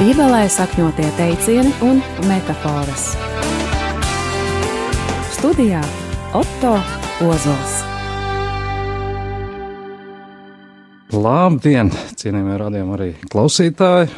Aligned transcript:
Bībelē 0.00 0.46
sakņotie 0.48 1.04
teicieni 1.12 1.74
un 1.84 1.98
metafāras. 2.24 3.02
Studijā 5.34 5.82
Otto 6.32 6.70
Ozols. 7.26 7.74
Labdien, 11.12 11.92
cienījamie 12.16 12.56
radījumi 12.64 12.96
arī 12.96 13.10
klausītāji! 13.28 14.08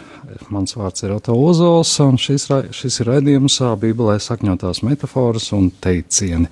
Mans 0.54 0.79
vārds 0.79 1.02
ir 1.02 1.16
Oto 1.16 1.34
Ozols, 1.34 1.96
un 2.06 2.14
šis, 2.14 2.46
šis 2.78 3.02
ir 3.02 3.10
raidījums 3.16 3.58
Bībelē 3.82 4.20
sakņotās 4.22 4.84
metafāras 4.86 5.50
un 5.58 5.72
teicieni. 5.82 6.46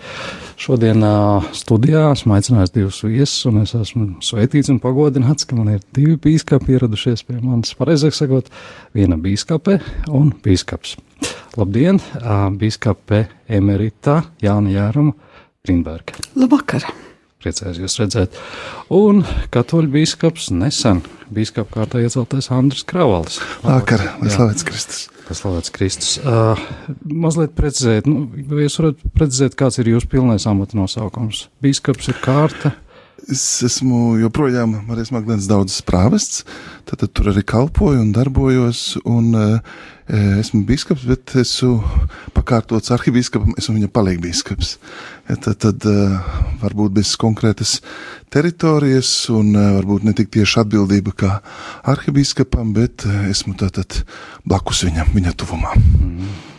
Šodien 0.61 1.01
studijā 1.57 2.11
esmu 2.13 2.35
aicinājis 2.37 2.73
divus 2.75 2.99
viesus, 3.07 3.47
un 3.49 3.63
es 3.63 3.71
esmu 3.79 4.19
sveitīts 4.25 4.69
un 4.69 4.77
pagodināts, 4.83 5.47
ka 5.49 5.57
man 5.57 5.71
ir 5.73 5.85
divi 5.97 6.19
bīskapi 6.21 6.75
ieradušies 6.75 7.23
pie 7.25 7.39
manis. 7.41 7.73
Pareizāk 7.79 8.13
sakot, 8.13 8.51
viena 8.93 9.17
bīskape 9.17 9.79
un 10.13 10.35
bīskaps. 10.45 10.99
Labdien, 11.57 12.03
ā, 12.21 12.43
bīskape 12.61 13.23
Emerita 13.49 14.19
Jāna 14.45 14.75
Jāruma 14.75 15.17
Grīnberga. 15.65 16.21
Labvakar! 16.37 16.85
Priecājos 17.41 17.81
jūs 17.81 17.97
redzēt. 18.03 18.37
Un 18.93 19.25
katoļu 19.55 19.89
biskups 19.95 20.51
nesen 20.53 21.01
biskupa 21.33 21.79
kārtā 21.79 22.05
ieceltais 22.05 22.51
Andris 22.53 22.85
Kravalis. 22.85 23.41
Vakar, 23.65 24.05
lai 24.21 24.37
slavēts 24.37 24.69
Kristus. 24.69 25.09
Kas 25.31 25.45
slavēts 25.45 25.71
Kristus. 25.71 26.15
Uh, 26.27 26.59
mazliet 27.07 27.53
precizēt, 27.55 28.09
nu, 28.11 28.25
vai 28.51 28.65
jūs 28.65 28.81
varat 28.81 29.03
precizēt, 29.15 29.55
kāds 29.55 29.79
ir 29.79 29.93
jūsu 29.93 30.09
pilnais 30.11 30.43
amata 30.51 30.75
nosaukums? 30.75 31.45
Biskups 31.63 32.11
ir 32.11 32.19
kārta. 32.19 32.73
Es 33.31 33.45
esmu 33.63 34.17
joprojām 34.19 34.73
Marijas 34.89 35.13
Magdalēnas 35.15 35.47
daudzas 35.47 35.85
prāvests, 35.87 36.43
tad, 36.89 37.05
tad 37.05 37.13
tur 37.15 37.31
arī 37.31 37.45
kalpoju 37.47 38.03
un 38.03 38.11
darbojos, 38.17 38.83
un 39.07 39.31
uh, 39.39 39.79
esmu 40.11 40.65
biskups, 40.67 41.05
bet 41.07 41.35
esmu 41.39 41.79
pakārtots 42.35 42.91
arhibīskapam, 42.95 43.55
esmu 43.61 43.77
viņa 43.79 43.91
palīgbīskaps. 43.95 44.73
Tad, 45.31 45.61
tad 45.63 45.87
varbūt 46.63 46.97
bez 46.97 47.13
konkrētas 47.21 47.77
teritorijas, 48.35 49.11
un 49.31 49.53
varbūt 49.55 50.09
ne 50.09 50.15
tik 50.19 50.33
tieši 50.35 50.65
atbildība 50.65 51.15
kā 51.15 51.31
arhibīskapam, 51.93 52.75
bet 52.75 53.07
esmu 53.31 53.55
tātad 53.61 54.03
blakus 54.49 54.83
viņam, 54.89 55.15
viņa 55.15 55.37
tuvumā. 55.39 55.77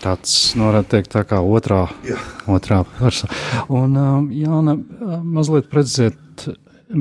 Tāds, 0.01 0.55
nu, 0.57 0.69
varētu 0.69 0.95
teikt, 0.95 1.11
tā 1.13 1.25
kā 1.27 1.43
otrā, 1.43 1.83
Jā. 2.07 2.17
otrā 2.49 2.81
persona. 2.97 3.35
Un, 3.69 3.99
Jāna, 4.33 4.79
mazliet 5.21 5.67
precizēt, 5.69 6.47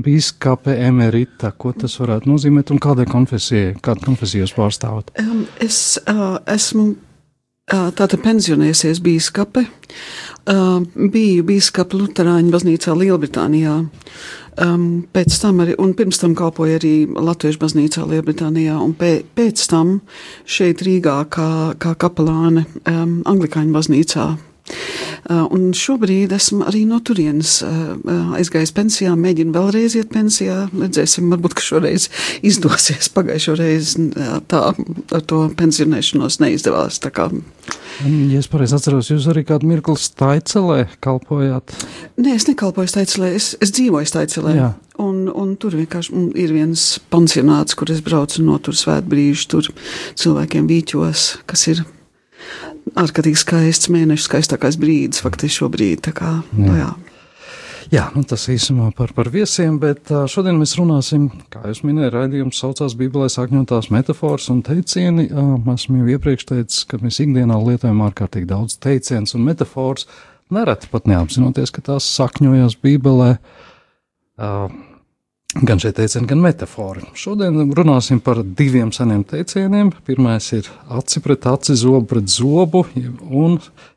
biskupa 0.05 0.75
emerita, 0.75 1.53
ko 1.59 1.73
tas 1.77 1.97
varētu 2.01 2.31
nozīmēt 2.31 2.73
un 2.75 2.81
kādai 2.83 3.07
konfesijai, 3.11 3.75
kādu 3.83 4.07
konfesiju 4.09 4.45
jūs 4.45 4.57
pārstāvat? 4.57 5.13
Um, 5.21 5.45
es 5.63 5.99
uh, 6.05 6.39
esmu 6.51 6.87
uh, 6.93 7.91
tātad 7.97 8.21
pensionējusies 8.25 9.03
bīskape. 9.05 9.67
Uh, 10.51 10.81
biju 10.95 11.45
bīskapa 11.47 11.99
Lutāņu 11.99 12.53
baznīcā 12.55 12.97
Lielbritānijā. 12.97 13.77
Um, 14.61 15.07
pēc 15.15 15.37
tam 15.41 15.63
arī, 15.63 15.77
un 15.81 15.95
pirms 15.97 16.19
tam 16.21 16.35
kalpoju 16.37 16.77
arī 16.81 16.95
Latviešu 17.15 17.61
baznīcā 17.63 18.05
Lielbritānijā, 18.11 18.77
un 18.83 18.93
pē, 18.99 19.13
pēc 19.37 19.63
tam 19.71 20.01
šeit 20.45 20.83
Rīgā 20.85 21.17
kā, 21.33 21.51
kā 21.81 21.95
kapelāne 22.01 22.67
um, 22.85 23.21
Anglikāņu 23.31 23.77
baznīcā. 23.77 24.27
Uh, 24.71 25.45
un 25.53 25.71
šobrīd 25.77 26.33
esmu 26.35 26.65
arī 26.71 26.85
no 26.89 27.01
turienes 27.05 27.59
uh, 27.63 27.93
uh, 27.99 28.33
aizgājis 28.39 28.73
pensijā, 28.75 29.13
mēģinu 29.19 29.55
vēlreiz 29.55 29.97
iet 29.99 30.11
pensijā. 30.15 30.65
Redzēsim, 30.73 31.29
varbūt, 31.35 31.61
šoreiz 31.65 32.09
izdosies. 32.47 33.11
Pagājušo 33.15 33.57
reizi 33.61 34.09
tā 34.51 34.63
ar 34.73 35.25
to 35.29 35.43
pensionēšanos 35.59 36.41
neizdevās. 36.43 37.01
Ja 38.01 38.39
es 38.41 38.49
pareizi 38.49 38.77
atceros, 38.79 39.11
jūs 39.13 39.27
arī 39.29 39.45
kādu 39.45 39.69
mirkli 39.69 39.99
Staicelē 40.01 40.87
kalpojāt. 41.05 41.75
nē, 42.17 42.35
es 42.39 42.47
nekalpoju 42.49 42.89
Staicelē, 42.89 43.35
es, 43.37 43.53
es 43.61 43.75
dzīvoju 43.77 44.09
Staicelē. 44.09 44.55
Jā. 44.57 44.71
Un, 45.01 45.29
un 45.29 45.55
tur 45.61 45.77
vienkārši 45.77 46.27
ir 46.41 46.53
viens 46.57 46.87
pansionāts, 47.13 47.77
kur 47.77 47.93
es 47.93 48.03
braucu 48.05 48.45
no 48.45 48.59
tur 48.61 48.77
svētbrīžu, 48.77 49.47
tur 49.53 49.71
cilvēkiem 50.21 50.69
vīķos, 50.69 51.27
kas 51.49 51.67
ir 51.73 51.85
ārkārtīgi 52.99 53.39
skaists 53.39 53.91
mēnesis, 53.93 54.27
skaistākais 54.29 54.79
brīdis 54.81 55.23
faktiski 55.25 55.63
šobrīd. 55.63 56.11
Kā, 56.17 56.41
jā. 56.57 56.75
Jā. 56.81 56.91
Jā, 57.91 58.05
nu 58.15 58.23
tas 58.29 58.45
īsumā 58.53 58.93
par, 58.95 59.11
par 59.17 59.27
viesiem, 59.35 59.81
bet 59.83 60.13
šodien 60.31 60.61
mēs 60.61 60.77
runāsim, 60.79 61.25
kā 61.51 61.65
jūs 61.67 61.81
minējāt, 61.83 62.13
raidījums 62.15 62.61
saucās 62.63 62.95
Bībelē 62.99 63.27
sakņotās 63.33 63.89
metafors 63.91 64.47
un 64.53 64.61
teicieni. 64.67 65.25
Esmu 65.73 66.05
jau 66.05 66.13
iepriekš 66.15 66.47
teicis, 66.53 66.85
ka 66.87 67.01
mēs 67.03 67.19
ikdienā 67.25 67.57
lietojam 67.59 68.05
ārkārtīgi 68.07 68.47
daudz 68.53 68.77
teicienus 68.79 69.35
un 69.35 69.43
metafors, 69.49 70.07
nereti 70.55 70.91
pat 70.93 71.11
neapzinoties, 71.11 71.75
ka 71.75 71.83
tās 71.91 72.07
sakņojas 72.15 72.79
Bībelē. 72.85 73.33
Ā, 74.39 74.53
Gan 75.51 75.81
šie 75.83 75.91
teicieni, 75.91 76.29
gan 76.31 76.39
metafori. 76.39 77.01
Šodien 77.19 77.73
runāsim 77.75 78.21
par 78.23 78.39
diviem 78.45 78.93
seniem 78.95 79.25
teicieniem. 79.27 79.89
Pirmais 80.07 80.47
ir 80.55 80.69
aci 80.95 81.19
pret 81.25 81.49
aci, 81.51 81.75
zobu 81.75 82.05
pret 82.13 82.29
zobu, 82.31 82.85
un, 83.27 83.57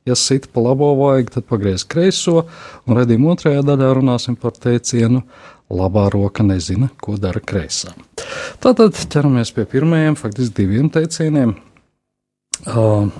ja 0.09 0.17
sit 0.17 0.47
pa 0.49 0.63
labo 0.65 0.89
vajag, 0.97 1.29
tad 1.35 1.45
pagriez 1.51 1.85
kreiso. 1.85 2.47
Un 2.87 2.97
redzījuma 2.97 3.35
otrajā 3.35 3.61
daļā 3.67 3.91
runāsim 3.99 4.37
par 4.39 4.57
teicienu 4.57 5.21
labā 5.69 6.07
roka 6.13 6.41
nezina, 6.45 6.89
ko 6.97 7.19
dara 7.21 7.41
kreisā. 7.41 7.93
Tātad 8.63 8.97
ķeramies 9.13 9.53
pie 9.53 9.67
pirmajiem, 9.69 10.17
faktiski 10.17 10.57
diviem 10.63 10.89
teicieniem. 10.93 11.53
Uh, 12.65 13.13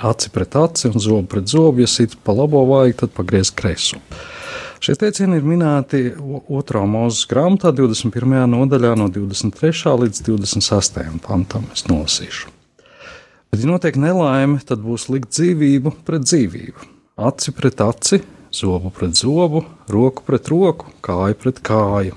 aci 0.00 0.32
pret 0.32 0.56
aci 0.56 0.88
un 0.88 0.96
zobu 0.96 1.28
pret 1.36 1.52
zobu, 1.52 1.84
ja 1.84 1.92
sit 1.92 2.16
pa 2.24 2.32
labo 2.32 2.64
vajag, 2.72 3.02
tad 3.02 3.14
pagriez 3.20 3.52
kreiso. 3.52 4.00
Šie 4.86 4.94
teicieni 4.94 5.40
ir 5.40 5.46
minēti 5.50 5.98
2. 6.14 6.80
mūzes 6.86 7.24
grāmatā, 7.26 7.72
21. 7.74 8.44
nodaļā, 8.52 8.92
no 8.94 9.08
23. 9.10 9.72
līdz 9.98 10.20
26. 10.28 11.00
pantam. 11.24 11.64
Es 11.74 11.82
nolasīšu. 11.90 12.52
Bet, 13.50 13.64
ja 13.64 13.66
notiek 13.66 13.98
nelaime, 13.98 14.60
tad 14.62 14.84
būs 14.84 15.08
likt 15.10 15.32
dzīvību 15.34 15.90
pret 16.06 16.28
dzīvību, 16.28 16.86
aci 17.18 17.54
pret 17.58 17.82
aci, 17.82 18.20
zobu 18.54 18.94
pret 18.94 19.18
zobu, 19.18 19.64
roku 19.90 20.22
pret 20.28 20.52
roku, 20.54 20.94
kāju 21.02 21.40
pret 21.42 21.58
kāju, 21.66 22.14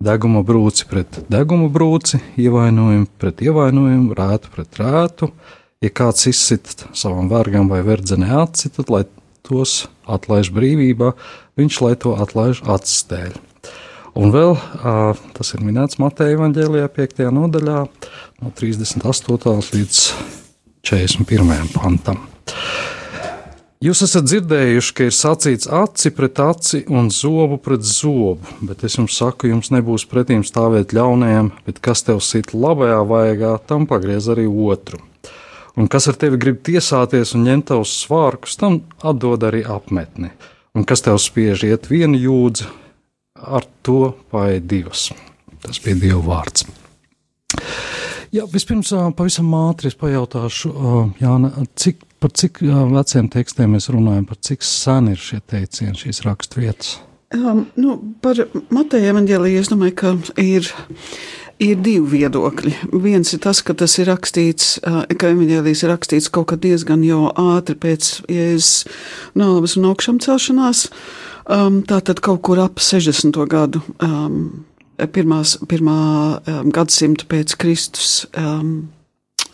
deguma 0.00 0.40
brūci 0.48 0.88
pret 0.88 1.20
deguma 1.28 1.68
brūci, 1.76 2.22
ievainojumu 2.40 3.10
pret 3.20 3.44
ievainojumu, 3.44 4.16
rētu 4.16 4.56
pret 4.56 4.80
rētu. 4.80 5.28
Ja 5.84 5.92
kāds 5.92 6.24
izsit 6.32 6.88
savam 6.96 7.28
vergam 7.28 7.68
vai 7.68 7.84
verdzenē 7.84 8.32
aci, 8.46 8.72
tad 8.72 8.96
lai 8.96 9.04
tos 9.44 9.82
atlaiž 10.08 10.50
brīvībā, 10.54 11.12
viņš 11.60 11.80
lai 11.84 11.94
to 12.00 12.16
atlaiž 12.18 12.64
acis 12.66 13.04
dēļ. 13.10 13.38
Un 14.18 14.32
vēl 14.34 14.56
tas 15.36 15.54
ir 15.54 15.62
minēts 15.62 16.00
Mateja 16.02 16.40
Vāģēlijā, 16.40 16.88
5. 16.96 17.24
nodaļā, 17.36 17.80
no 18.42 18.52
38. 18.58 19.74
līdz 19.76 20.04
41. 20.88 21.74
pantam. 21.76 22.24
Jūs 23.78 24.00
esat 24.02 24.24
dzirdējuši, 24.26 24.94
ka 24.98 25.04
ir 25.06 25.14
sacīts 25.14 25.68
aci 25.70 26.10
pret 26.10 26.40
aci 26.42 26.80
un 26.90 27.12
zobu 27.14 27.60
pret 27.62 27.84
zobu, 27.86 28.56
bet 28.66 28.82
es 28.88 28.96
jums 28.98 29.14
saku, 29.20 29.52
jums 29.52 29.70
nebūs 29.70 30.02
pretīm 30.10 30.42
stāvēt 30.42 30.90
ļaunajam, 30.98 31.52
bet 31.62 31.78
kas 31.78 32.02
tev 32.08 32.18
sit 32.26 32.50
labajā 32.56 32.98
vaigā, 33.06 33.52
tam 33.70 33.86
pagriez 33.86 34.26
arī 34.34 34.48
otru. 34.50 34.98
Un 35.78 35.86
kas 35.86 36.08
ar 36.10 36.16
tevi 36.18 36.40
grib 36.42 36.58
tiesāties 36.66 37.36
un 37.38 37.44
ņemt 37.46 37.68
tavus 37.70 37.92
svārkus, 38.02 38.56
tam 38.58 38.80
atdod 39.06 39.44
arī 39.46 39.62
apmetni. 39.62 40.32
Un 40.74 40.86
kas 40.88 41.04
tev 41.06 41.20
spiež 41.22 41.62
iet 41.68 41.86
vienu 41.90 42.18
jūdzi, 42.18 42.66
ar 43.38 43.66
to 43.86 44.16
vai 44.34 44.58
divas. 44.58 45.08
Tas 45.62 45.78
bija 45.82 46.00
Dieva 46.02 46.22
vārds. 46.26 46.66
Jā, 48.34 48.44
vispirms 48.50 48.90
pavisam 49.16 49.54
ātri 49.56 49.88
es 49.88 49.96
pajautāšu, 49.98 50.72
Jāna, 51.22 51.52
cik, 51.78 52.02
par 52.20 52.34
cik 52.36 52.60
veciem 52.92 53.30
tekstiem 53.32 53.72
mēs 53.76 53.88
runājam, 53.94 54.26
par 54.28 54.42
cik 54.44 54.66
sen 54.66 55.12
ir 55.14 55.22
šie 55.22 55.40
teicieni, 55.40 55.96
šīs 55.96 56.24
raksturvietas. 56.26 56.98
Um, 57.34 57.66
nu, 57.76 57.98
par 58.24 58.38
Mateja 58.72 59.10
evanģēliju 59.12 59.60
es 59.60 59.68
domāju, 59.68 59.94
ka 60.00 60.12
ir, 60.40 60.64
ir 61.60 61.80
divi 61.84 62.22
viedokļi. 62.22 62.72
Viens 63.04 63.34
ir 63.36 63.42
tas, 63.44 63.60
ka 63.60 63.76
tas 63.76 63.98
ir 64.00 64.08
rakstīts, 64.08 64.78
uh, 64.80 65.02
ka 65.12 65.34
evanģēlijas 65.34 65.84
ir 65.84 65.92
rakstīts 65.92 66.30
kaut 66.32 66.48
kad 66.54 66.62
diezgan 66.64 67.04
jau 67.04 67.26
ātri 67.36 67.76
pēc 67.76 68.08
Jēzus 68.32 68.86
nāves 69.36 69.76
un 69.76 69.90
augšām 69.90 70.22
celšanās, 70.24 70.86
um, 71.52 71.82
tātad 71.84 72.24
kaut 72.24 72.40
kur 72.48 72.64
ap 72.64 72.80
60. 72.80 73.36
gadu. 73.50 73.84
Um, 74.00 74.64
Pirmās, 74.98 75.52
pirmā 75.70 75.98
um, 76.42 76.72
gadsimta 76.74 77.22
pēc 77.30 77.52
Kristus 77.60 78.24
um, 78.34 78.88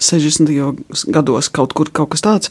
60. 0.04 1.08
gados 1.14 1.48
kaut 1.54 1.74
kur 1.74 1.90
kaut 1.92 2.10
kas 2.14 2.22
tāds. 2.24 2.50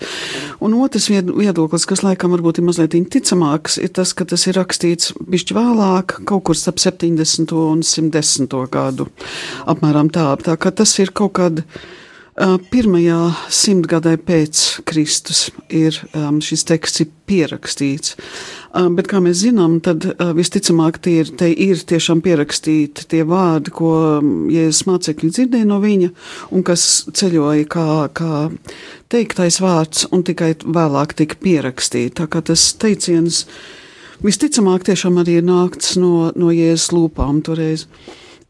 Un 0.61 0.73
otrs 0.81 1.07
vied- 1.11 1.31
viedoklis, 1.37 1.85
kas 1.89 2.03
laikam 2.03 2.33
varbūt 2.35 2.59
ir 2.59 2.67
mazliet 2.67 2.95
ticamāks, 3.13 3.77
ir 3.81 3.89
tas, 3.89 4.13
ka 4.13 4.25
tas 4.25 4.45
ir 4.47 4.55
rakstīts 4.59 5.13
bišķi 5.29 5.53
vēlāk, 5.57 6.17
kaut 6.25 6.43
kur 6.43 6.55
starp 6.55 6.79
70. 6.79 7.51
un 7.53 7.81
110. 7.83 8.67
gadu. 8.71 9.07
Apmēram 9.67 10.09
tā. 10.11 10.27
Tā 10.43 10.57
kā 10.57 10.73
tas 10.75 10.97
ir 10.99 11.11
kaut 11.11 11.33
kad 11.33 11.63
Pirmajā 12.33 13.17
simtgadē 13.53 14.15
pēc 14.25 14.61
Kristus 14.89 15.51
ir 15.69 15.99
šis 16.41 16.63
teksts 16.65 17.03
ir 17.03 17.11
pierakstīts. 17.29 18.15
Bet, 18.73 19.05
kā 19.11 19.19
mēs 19.21 19.43
zinām, 19.43 19.75
tad 19.85 20.07
visticamāk 20.33 20.97
tie 21.05 21.19
ir, 21.21 21.29
te 21.37 21.51
ir 21.51 21.77
tiešām 21.77 22.23
pierakstīti 22.25 23.05
tie 23.11 23.21
vārdi, 23.29 23.69
ko 23.77 23.91
Jēzus 24.49 24.87
mācekļi 24.89 25.29
dzirdēja 25.35 25.69
no 25.69 25.77
viņa, 25.83 26.09
un 26.57 26.65
kas 26.65 26.87
ceļoja 27.13 27.69
kā, 27.69 27.87
kā 28.17 28.49
teiktais 29.13 29.59
vārds, 29.61 30.07
un 30.09 30.25
tikai 30.25 30.55
vēlāk 30.65 31.13
tika 31.21 31.37
pierakstīti. 31.37 32.15
Tā 32.17 32.25
kā 32.33 32.41
tas 32.41 32.65
teiciens 32.81 33.43
visticamāk 34.25 34.89
tiešām 34.89 35.21
arī 35.21 35.37
ir 35.43 35.45
nākts 35.45 35.99
no, 36.01 36.31
no 36.33 36.49
Jēzus 36.49 36.95
lūpām 36.97 37.45
toreiz. 37.45 37.85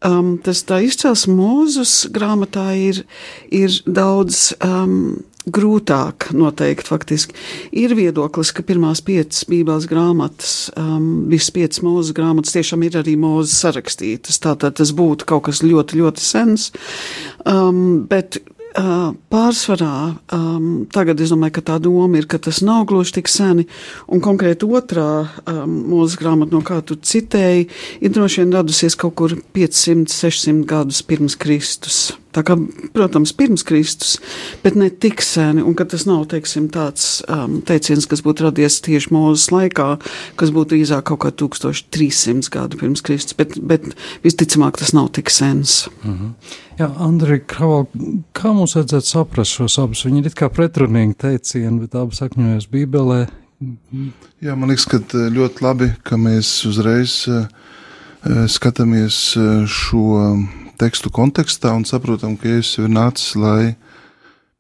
Um, 0.03 0.35
tas 0.43 0.63
tā 0.67 0.81
izcels 0.83 1.27
mūzus 1.31 2.03
grāmatā 2.11 2.73
ir, 2.75 3.03
ir 3.47 3.77
daudz 3.87 4.49
um, 4.59 5.23
grūtāk 5.43 6.29
noteikt 6.35 6.87
faktiski. 6.87 7.35
Ir 7.75 7.95
viedoklis, 7.97 8.53
ka 8.55 8.63
pirmās 8.67 9.03
piecas 9.03 9.43
bībeles 9.49 9.87
grāmatas, 9.91 10.53
um, 10.79 11.25
visas 11.31 11.51
piecas 11.55 11.83
mūzes 11.83 12.15
grāmatas 12.15 12.55
tiešām 12.55 12.85
ir 12.87 12.99
arī 13.01 13.17
mūzes 13.19 13.57
sarakstītas. 13.65 14.39
Tātad 14.43 14.79
tas 14.79 14.93
būtu 14.95 15.27
kaut 15.29 15.47
kas 15.49 15.63
ļoti, 15.65 15.99
ļoti 15.99 16.23
sens. 16.23 16.71
Um, 17.47 18.03
bet 18.09 18.39
Pārsvarā 18.73 19.95
um, 20.33 20.85
tagad 20.93 21.21
es 21.21 21.29
domāju, 21.33 21.53
ka 21.59 21.65
tā 21.67 21.75
doma 21.83 22.17
ir, 22.17 22.25
ka 22.29 22.39
tas 22.41 22.63
nav 22.65 22.87
gluži 22.89 23.19
tik 23.19 23.29
seni, 23.29 23.67
un 24.09 24.23
konkrēti 24.23 24.65
otrā 24.65 25.09
um, 25.45 25.75
mūzes 25.91 26.17
grāmata, 26.17 26.55
no 26.55 26.63
kā 26.65 26.79
tu 26.81 26.97
citēji, 26.97 27.69
ir 28.01 28.13
droši 28.15 28.41
vien 28.41 28.57
radusies 28.57 28.97
kaut 28.97 29.13
kur 29.19 29.37
500, 29.53 30.09
600 30.09 30.65
gadus 30.69 31.05
pirms 31.05 31.37
Kristus. 31.37 32.01
Tā 32.33 32.41
kā, 32.45 32.57
protams, 32.95 33.33
pirms 33.37 33.63
Kristus, 33.67 34.15
bet 34.63 34.77
ne 34.79 34.89
tik 34.89 35.21
seni, 35.21 35.61
un 35.61 35.75
ka 35.77 35.85
tas 35.89 36.07
nav, 36.09 36.25
teiksim, 36.31 36.67
tāds 36.73 37.21
um, 37.29 37.59
teiciens, 37.65 38.07
kas 38.09 38.23
būtu 38.25 38.47
radies 38.47 38.79
tieši 38.85 39.13
mūzes 39.13 39.51
laikā, 39.53 39.87
kas 40.39 40.53
būtu 40.55 40.73
drīzāk 40.73 41.05
kaut 41.11 41.21
kā 41.25 41.33
1300 41.43 42.49
gadu 42.53 42.79
pirms 42.81 43.05
Kristus, 43.05 43.37
bet, 43.37 43.59
bet 43.61 43.85
visticamāk 44.25 44.81
tas 44.81 44.95
nav 44.97 45.11
tik 45.13 45.29
sens. 45.29 45.87
Mm 46.03 46.17
-hmm. 46.17 46.59
Jā, 46.79 46.89
Andri, 47.05 47.39
Kraval, 47.45 47.85
kā 48.33 48.53
mums 48.53 48.73
vajadzētu 48.75 49.07
saprast 49.07 49.51
šos 49.59 49.77
abus? 49.77 50.05
Viņi 50.05 50.25
ir 50.25 50.33
kā 50.33 50.49
pretrunīgi 50.49 51.13
teicieni, 51.21 51.79
bet 51.79 51.95
abi 51.95 52.15
sakņojas 52.15 52.69
Bībelē. 52.71 53.27
Jā, 54.41 54.55
man 54.55 54.69
liekas, 54.69 54.85
ka 54.85 54.97
ļoti 55.13 55.61
labi, 55.61 55.91
ka 56.03 56.17
mēs 56.17 56.65
uzreiz 56.65 57.27
uh, 57.27 57.45
skatāmies 58.49 59.37
šo 59.67 60.07
tekstu 60.83 61.11
kontekstā 61.13 61.71
un 61.77 61.85
saprotam, 61.87 62.35
ka 62.39 62.49
Jēzus 62.49 62.83
ir 62.83 62.91
nācis, 62.91 63.33
lai 63.39 63.75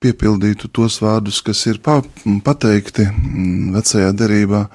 piepildītu 0.03 0.69
tos 0.71 0.99
vārdus, 1.03 1.41
kas 1.43 1.65
ir 1.67 1.79
pa, 1.83 1.99
pateikti 2.45 3.05
mm, 3.09 3.71
vecajā 3.75 4.11
derībā. 4.15 4.65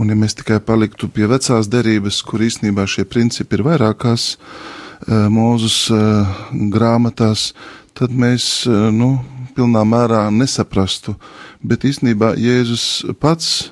Un 0.00 0.10
ja 0.10 0.16
mēs 0.16 0.36
tikai 0.38 0.60
paliktu 0.64 1.10
pie 1.12 1.26
vecās 1.30 1.68
derības, 1.70 2.20
kur 2.26 2.42
īstenībā 2.46 2.86
šie 2.88 3.04
principi 3.10 3.58
ir 3.58 3.64
vairākās 3.66 4.30
uh, 4.36 5.26
mūzus 5.32 5.82
uh, 5.94 6.38
grāmatās, 6.72 7.50
tad 7.98 8.14
mēs 8.14 8.46
uh, 8.70 8.88
nu, 8.94 9.16
pilnā 9.56 9.82
mērā 9.86 10.28
nesaprastu. 10.34 11.18
Bet 11.60 11.84
īstenībā 11.86 12.34
Jēzus 12.40 12.86
pats 13.20 13.70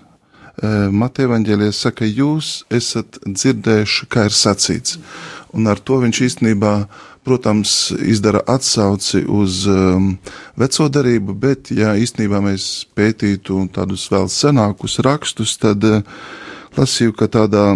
Mateja 0.91 1.29
Vāģelē 1.31 1.69
saka, 1.71 2.03
jūs 2.03 2.65
esat 2.75 3.21
dzirdējuši, 3.23 4.07
kā 4.11 4.25
ir 4.27 4.35
sacīts. 4.35 4.97
Un 5.57 5.71
ar 5.71 5.81
to 5.81 6.01
viņš 6.03 6.25
īstenībā 6.27 6.75
protams, 7.29 7.93
izdara 8.01 8.41
atsauci 8.47 9.21
uz 9.29 9.67
um, 9.69 10.15
veco 10.57 10.89
darību, 10.89 11.35
bet, 11.37 11.71
ja 11.77 11.93
īstenībā 11.93 12.41
mēs 12.41 12.87
pētītu 12.97 13.67
tādus 13.75 14.07
vēl 14.09 14.31
senākus 14.33 14.97
rakstus, 15.05 15.53
tad 15.61 15.85
uh, 15.85 16.01
lasīju, 16.79 17.13
ka 17.19 17.29
tādā 17.29 17.67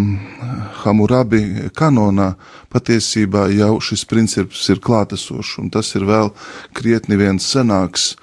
Hamurabi 0.83 1.69
kanonā 1.77 2.33
patiesībā 2.73 3.51
jau 3.53 3.75
šis 3.85 4.07
princips 4.09 4.65
ir 4.73 4.81
klātesošs, 4.81 5.59
un 5.61 5.69
tas 5.75 5.93
ir 5.99 6.09
vēl 6.09 6.33
krietni 6.73 7.21
viens 7.21 7.53
senāks 7.53 8.15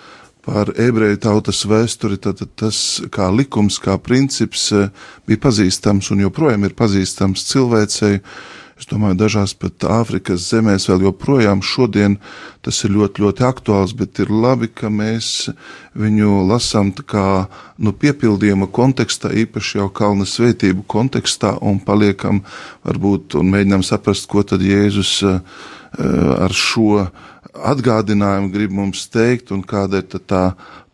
par 0.50 0.72
ebreju 0.82 1.20
tautas 1.22 1.62
vēsturi, 1.70 2.18
tad 2.18 2.42
tas 2.58 3.04
kā 3.14 3.30
likums, 3.30 3.78
kā 3.78 4.00
princips 4.02 4.72
uh, 4.74 4.90
bija 5.30 5.46
pazīstams 5.46 6.10
un 6.16 6.26
joprojām 6.26 6.66
ir 6.66 6.74
pazīstams 6.80 7.46
cilvēcei, 7.52 8.24
Es 8.80 8.88
domāju, 8.88 9.18
dažās 9.20 9.52
pat 9.60 9.84
Āfrikas 9.92 10.46
zemēs 10.54 10.86
vēl 10.88 11.10
joprojām 11.10 11.60
šodien 11.60 12.16
tas 12.64 12.78
ir 12.88 12.94
ļoti, 12.96 13.26
ļoti 13.26 13.44
aktuāls, 13.44 13.92
bet 13.92 14.22
ir 14.24 14.32
labi, 14.32 14.70
ka 14.72 14.88
mēs 14.88 15.50
viņu 16.00 16.46
lasām 16.48 16.94
kā 16.96 17.50
nu, 17.76 17.92
piepildījuma 17.92 18.70
kontekstā, 18.72 19.34
īpaši 19.44 19.82
jau 19.82 19.90
kalna 19.92 20.24
svētību 20.24 20.88
kontekstā, 20.88 21.58
un 21.60 21.84
paliekam 21.84 22.40
varbūt 22.88 23.36
un 23.40 23.52
mēģinām 23.52 23.84
saprast, 23.84 24.30
ko 24.32 24.46
tad 24.48 24.64
Jēzus 24.64 25.14
uh, 25.28 25.42
ar 26.40 26.56
šo 26.56 27.10
atgādinājumu 27.60 28.52
grib 28.54 28.76
mums 28.80 29.10
teikt, 29.12 29.52
un 29.52 29.64
kāda 29.68 30.00
ir 30.00 30.24
tā 30.24 30.44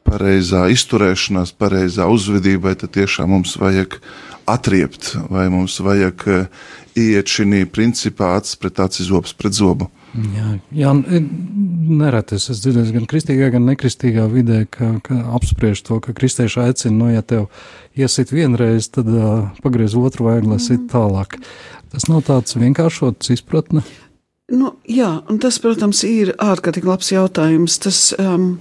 pareizā 0.05 0.67
izturēšanās, 0.73 1.53
pareizā 1.57 2.09
uzvedība, 2.09 2.71
vai 2.71 2.79
tad 2.81 2.93
tiešām 2.97 3.29
mums 3.33 3.57
vajag 3.61 3.99
atriept, 4.49 5.13
vai 5.29 5.47
mums 5.53 5.77
vajag 5.83 6.25
iet 6.95 7.31
šī 7.31 7.65
principā 7.71 8.35
acis 8.39 8.57
pret 8.59 8.79
acis, 8.79 9.09
zobs 9.09 9.35
pret 9.37 9.57
zobu. 9.57 9.89
Jā, 10.15 10.53
jā 10.71 10.91
nereti 10.95 12.37
es 12.37 12.47
esmu 12.47 12.61
dzirdējis 12.61 12.93
gan 12.95 13.07
kristīgā, 13.11 13.49
gan 13.51 13.65
nekristīgā 13.67 14.29
vidē, 14.31 14.61
ka, 14.71 14.93
ka 15.03 15.17
apspriež 15.35 15.81
to, 15.83 15.99
ka 16.03 16.15
kristieši 16.15 16.61
aicina, 16.63 16.95
nu, 16.95 17.09
ja 17.11 17.23
tev 17.25 17.49
iesit 17.99 18.31
vienreiz, 18.31 18.87
tad 18.95 19.11
uh, 19.11 19.49
pagriez 19.65 19.97
otru 19.99 20.29
vajag, 20.29 20.47
lai 20.53 20.61
sit 20.63 20.87
tālāk. 20.91 21.35
Tas 21.91 22.07
nav 22.11 22.23
tāds 22.27 22.55
vienkāršots 22.59 23.33
izpratne. 23.35 23.83
Nu, 24.53 24.75
jā, 24.85 25.09
un 25.31 25.39
tas, 25.41 25.57
protams, 25.57 26.03
ir 26.05 26.35
ārkārtīgi 26.37 26.85
labs 26.85 27.09
jautājums. 27.09 27.79
Tas, 27.81 27.99
um, 28.21 28.59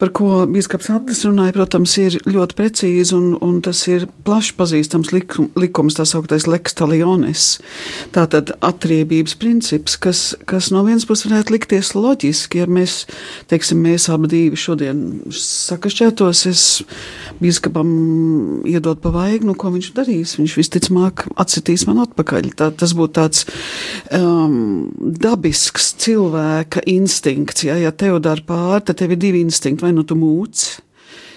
par 0.00 0.10
ko 0.12 0.44
Bīskaps 0.50 0.90
Atlas 0.92 1.22
runāja, 1.24 1.54
protams, 1.56 1.94
ir 2.00 2.18
ļoti 2.28 2.56
precīzi 2.58 3.14
un, 3.16 3.30
un 3.40 3.60
tas 3.64 3.80
ir 3.88 4.04
plaši 4.26 4.52
pazīstams 4.58 5.12
likum, 5.14 5.48
likums, 5.56 5.96
tā 5.96 6.04
sauktais 6.08 6.44
lex 6.50 6.76
talionis. 6.76 7.46
Tātad 8.12 8.52
atriebības 8.64 9.36
princips, 9.40 9.96
kas, 10.00 10.20
kas 10.48 10.68
no 10.74 10.82
vienas 10.86 11.06
puses 11.08 11.30
varētu 11.30 11.56
likties 11.56 11.94
loģiski, 11.96 12.60
ja 12.60 12.68
mēs, 12.68 12.98
teiksim, 13.48 13.80
mēs 13.86 14.10
abi 14.12 14.30
divi 14.32 14.60
šodien 14.60 15.00
sakašķētos, 15.32 16.44
es 16.50 16.66
Bīskapam 17.40 17.88
iedot 18.68 19.00
pa 19.00 19.10
vaigu, 19.14 19.48
nu, 19.48 19.56
ko 19.56 19.72
viņš 19.74 19.90
darīs? 19.96 20.36
Viņš 20.38 20.58
visticamāk 20.60 21.26
atsitīs 21.40 21.86
man 21.88 22.02
atpakaļ. 22.04 22.52
Tā, 22.56 22.70
tas 22.80 22.92
būtu 22.96 23.16
tāds 23.16 23.44
um, 24.16 24.86
dabisks 25.24 25.90
cilvēka 26.04 26.84
instinkts, 26.88 27.66
ja, 27.68 27.76
ja 27.80 27.92
tev 27.92 28.20
dara 28.24 28.44
pāri, 28.44 28.84
tad 28.88 29.00
tev 29.00 29.16
ir 29.16 29.20
divi 29.20 29.42
instinkti 29.44 29.85
vai 29.86 29.94
nu 29.94 30.04
tu 30.06 30.18
mūc, 30.18 30.66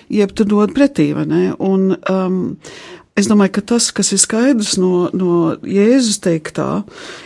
jeb 0.09 0.33
tu 0.33 0.45
dod 0.49 0.73
pretī, 0.75 1.11
vai 1.17 1.27
ne? 1.29 1.43
Un, 1.59 1.93
um, 2.09 2.39
Es 3.19 3.27
domāju, 3.27 3.57
ka 3.57 3.61
tas, 3.73 3.89
kas 3.91 4.13
ir 4.15 4.19
skaidrs 4.21 4.77
no, 4.79 5.09
no 5.11 5.57
Jēzus 5.67 6.21
teiktā, 6.23 6.85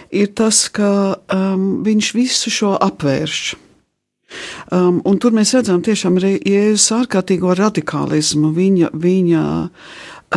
ir 0.10 0.32
tas, 0.34 0.64
ka 0.74 1.20
um, 1.30 1.84
viņš 1.86 2.08
visu 2.18 2.50
šo 2.50 2.72
apvērš. 2.82 3.42
Um, 4.74 5.04
un 5.06 5.20
tur 5.22 5.36
mēs 5.38 5.54
redzam 5.54 5.84
tiešām 5.86 6.18
Jēzus 6.18 6.88
ārkārtīgo 6.98 7.54
radikālismu, 7.60 8.50
viņa, 8.58 8.90
viņa 9.06 9.44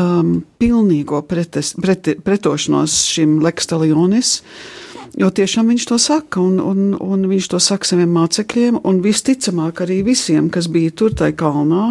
um, 0.03 0.35
pilnīgo 0.61 1.23
pretes, 1.25 1.73
pret, 1.81 2.19
pretošanos 2.27 2.99
šim 3.15 3.39
lekstalionis. 3.47 4.43
Uh, 4.43 4.86
Jo 5.17 5.31
tiešām 5.33 5.71
viņš 5.73 5.85
to 5.89 5.97
saka, 5.97 6.43
un, 6.45 6.59
un, 6.61 6.93
un 7.01 7.23
viņš 7.31 7.47
to 7.55 7.61
saka 7.63 7.89
saviem 7.89 8.11
mācekļiem, 8.13 8.83
un 8.85 8.99
visticamāk 9.01 9.81
arī 9.87 10.03
visiem, 10.05 10.51
kas 10.53 10.69
bija 10.69 10.93
tur 10.93 11.15
tajā 11.17 11.33
kalnā, 11.41 11.87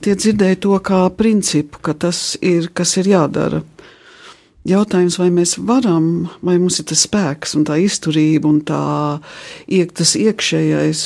tie 0.00 0.14
dzirdēja 0.16 0.62
to 0.64 0.78
kā 0.80 1.02
principu, 1.12 1.82
ka 1.84 1.92
tas 1.92 2.38
ir, 2.40 2.70
kas 2.72 2.96
ir 3.02 3.10
jādara. 3.12 3.60
Jautājums, 4.64 5.18
vai 5.20 5.28
mēs 5.28 5.58
varam, 5.60 6.30
vai 6.40 6.54
mums 6.56 6.80
ir 6.80 6.86
tas 6.88 7.02
spēks 7.04 7.52
un 7.58 7.66
tā 7.68 7.76
izturība 7.84 8.48
un 8.48 8.62
tā 8.64 8.80
iek, 9.68 9.92
tas 9.92 10.14
iekšējais 10.16 11.02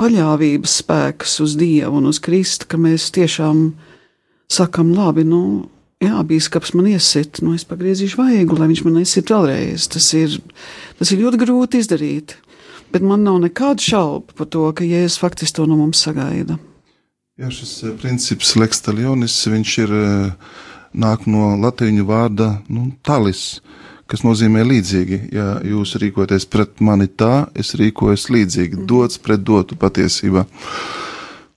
paļāvības 0.00 0.78
spēks 0.80 1.36
uz 1.44 1.58
Dievu 1.60 2.00
un 2.00 2.08
uz 2.08 2.22
Kristu, 2.24 2.70
ka 2.72 2.80
mēs 2.80 3.10
tiešām 3.12 3.66
sakam, 4.48 4.94
labi, 4.96 5.26
nu, 5.28 5.42
jā, 6.02 6.18
bīskaps 6.26 6.74
man 6.78 6.90
iesit, 6.92 7.40
nu 7.44 7.54
es 7.56 7.64
pagriezīšu 7.68 8.18
vaigu, 8.20 8.58
lai 8.58 8.68
viņš 8.72 8.82
man 8.86 9.00
iesit 9.02 9.30
vēlreiz. 9.32 9.86
Tas 9.92 10.08
ir, 10.18 10.36
tas 10.98 11.12
ir 11.14 11.22
ļoti 11.22 11.40
grūti 11.44 11.82
izdarīt, 11.82 12.36
bet 12.94 13.06
man 13.06 13.24
nav 13.26 13.40
nekādu 13.44 13.86
šaubu 13.86 14.36
par 14.38 14.50
to, 14.52 14.66
ka 14.76 14.86
Jēzus 14.86 15.20
faktiski 15.22 15.60
to 15.60 15.68
no 15.70 15.78
mums 15.80 16.02
sagaida. 16.04 16.58
Jā, 17.40 17.48
šis 17.48 17.78
eh, 17.86 17.94
princips 17.96 18.52
Lex 18.60 18.82
Talionis, 18.84 19.38
viņš 19.48 19.76
ir 19.86 19.94
eh, 19.96 20.50
nāk 20.92 21.24
no 21.30 21.54
latīņu 21.62 22.04
vārda 22.08 22.50
nu, 22.68 22.90
talis, 23.06 23.62
kas 24.10 24.24
nozīmē 24.26 24.64
līdzīgi. 24.68 25.20
Ja 25.32 25.54
jūs 25.64 25.96
rīkoties 26.02 26.44
pret 26.52 26.82
mani 26.84 27.08
tā, 27.08 27.46
es 27.56 27.72
rīkojos 27.78 28.28
līdzīgi, 28.34 28.82
mm. 28.82 28.90
dots 28.90 29.22
pret 29.22 29.40
dotu 29.46 29.78
patiesībā. 29.80 30.44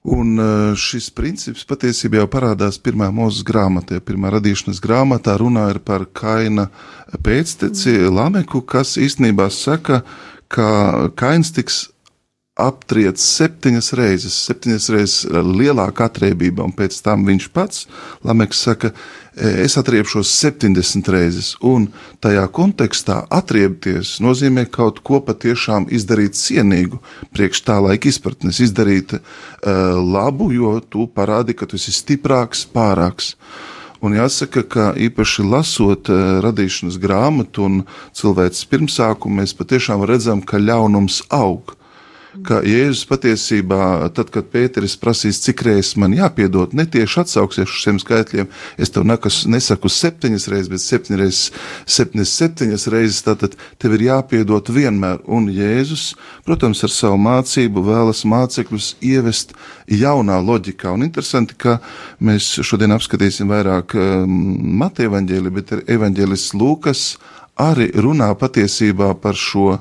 Un 0.06 0.38
uh, 0.38 0.76
šis 0.78 1.08
princips 1.18 1.64
patiesībā 1.66 2.20
jau 2.20 2.28
parādās 2.30 2.78
pirmā 2.78 3.08
mūzes 3.10 3.42
grāmatā. 3.48 3.98
Pirmā 4.06 4.30
radīšanas 4.36 4.78
grāmatā 4.84 5.34
runā 5.42 5.66
par 5.82 6.06
Kaina 6.14 6.68
pēcteci 7.26 8.06
Lameku, 8.14 8.62
kas 8.62 9.00
īstenībā 9.02 9.50
saka, 9.50 10.04
ka 10.48 11.10
Kains 11.18 11.50
tiks 11.56 11.88
aptriec 12.56 13.20
septiņas 13.20 13.90
reizes, 14.00 14.36
septiņas 14.48 14.86
reizes 14.94 15.16
lielāka 15.28 16.08
atriebība, 16.08 16.64
un 16.64 16.72
pēc 16.76 17.02
tam 17.04 17.26
viņš 17.28 17.50
pats, 17.52 17.84
Lameks 18.24 18.62
saka, 18.64 18.94
e, 19.36 19.50
es 19.66 19.76
atriebšos 19.76 20.32
70 20.32 21.12
reizes, 21.12 21.52
un 21.60 21.90
tajā 22.24 22.46
kontekstā 22.56 23.26
atriebties 23.28 24.16
nozīmē 24.24 24.70
kaut 24.72 25.04
ko 25.04 25.20
patiešām 25.28 25.90
izdarīt 25.92 26.40
cienīgu, 26.40 27.02
priekš 27.36 27.66
tā 27.68 27.82
laika 27.84 28.08
izpratnes, 28.08 28.64
izdarīt 28.64 29.18
uh, 29.18 29.22
labu, 30.00 30.54
jo 30.56 30.78
tu 30.80 31.10
parādi, 31.12 31.58
ka 31.60 31.68
tu 31.68 31.76
esi 31.76 31.92
stiprāks, 31.92 32.64
pārāks. 32.72 33.34
Un 34.00 34.16
jāsaka, 34.16 34.64
ka 34.64 34.92
īpaši 34.96 35.44
lasot 35.44 36.08
uh, 36.08 36.38
radīšanas 36.46 37.02
grāmatu 37.04 37.68
un 37.68 37.82
cilvēks 38.16 38.64
pirmsākumu, 38.72 39.42
mēs 39.42 39.56
patiešām 39.60 40.08
redzam, 40.08 40.40
ka 40.40 40.62
ļaunums 40.62 41.26
aug 41.36 41.76
ka 42.46 42.60
Jēzus 42.66 43.06
patiesībā, 43.08 44.10
tad, 44.16 44.32
kad 44.34 44.50
Pēteris 44.52 44.98
prasīs, 45.00 45.40
cik 45.44 45.64
reizes 45.68 45.96
man 46.02 46.16
jāpiedod, 46.18 46.76
netieši 46.76 47.22
atsauksies 47.24 47.70
uz 47.70 47.84
šiem 47.84 48.00
skaitļiem. 48.02 48.50
Es 48.82 48.92
tev 48.92 49.08
nekas, 49.08 49.44
nesaku 49.48 49.92
septiņas 49.92 50.50
reizes, 50.52 50.72
bet 50.74 50.84
septiņas 50.84 51.22
reizes, 51.22 51.44
septiņas, 51.98 52.34
septiņas 52.42 52.88
reizes, 52.92 53.22
tātad 53.28 53.56
tev 53.82 53.96
ir 53.96 54.08
jāpiedod 54.10 54.74
vienmēr. 54.76 55.24
Un 55.32 55.48
Jēzus, 55.54 56.12
protams, 56.48 56.84
ar 56.84 56.94
savu 56.94 57.22
mācību 57.24 57.86
vēlas 57.86 58.26
mācekļus 58.28 58.92
ievest 59.06 59.56
jaunā 59.88 60.42
loģikā. 60.44 60.92
Un 60.92 61.08
interesanti, 61.08 61.56
ka 61.56 61.78
mēs 62.20 62.52
šodien 62.66 62.96
apskatīsim 62.96 63.50
vairāk 63.52 63.96
um, 63.96 64.36
Mateja 64.82 65.06
evaņģēli, 65.12 65.56
bet 65.56 65.74
evaņģēlis 65.86 66.52
Lūkas 66.58 67.06
arī 67.62 67.88
runā 67.96 68.34
patiesībā 68.36 69.14
par 69.22 69.38
šo 69.40 69.78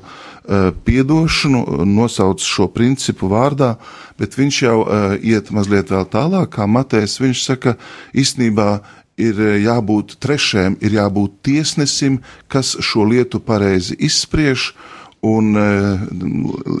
piedošanu, 0.85 1.85
nosauc 1.89 2.43
šo 2.43 2.67
principu 2.73 3.29
vārdā, 3.31 3.75
bet 4.19 4.37
viņš 4.37 4.61
jau 4.61 4.77
uh, 4.83 5.15
iet 5.17 5.51
mazliet 5.55 5.91
vēl 5.93 6.05
tālāk, 6.11 6.51
kā 6.55 6.67
Matejs. 6.69 7.17
Viņš 7.21 7.45
saka, 7.45 7.75
īstenībā 8.13 8.69
ir 9.21 9.39
eh, 9.39 9.55
jābūt 9.63 10.17
trešajam, 10.23 10.77
ir 10.83 10.99
jābūt 10.99 11.39
tiesnesim, 11.47 12.19
kas 12.51 12.75
šo 12.83 13.07
lietu 13.09 13.41
pareizi 13.43 13.97
izspriež. 13.99 14.73
Un 15.25 15.55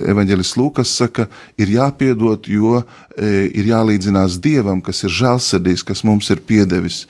evanģēlis 0.05 0.51
Lūkas 0.59 0.91
saka, 0.99 1.23
ir 1.57 1.71
jāpiedod, 1.73 2.45
jo 2.45 2.83
ir 3.17 3.69
jālīdzinās 3.71 4.35
Dievam, 4.37 4.83
kas 4.85 5.01
ir 5.07 5.15
žēlsirdīgs, 5.17 5.81
kas 5.87 6.03
mums 6.05 6.29
ir 6.29 6.43
piedevis. 6.45 7.07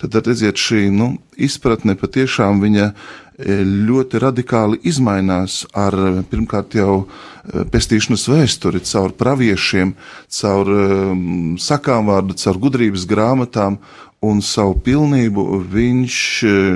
Tad, 0.00 0.14
tad 0.14 0.30
redziet, 0.30 0.56
šī 0.56 0.86
nu, 0.94 1.10
izpratne 1.36 1.92
patiešām 1.92 2.64
viņa 2.64 2.88
E, 2.88 3.27
ļoti 3.38 4.18
radikāli 4.18 4.80
izmainās 4.88 5.62
ar 5.76 5.94
pirmkārt 6.30 6.74
jau 6.74 7.04
e, 7.04 7.62
pestīšanas 7.70 8.26
vēsturi, 8.32 8.82
caur 8.82 9.14
praviešiem, 9.14 9.94
caur 10.40 10.72
um, 10.74 11.54
sakām 11.62 12.10
vārdu, 12.10 12.34
caur 12.34 12.58
gudrības 12.58 13.06
grāmatām 13.06 13.78
un 14.26 14.40
savu 14.42 14.74
pilnību 14.82 15.44
viņš 15.70 16.18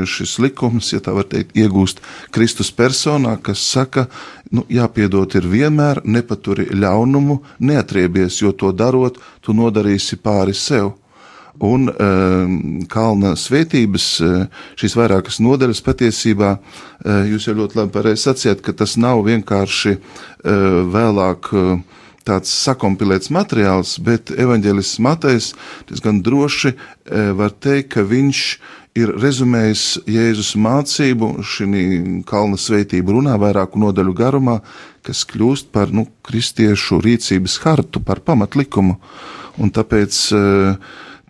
šis 0.06 0.36
likums, 0.42 0.92
ja 0.94 1.02
tā 1.02 1.14
var 1.16 1.26
teikt, 1.26 1.56
iegūst 1.58 1.98
Kristus 2.30 2.70
personā, 2.70 3.34
kas 3.42 3.64
saka, 3.66 4.06
nu, 4.54 4.62
jāpiedot 4.70 5.34
ir 5.34 5.50
vienmēr, 5.50 6.04
nepaturi 6.06 6.68
ļaunumu, 6.70 7.40
neatriebies, 7.58 8.38
jo 8.44 8.54
to 8.54 8.70
darot, 8.70 9.18
tu 9.42 9.56
nodarīsi 9.58 10.20
pāri 10.22 10.54
sev 10.54 10.92
un 11.60 11.88
uh, 11.90 12.86
kalna 12.92 13.34
svētības, 13.38 14.06
uh, 14.24 14.66
šīs 14.80 14.96
vairākas 14.98 15.40
nodaļas 15.44 15.82
patiesībā, 15.84 16.52
uh, 16.58 17.24
jūs 17.28 17.48
jau 17.48 17.56
ļoti 17.58 17.80
labi 17.80 17.94
pareizi 17.96 18.28
sacījāt, 18.28 18.62
ka 18.64 18.74
tas 18.76 18.96
nav 19.00 19.24
vienkārši 19.28 19.98
uh, 19.98 20.84
vēlāk. 20.92 21.52
Tāds 22.22 22.52
sakompilēts 22.54 23.32
materiāls, 23.34 23.96
bet 23.98 24.30
evanģēlists 24.30 25.00
Matejs 25.02 25.48
diezgan 25.88 26.20
droši 26.22 26.70
var 27.34 27.50
teikt, 27.50 27.88
ka 27.96 28.04
viņš 28.06 28.42
ir 28.98 29.12
rezumējis 29.18 29.84
Jēzus 30.06 30.52
mācību 30.60 31.32
šī 31.42 31.66
kalna 32.28 32.58
svētību 32.60 33.16
runā 33.16 33.34
vairāku 33.40 33.80
nodaļu 33.82 34.14
garumā, 34.16 34.58
kas 35.02 35.24
kļūst 35.28 35.72
par 35.74 35.90
nu, 35.90 36.06
kristiešu 36.22 37.00
rīcības 37.02 37.58
hartu, 37.64 38.02
par 38.04 38.22
pamatlikumu. 38.22 38.98
Un 39.58 39.72
tāpēc 39.74 40.18
uh, 40.36 40.76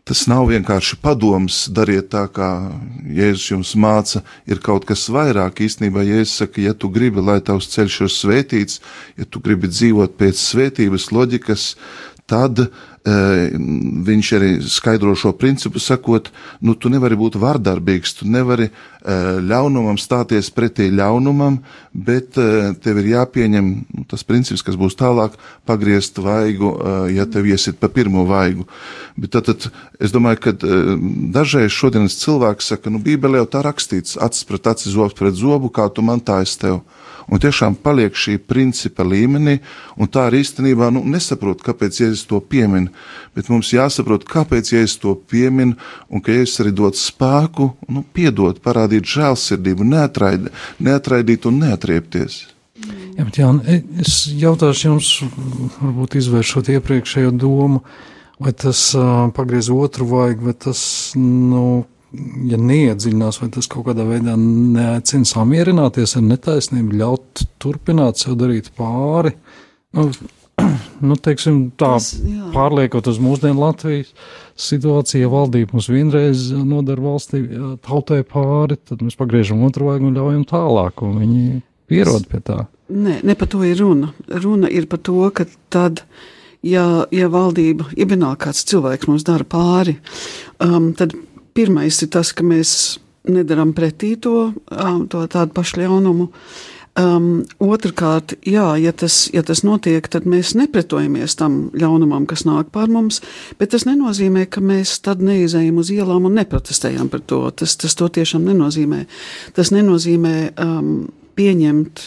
Tas 0.03 0.25
nav 0.27 0.49
vienkārši 0.51 0.97
padoms, 0.99 1.69
dariet 1.71 2.09
tā, 2.11 2.25
kā 2.35 2.49
Jēzus 3.07 3.45
jums 3.53 3.75
māca, 3.79 4.25
ir 4.51 4.59
kaut 4.59 4.87
kas 4.89 5.05
vairāk. 5.15 5.63
Īstenībā 5.63 6.03
Jēzus 6.03 6.41
saka, 6.43 6.63
ja 6.65 6.75
tu 6.75 6.91
gribi, 6.91 7.23
lai 7.23 7.39
tavs 7.45 7.71
ceļš 7.71 8.01
ir 8.03 8.11
svētīts, 8.11 8.81
ja 9.21 9.29
tu 9.31 9.39
gribi 9.45 9.71
dzīvot 9.71 10.19
pēc 10.19 10.43
svētības 10.43 11.13
loģikas, 11.15 11.69
tad 12.27 12.65
Eh, 12.65 12.92
viņš 13.03 14.29
arī 14.37 14.51
skaidro 14.71 15.15
šo 15.19 15.33
principu, 15.35 15.81
sakot, 15.83 16.29
nu, 16.63 16.77
tu 16.79 16.91
nevari 16.93 17.17
būt 17.19 17.35
vardarbīgs, 17.41 18.15
tu 18.21 18.29
nevari 18.31 18.69
eh, 18.69 19.41
ļaunumam 19.43 19.99
stāties 19.99 20.53
pretī 20.55 20.87
ļaunumam, 20.95 21.59
bet 21.93 22.39
eh, 22.39 22.71
tev 22.79 23.03
ir 23.03 23.11
jāpieņem 23.17 23.73
nu, 23.83 24.05
tas 24.07 24.23
princips, 24.23 24.63
kas 24.63 24.79
būs 24.79 24.95
tālāk, 24.99 25.35
pagriezt 25.67 26.19
vaigu, 26.23 26.77
ja 27.11 27.27
tev 27.27 27.47
iesit 27.51 27.81
pa 27.83 27.91
pirmo 27.91 28.25
vaigu. 28.29 28.69
Bet 29.19 29.35
tad, 29.35 29.51
tad 29.51 29.67
es 29.99 30.15
domāju, 30.15 30.39
ka 30.47 30.55
dažreiz 31.35 31.75
šodienas 31.75 32.21
cilvēks 32.23 32.71
saka, 32.75 32.91
nu, 32.91 33.03
Bībelē 33.03 33.43
jau 33.43 33.51
tā 33.57 33.67
rakstīts, 33.67 34.15
acis 34.23 34.47
pret 34.47 34.71
aci, 34.71 34.91
zobs 34.95 35.19
pret 35.19 35.35
zobu, 35.35 35.73
kā 35.75 35.91
tu 35.91 36.07
man 36.07 36.23
tā 36.23 36.43
es 36.47 36.55
tev 36.61 36.85
un 37.33 37.41
tiešām 37.41 37.79
paliek 37.81 38.17
šī 38.19 38.37
principa 38.45 39.07
līmenī, 39.07 39.57
un 39.97 40.11
tā 40.13 40.27
arī 40.29 40.43
īstenībā 40.45 40.91
nu, 40.93 41.01
nesaprot, 41.09 41.65
kāpēc 41.65 42.03
Jēzus 42.03 42.27
to 42.29 42.43
piemin. 42.45 42.91
Bet 43.37 43.49
mums 43.53 43.73
jāsaprot, 43.73 44.27
kāpēc 44.29 44.75
Jēzus 44.75 44.99
to 45.01 45.15
piemin, 45.17 45.75
un 46.13 46.25
ka 46.25 46.35
Jēzus 46.37 46.65
arī 46.65 46.75
dod 46.77 46.99
spēku, 46.99 47.71
nu, 47.89 48.05
piedot, 48.13 48.61
parādīt 48.65 49.09
žēlsirdību, 49.09 49.89
neatraid, 49.95 50.51
neatraidīt 50.83 51.49
un 51.49 51.63
neatriepties. 51.65 52.43
Jā, 53.17 53.25
bet 53.25 53.39
Jāni, 53.39 53.81
es 54.03 54.25
jautāšu 54.41 54.89
jums, 54.89 55.11
varbūt 55.79 56.17
izvēršot 56.21 56.73
iepriekšējo 56.77 57.33
domu, 57.37 57.83
vai 58.43 58.53
tas 58.57 58.91
uh, 58.99 59.29
pagriez 59.37 59.69
otru 59.73 60.09
vajag, 60.11 60.45
vai 60.45 60.55
tas, 60.67 60.83
nu, 61.17 61.85
ja 62.49 62.59
neiedziļinās, 62.61 63.41
vai 63.43 63.49
tas 63.55 63.69
kaut 63.71 63.87
kādā 63.89 64.05
veidā 64.09 64.37
neaicina 64.39 65.29
samierināties 65.29 66.17
ar 66.19 66.27
netaisnību, 66.27 66.99
ļaut 67.01 67.45
turpināt 67.63 68.21
sev 68.21 68.37
darīt 68.41 68.71
pāri. 68.77 69.35
Nu, 69.97 70.09
nu, 71.09 71.17
teiksim, 71.17 71.65
tā 71.81 71.95
tas, 71.97 72.13
pārliekot 72.55 73.09
uz 73.09 73.21
mūsdienu 73.23 73.63
Latvijas 73.63 74.13
situāciju, 74.61 75.25
ja 75.25 75.33
valdība 75.33 75.77
mums 75.77 75.89
vienreiz 75.91 76.51
nodara 76.53 77.03
valstī 77.03 77.43
tautai 77.87 78.21
pāri, 78.29 78.77
tad 78.77 79.05
mēs 79.05 79.17
pagriežam 79.19 79.65
otru 79.67 79.89
vaigu 79.89 80.11
un 80.11 80.19
ļaujam 80.19 80.45
tālāk, 80.49 81.03
un 81.07 81.19
viņi 81.23 81.43
pierod 81.91 82.29
pie 82.29 82.43
tā. 82.45 82.61
Nē, 82.93 83.23
ne 83.25 83.35
par 83.39 83.49
to 83.49 83.63
ir 83.65 83.81
runa. 83.81 84.13
Runa 84.29 84.69
ir 84.69 84.87
par 84.91 85.01
to, 85.01 85.17
ka 85.33 85.47
tad, 85.73 86.05
ja, 86.61 87.07
ja 87.15 87.33
valdība, 87.33 87.89
ja 87.97 88.07
vienalga 88.09 88.49
kāds 88.49 88.67
cilvēks 88.69 89.09
mums 89.09 89.25
dara 89.25 89.49
pāri, 89.49 89.97
um, 90.61 90.93
tad 90.99 91.17
Pirmais 91.53 91.99
ir 92.03 92.09
tas, 92.13 92.33
ka 92.33 92.45
mēs 92.47 92.99
nedaram 93.29 93.73
pretī 93.77 94.15
to, 94.21 94.53
to 95.13 95.27
tādu 95.31 95.55
pašu 95.55 95.83
ļaunumu. 95.83 96.31
Um, 96.93 97.47
Otrakārt, 97.63 98.35
jā, 98.45 98.67
ja 98.77 98.91
tas, 98.93 99.31
ja 99.33 99.41
tas 99.47 99.63
notiek, 99.65 100.05
tad 100.13 100.27
mēs 100.29 100.51
nepretojamies 100.59 101.39
tam 101.41 101.71
ļaunumam, 101.73 102.27
kas 102.29 102.45
nāk 102.45 102.69
pār 102.75 102.91
mums, 102.93 103.23
bet 103.61 103.73
tas 103.73 103.87
nenozīmē, 103.89 104.45
ka 104.53 104.61
mēs 104.61 104.99
tad 105.05 105.25
neizējam 105.25 105.81
uz 105.81 105.89
ielām 105.95 106.29
un 106.29 106.37
neprotestējam 106.37 107.09
par 107.13 107.25
to. 107.25 107.47
Tas, 107.57 107.79
tas 107.81 107.97
to 107.97 108.11
tiešām 108.13 108.45
nenozīmē. 108.45 109.07
Tas 109.57 109.73
nenozīmē 109.73 110.37
um, 110.61 110.93
pieņemt 111.41 112.05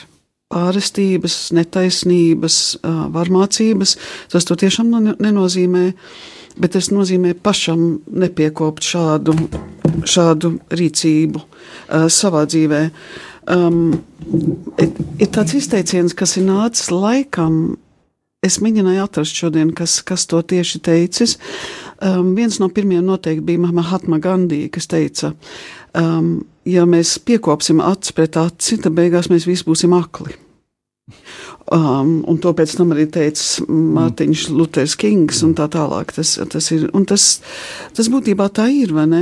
pārestības, 0.54 1.40
netaisnības, 1.58 2.62
uh, 2.86 3.08
varmācības. 3.16 3.98
Tas 4.36 4.46
to 4.46 4.58
tiešām 4.62 4.94
nenozīmē. 5.18 5.86
Uh, 5.90 6.35
bet 6.60 6.76
tas 6.76 6.92
nozīmē 6.94 7.36
pašam 7.44 8.00
nepiekopt 8.08 8.86
šādu, 8.86 9.36
šādu 10.08 10.56
rīcību 10.74 11.42
uh, 11.42 12.08
savā 12.12 12.46
dzīvē. 12.50 12.82
Um, 13.56 13.98
ir, 14.82 14.94
ir 15.22 15.32
tāds 15.34 15.56
izteiciens, 15.58 16.16
kas 16.18 16.38
ir 16.40 16.48
nācis 16.48 16.90
laikam. 16.94 17.76
Es 18.46 18.60
mēģināju 18.62 19.02
atrast 19.02 19.38
šodien, 19.38 19.72
kas, 19.74 20.00
kas 20.06 20.28
to 20.30 20.42
tieši 20.46 20.82
teicis. 20.86 21.38
Um, 22.04 22.36
viens 22.38 22.60
no 22.62 22.70
pirmajiem 22.70 23.06
noteikti 23.08 23.46
bija 23.46 23.72
Mahatma 23.74 24.20
Gandhi, 24.22 24.68
kas 24.70 24.90
teica, 24.92 25.34
um, 25.98 26.44
ja 26.68 26.86
mēs 26.90 27.16
piekopsim 27.26 27.82
aci 27.82 28.14
pret 28.18 28.38
aci, 28.42 28.78
tad 28.84 28.94
beigās 28.98 29.32
mēs 29.32 29.48
visi 29.50 29.66
būsim 29.66 29.96
akli. 29.98 30.36
Um, 31.74 32.20
un 32.30 32.38
to 32.38 32.52
pēc 32.54 32.76
tam 32.78 32.92
arī 32.94 33.08
teica 33.10 33.64
Mārtiņš 33.66 34.50
Luters 34.54 34.94
Kings 35.02 35.42
un 35.48 35.56
tā 35.58 35.66
tālāk. 35.74 36.14
Tas, 36.14 36.36
tas 36.52 36.68
ir, 36.76 36.86
un 36.94 37.08
tas, 37.10 37.40
tas 37.98 38.10
būtībā 38.14 38.52
tā 38.54 38.68
ir, 38.70 38.94
vai 38.94 39.08
ne? 39.10 39.22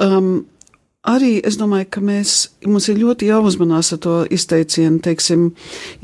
Um, 0.00 0.46
arī 1.04 1.34
es 1.44 1.58
domāju, 1.60 1.88
ka 1.92 2.00
mēs, 2.00 2.32
mums 2.64 2.86
ir 2.88 3.00
ļoti 3.02 3.28
jāuzmanās 3.28 3.92
ar 3.92 4.00
to 4.04 4.14
izteicienu, 4.32 5.02
teiksim, 5.04 5.50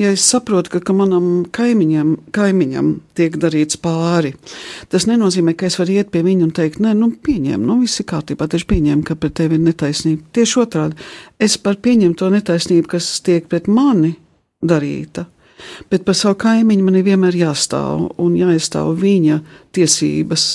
ja 0.01 0.11
es 0.13 0.27
saprotu, 0.29 0.75
ka, 0.75 0.83
ka 0.85 0.97
manam 0.97 1.47
kaimiņam, 1.55 2.13
kaimiņam 2.37 2.91
tiek 3.17 3.39
darīts 3.41 3.81
pāri, 3.81 4.35
tas 4.93 5.09
nenozīmē, 5.09 5.55
ka 5.57 5.71
es 5.71 5.79
varu 5.81 5.97
iet 5.97 6.13
pie 6.13 6.25
viņa 6.27 6.49
un 6.51 6.53
teikt, 6.59 6.83
nē, 6.85 6.93
nu, 6.99 7.13
pieņem, 7.17 7.63
nu, 7.63 7.79
viss 7.87 8.03
ir 8.03 8.11
kārtībā, 8.11 8.51
taču 8.51 8.69
pieņem, 8.75 9.07
ka 9.07 9.17
pret 9.17 9.39
tevi 9.41 9.57
ir 9.57 9.65
netaisnība. 9.71 10.29
Tieši 10.37 10.63
otrādi, 10.67 11.11
es 11.41 11.57
par 11.63 11.81
pieņemt 11.81 12.19
to 12.21 12.29
netaisnību, 12.35 12.91
kas 12.99 13.13
tiek 13.25 13.49
pret 13.49 13.71
mani 13.71 14.17
darīta, 14.61 15.29
Bet 15.91 16.05
par 16.07 16.17
savu 16.19 16.39
kaimiņu 16.43 16.85
man 16.87 16.99
ir 16.99 17.07
vienmēr 17.09 17.39
jāstāv 17.39 18.09
un 18.21 18.37
jāizstāv 18.39 18.93
viņa 19.01 19.41
tiesības 19.77 20.47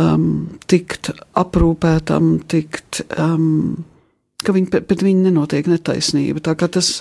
um, 0.00 0.26
tikt 0.70 1.12
aprūpētam, 1.38 2.34
tikt. 2.50 3.04
Um, 3.18 3.86
ka 4.44 4.54
viņi, 4.56 4.82
pret 4.88 5.04
viņu 5.04 5.26
nenotiek 5.26 5.68
netaisnība. 5.68 6.42
Tā, 6.44 6.56
tas, 6.56 7.00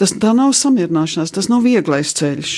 tas, 0.00 0.14
tā 0.16 0.32
nav 0.36 0.54
samierināšanās, 0.56 1.34
tas 1.36 1.50
nav 1.52 1.66
vieglais 1.66 2.14
ceļš. 2.16 2.54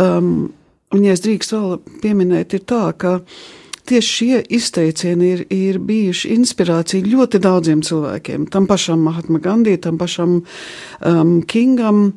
Um, 0.00 0.52
un, 0.92 1.02
ja 1.04 1.16
es 1.16 1.24
drīkst 1.24 1.52
vēl 1.52 1.74
pieminēt, 2.04 2.56
ir 2.56 2.64
tā, 2.68 2.86
ka 2.96 3.18
tieši 3.88 4.14
šie 4.16 4.40
izteicieni 4.56 5.28
ir, 5.34 5.42
ir 5.52 5.78
bijuši 5.82 6.30
inspirācija 6.36 7.04
ļoti 7.04 7.40
daudziem 7.42 7.82
cilvēkiem. 7.84 8.46
Tam 8.52 8.68
pašam 8.70 9.02
Mahatma 9.04 9.40
Gandhi, 9.42 9.76
tam 9.82 9.98
pašam 10.00 10.38
um, 10.40 11.32
Kingam, 11.42 12.12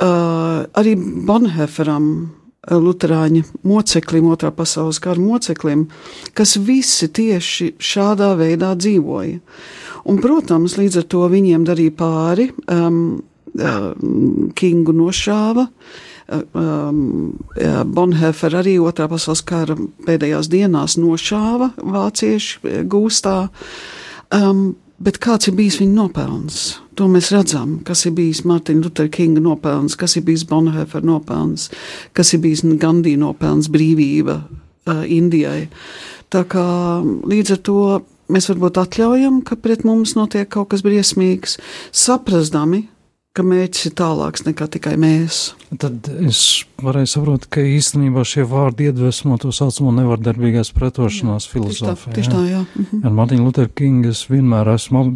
arī 0.00 0.94
Bonheferam, 1.26 2.06
Lutāņu 2.62 3.42
moceklim, 3.66 4.28
otrā 4.30 4.52
pasaules 4.54 5.00
kara 5.02 5.18
moceklim, 5.18 5.88
kas 6.38 6.54
visi 6.62 7.08
tieši 7.10 7.72
šādā 7.82 8.36
veidā 8.38 8.76
dzīvoja. 8.78 9.40
Un, 10.06 10.20
protams, 10.22 10.76
līdz 10.78 11.00
ar 11.00 11.08
to 11.10 11.26
viņiem 11.32 11.66
darīja 11.66 11.94
pāri, 11.98 12.46
um, 12.70 13.18
uh, 13.58 13.90
Kingu 14.54 14.94
nošāva. 14.94 15.66
Um, 16.32 17.34
Bonhefer 17.92 18.54
arī 18.56 18.76
otrā 18.80 19.08
pasaules 19.10 19.42
kara 19.44 19.74
pēdējās 20.06 20.46
dienās 20.48 20.94
nošāva 21.02 21.72
vācieši 21.82 22.86
gūstā. 22.86 23.50
Um, 24.32 24.76
Bet 25.02 25.18
kāds 25.18 25.48
ir 25.50 25.56
bijis 25.58 25.80
viņa 25.80 25.96
nopelns? 25.96 26.58
To 26.94 27.08
mēs 27.10 27.32
redzam, 27.34 27.80
kas 27.86 28.04
ir 28.06 28.14
bijis 28.14 28.44
Mārtiņa 28.46 28.84
Lutera 28.84 29.10
Kinga 29.10 29.42
nopelns, 29.42 29.96
kas 29.98 30.14
ir 30.18 30.22
bijis 30.28 30.44
Bonhoefera 30.46 31.02
nopelns, 31.08 31.70
kas 32.14 32.30
ir 32.36 32.42
bijis 32.44 32.62
Gandija 32.78 33.18
nopelns? 33.18 33.70
Brīvība 33.72 34.36
uh, 34.44 35.02
Indijai. 35.10 35.66
Tā 36.30 36.44
kā 36.46 36.66
līdz 37.02 37.56
ar 37.56 37.60
to 37.66 37.78
mēs 38.32 38.46
varbūt 38.52 38.78
atļaujam, 38.84 39.42
ka 39.42 39.58
pret 39.58 39.82
mums 39.88 40.14
notiek 40.14 40.46
kaut 40.52 40.70
kas 40.70 40.84
briesmīgs, 40.86 41.58
saprastami, 41.90 42.84
ka 43.36 43.44
mērķis 43.46 43.88
ir 43.88 43.94
tālāks 43.96 44.44
nekā 44.46 44.68
tikai 44.76 44.94
mēs. 45.00 45.40
Tad 45.80 46.08
es 46.28 46.40
varēju 46.82 47.10
saprast, 47.14 47.48
ka 47.52 47.64
īstenībā 47.64 48.24
šie 48.28 48.44
vārdi 48.48 48.90
iedvesmo 48.90 49.38
to 49.40 49.52
saucamo 49.56 49.94
nevardarbīgās 49.96 50.72
pretošanās 50.76 51.48
filozofiju. 51.52 52.16
Tieši 52.18 52.32
tā, 52.32 52.42
jā. 52.50 52.64
Mhm. 52.76 53.04
Ar 53.06 53.16
Martinu 53.16 53.46
Lutheru 53.48 53.72
Kingu 53.72 54.12
es 54.12 54.26
vienmēr 54.28 54.74
esmu, 54.74 55.06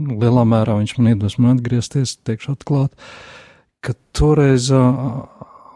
lielā 0.00 0.46
mērā 0.48 0.80
viņš 0.80 0.96
man 0.98 1.12
iedvesmo 1.12 1.52
atgriezties, 1.54 2.16
teikšu 2.26 2.56
atklāt, 2.56 2.94
ka 3.84 3.94
toreiz 4.16 4.70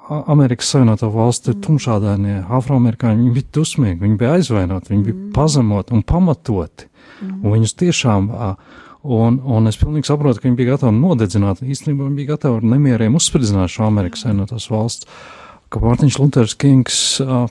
Amerikas 0.08 0.68
Savienoto 0.68 1.08
Valstu 1.12 1.54
mm. 1.54 1.60
tumšādainie 1.64 2.38
afroamerikāņi, 2.52 3.22
viņi 3.22 3.34
bija 3.38 3.50
dusmīgi, 3.56 4.00
viņi 4.02 4.18
bija 4.20 4.34
aizvainoti, 4.38 4.92
viņi 4.92 5.04
bija 5.06 5.16
mm. 5.16 5.30
pazemoti 5.36 5.94
un 5.96 6.02
pamatoti. 6.04 6.90
Mm. 7.22 7.38
Un 7.40 7.54
viņus 7.54 7.76
tiešām 7.80 8.28
uh, 8.28 8.82
Un, 9.04 9.36
un 9.44 9.68
es 9.68 9.76
pilnīgi 9.76 10.08
saprotu, 10.08 10.40
ka 10.40 10.48
viņi 10.48 10.56
bija 10.56 10.74
gatavi 10.74 10.96
nodedzināt. 10.96 11.60
Īstenībā 11.60 12.06
viņi 12.06 12.20
bija 12.22 12.34
gatavi 12.34 12.62
ar 12.62 12.68
nemieriem 12.72 13.18
uzspridzināt 13.18 13.72
šo 13.74 13.84
Amerikas 13.90 14.24
Savienotās 14.24 14.70
valsts. 14.72 15.08
Ka 15.72 15.80
Mārtiņš 15.82 16.16
Luthers 16.20 16.54
Kings 16.60 16.98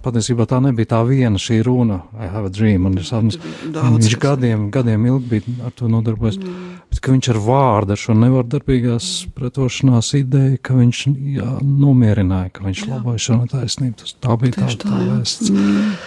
patiesībā 0.01 0.47
tā 0.49 0.61
nebija 0.63 0.93
tā 0.93 1.01
viena 1.05 1.37
šī 1.41 1.59
runa, 1.67 1.99
I 2.15 2.29
have 2.31 2.47
a 2.47 2.53
dream, 2.53 2.87
un 2.87 2.95
sapnis, 3.03 3.37
viņš 3.67 4.15
gadiem, 4.21 4.69
gadiem 4.73 5.05
ilgi 5.09 5.29
bija 5.33 5.55
ar 5.67 5.73
to 5.75 5.89
nodarbojies, 5.91 6.39
mm. 6.39 6.73
bet 6.93 7.03
ka 7.03 7.13
viņš 7.13 7.29
ar 7.33 7.41
vārdu, 7.43 7.97
ar 7.97 8.01
šo 8.01 8.15
nevardarbīgās 8.21 9.09
pretošanās 9.35 10.13
ideju, 10.21 10.61
ka 10.63 10.77
viņš 10.79 11.05
jā, 11.35 11.49
nomierināja, 11.61 12.53
ka 12.55 12.65
viņš 12.69 12.85
jā. 12.85 12.91
laboja 12.95 13.25
šo 13.27 13.41
taisnību, 13.51 13.97
tas 14.05 14.15
tā 14.23 14.39
bija 14.39 14.61
Tieši 14.61 14.81
tā, 14.85 14.87
tā, 14.87 14.93
tā 14.93 15.09
vēsts. 15.09 15.51
Mm. 15.51 15.97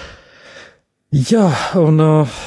Jā, 1.35 1.51
un 1.85 2.03
uh, 2.03 2.41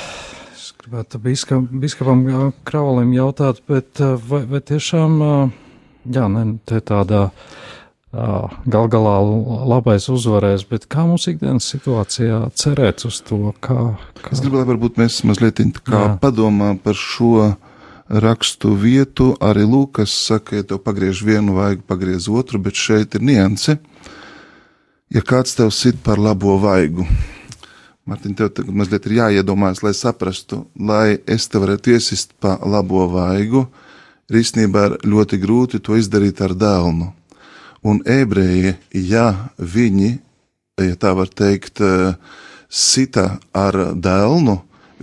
gribētu 0.79 1.19
biskap, 1.23 1.65
biskapam 1.81 2.23
Kravalim 2.67 3.11
jautāt, 3.13 3.59
bet 3.67 3.99
vai, 3.99 4.45
vai 4.47 4.61
tiešām, 4.63 5.19
jā, 6.07 6.27
ne, 6.31 6.45
te 6.65 6.79
tādā 6.85 7.29
gal 8.09 8.87
galā 8.89 9.17
labais 9.69 10.07
uzvarēs, 10.09 10.63
bet 10.69 10.87
kā 10.89 11.03
mums 11.05 11.27
ikdienas 11.29 11.67
situācijā 11.69 12.41
cerēt 12.57 13.05
uz 13.05 13.19
to, 13.21 13.51
kā. 13.61 13.93
kā... 14.17 14.31
Es 14.33 14.41
gribu, 14.41 14.57
lai 14.57 14.69
varbūt 14.71 14.97
mēs 14.97 15.21
mazliet 15.29 15.61
kā 15.85 16.05
jā. 16.07 16.13
padomā 16.21 16.73
par 16.81 16.97
šo 16.97 17.51
rakstu 18.09 18.73
vietu, 18.73 19.35
arī 19.37 19.67
Lūkas 19.69 20.15
saka, 20.25 20.57
ja 20.57 20.65
tev 20.65 20.81
pagriež 20.81 21.21
vienu 21.21 21.53
vaigu, 21.59 21.85
pagriez 21.85 22.25
otru, 22.31 22.57
bet 22.57 22.79
šeit 22.79 23.19
ir 23.19 23.21
nianse. 23.21 23.77
Ja 25.13 25.21
kāds 25.25 25.53
tev 25.57 25.69
sit 25.73 26.01
par 26.05 26.17
labo 26.21 26.57
vaigu, 26.61 27.05
Mārtiņ, 28.09 28.33
tev 28.33 28.47
tagad 28.57 28.73
mazliet 28.73 29.05
ir 29.05 29.19
jāiedomājas, 29.19 29.83
lai 29.85 29.91
saprastu, 29.93 30.63
lai 30.73 31.19
es 31.29 31.45
te 31.45 31.59
varētu 31.61 31.91
iesist 31.93 32.31
pa 32.41 32.55
labo 32.65 33.03
vaigu, 33.11 33.67
ir 34.29 34.39
īstenībā 34.39 34.85
ļoti 35.05 35.37
grūti 35.43 35.81
to 35.85 35.97
izdarīt 35.99 36.41
ar 36.41 36.55
dēlnu. 36.57 37.11
Un 37.85 37.99
ebreji, 38.09 38.73
ja 38.97 39.51
viņi, 39.61 40.09
ja 40.81 40.97
tā 40.97 41.11
var 41.19 41.29
teikt, 41.29 41.83
sita 42.65 43.27
ar 43.53 43.77
dēlnu, 43.93 44.57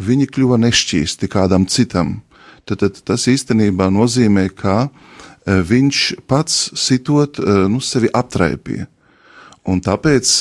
viņi 0.09 0.27
kļuva 0.35 0.59
nešķīsti 0.65 1.31
kādam 1.31 1.69
citam. 1.71 2.19
Tad, 2.67 2.83
tad 2.83 2.99
tas 3.07 3.29
īstenībā 3.31 3.87
nozīmē, 3.95 4.49
ka 4.51 4.89
e, 4.89 5.61
viņš 5.63 6.03
pats 6.27 6.59
sitot 6.75 7.39
e, 7.39 7.55
nu, 7.71 7.79
sevi 7.79 8.11
aptraipīja. 8.11 8.91
Un 9.67 9.81
tāpēc 9.83 10.33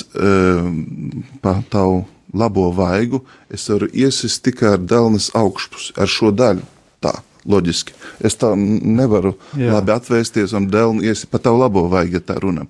pa 1.42 1.54
tavu 1.74 2.04
labo 2.36 2.68
vaigu, 2.76 3.24
es 3.50 3.68
varu 3.72 3.90
iesist 3.94 4.44
tikai 4.46 4.76
ar 4.76 4.84
dēlnes 4.84 5.32
augšpusi, 5.38 5.96
ar 6.00 6.12
šo 6.12 6.32
daļu. 6.36 6.66
Tā, 7.04 7.14
loģiski. 7.46 7.94
Es 8.26 8.38
tā 8.42 8.52
nevaru 8.58 9.36
Jā. 9.54 9.76
labi 9.76 9.94
atvēsties 9.96 10.56
un 10.58 10.68
dēlni 10.72 11.06
iesi 11.10 11.30
pa 11.30 11.40
tavu 11.42 11.62
labo 11.62 11.86
vaigu, 11.92 12.18
ja 12.18 12.24
tā 12.24 12.38
runam. 12.42 12.70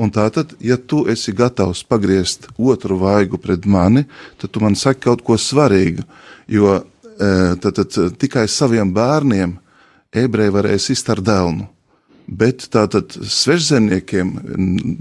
Un 0.00 0.12
tātad, 0.12 0.54
ja 0.60 0.76
tu 0.76 1.02
esi 1.10 1.32
gatavs 1.36 1.82
pagriezt 1.88 2.48
otru 2.58 3.00
vaigu 3.00 3.40
pret 3.40 3.66
mani, 3.66 4.06
tad 4.40 4.52
tu 4.52 4.62
man 4.62 4.76
saki 4.76 5.06
kaut 5.08 5.24
ko 5.26 5.36
svarīgu, 5.40 6.04
jo 6.48 6.76
e, 6.76 7.32
tad, 7.60 7.80
tad 7.80 8.16
tikai 8.20 8.46
saviem 8.48 8.92
bērniem 8.94 9.56
ebreji 10.12 10.56
varēs 10.56 10.90
iztart 10.94 11.24
dēlnu. 11.26 11.68
Bet 12.30 12.68
tātad 12.70 13.10
svežzemniekiem, 13.10 14.28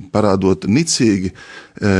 parādot 0.09 0.65
nicīgi, 0.65 1.29
e, 1.29 1.91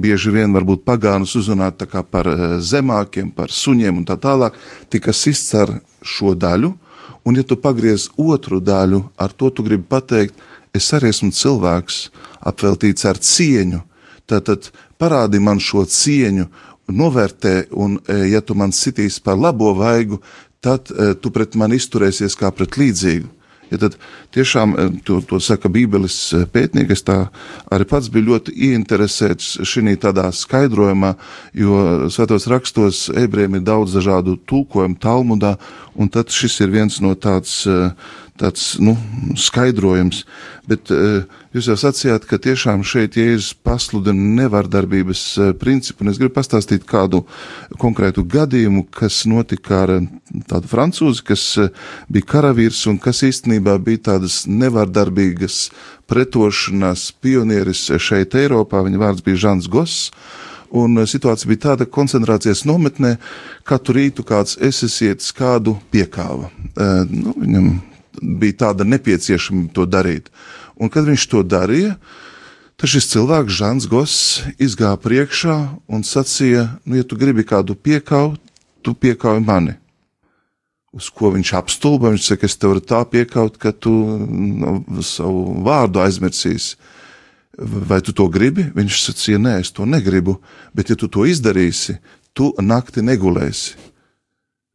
bieži 0.00 0.32
vien 0.32 0.54
varbūt 0.56 0.86
pagānus 0.88 1.34
uzrunāt 1.36 1.84
par 2.08 2.30
e, 2.30 2.36
zemākiem, 2.64 3.28
par 3.36 3.52
suņiem 3.52 4.00
un 4.00 4.06
tā 4.08 4.16
tālāk, 4.16 4.56
tika 4.88 5.12
sists 5.12 5.52
ar 5.54 5.74
šo 6.00 6.32
daļu, 6.32 6.72
un 7.28 7.36
ja 7.36 7.44
tu 7.44 7.60
pagriez 7.60 8.08
otru 8.16 8.62
daļu, 8.64 9.02
ar 9.20 9.36
to 9.36 9.52
tu 9.52 9.66
gribi 9.66 9.84
pateikt, 9.84 10.40
es 10.72 10.88
arī 10.96 11.12
esmu 11.12 11.34
cilvēks, 11.36 12.00
apveltīts 12.48 13.04
ar 13.04 13.20
cieņu, 13.20 13.84
tātad 14.24 14.72
parādi 14.96 15.36
man 15.36 15.60
šo 15.60 15.84
cieņu, 15.84 16.48
novērtē, 16.88 17.56
un 17.76 18.00
e, 18.08 18.22
ja 18.32 18.40
tu 18.40 18.56
man 18.56 18.72
sitīs 18.72 19.20
par 19.20 19.36
labo 19.36 19.74
vaigu, 19.76 20.22
tad 20.64 20.88
tu 21.20 21.30
pret 21.30 21.52
mani 21.60 21.76
izturēsies 21.76 22.34
kā 22.40 22.48
pret 22.56 22.80
līdzīgu. 22.80 23.36
Ja 23.70 23.78
tad 23.80 23.96
tiešām 24.34 24.74
eh, 24.74 24.90
to, 25.04 25.20
to 25.20 25.40
saka 25.42 25.70
Bībeles 25.72 26.16
eh, 26.36 26.46
pētnieks, 26.52 27.04
tā 27.06 27.18
arī 27.72 27.88
pats 27.88 28.10
bija 28.12 28.28
ļoti 28.30 28.54
ieinteresēts 28.68 29.58
šī 29.68 29.96
tādā 30.00 30.28
skaidrojumā, 30.34 31.14
jo 31.56 32.08
svētos 32.12 32.48
rakstos 32.50 33.06
ebrejiem 33.14 33.58
ir 33.58 33.66
daudz 33.68 33.96
dažādu 33.98 34.38
tulkojumu 34.48 34.98
Talmudā, 35.02 35.56
un 35.98 36.10
tad 36.12 36.32
šis 36.34 36.60
ir 36.64 36.72
viens 36.74 37.00
no 37.04 37.14
tāds, 37.14 37.60
eh, 37.66 37.92
tāds 38.38 38.76
nu, 38.82 38.94
skaidrojums. 39.38 40.22
Bet 40.68 40.92
uh, 40.94 41.24
jūs 41.56 41.70
jau 41.70 41.76
sacījāt, 41.80 42.26
ka 42.28 42.38
tiešām 42.42 42.84
šeit 42.86 43.18
Jēzus 43.18 43.54
pasludina 43.66 44.42
nevardarbības 44.42 45.22
uh, 45.38 45.52
principu, 45.58 46.04
un 46.04 46.12
es 46.12 46.20
gribu 46.20 46.36
pastāstīt 46.38 46.86
kādu 46.88 47.24
konkrētu 47.80 48.24
gadījumu, 48.28 48.86
kas 48.94 49.22
notika 49.30 49.84
ar 49.84 49.94
tādu 50.50 50.70
francūzi, 50.70 51.24
kas 51.28 51.46
bija 52.08 52.30
karavīrs 52.34 52.84
un 52.90 53.00
kas 53.02 53.24
īstenībā 53.26 53.78
bija 53.84 54.06
tādas 54.12 54.42
nevardarbīgas 54.48 55.68
pretošanās 56.08 57.10
pionieris 57.22 57.88
šeit 58.00 58.36
Eiropā. 58.38 58.82
Viņa 58.86 59.00
vārds 59.00 59.24
bija 59.24 59.48
Žants 59.48 59.70
Goss. 59.72 60.12
Un 60.68 61.00
situācija 61.08 61.48
bija 61.48 61.62
tāda, 61.70 61.86
ka 61.88 61.96
koncentrācijas 61.96 62.66
nometnē 62.68 63.14
katru 63.68 63.96
rītu 63.96 64.24
kāds 64.28 64.58
esesietis 64.60 65.32
kādu 65.36 65.78
piekāva. 65.92 66.50
Uh, 66.76 67.08
nu, 67.08 67.32
viņam 67.40 67.70
bija 68.22 68.64
tāda 68.64 68.86
nepieciešama 68.88 69.68
to 69.74 69.86
darīt. 69.88 70.32
Un 70.78 70.90
kad 70.92 71.08
viņš 71.08 71.26
to 71.30 71.42
darīja, 71.42 71.96
tad 72.78 72.92
šis 72.92 73.10
cilvēks, 73.12 73.56
Žants 73.58 73.88
Goss, 73.90 74.42
izgāja 74.62 74.98
priekšā 75.02 75.56
un 75.90 76.06
sacīja, 76.06 76.68
nu, 76.84 76.98
ja 77.00 77.06
tu 77.06 77.18
gribi 77.18 77.46
kādu 77.46 77.74
piekaut, 77.74 78.40
tu 78.82 78.94
piekauj 78.94 79.42
mani. 79.42 79.74
Uz 80.94 81.10
ko 81.12 81.32
viņš 81.34 81.50
apstulba, 81.58 82.12
viņš 82.14 82.30
saka, 82.30 82.48
es 82.48 82.56
tev 82.56 82.72
varu 82.72 82.84
tā 82.84 83.02
piekaut, 83.10 83.58
ka 83.60 83.74
tu 83.74 83.92
nu, 83.92 84.78
savu 85.04 85.58
vārdu 85.66 86.00
aizmirsīsi. 86.00 86.78
Vai 87.58 87.98
tu 88.06 88.14
to 88.14 88.28
gribi? 88.30 88.68
Viņš 88.74 89.02
sacīja, 89.02 89.42
nē, 89.42 89.58
es 89.64 89.74
to 89.74 89.84
negribu, 89.84 90.38
bet 90.72 90.92
ja 90.92 90.96
tu 90.96 91.10
to 91.10 91.26
izdarīsi, 91.26 91.98
tu 92.32 92.52
nakti 92.62 93.02
negulēsi. 93.02 93.87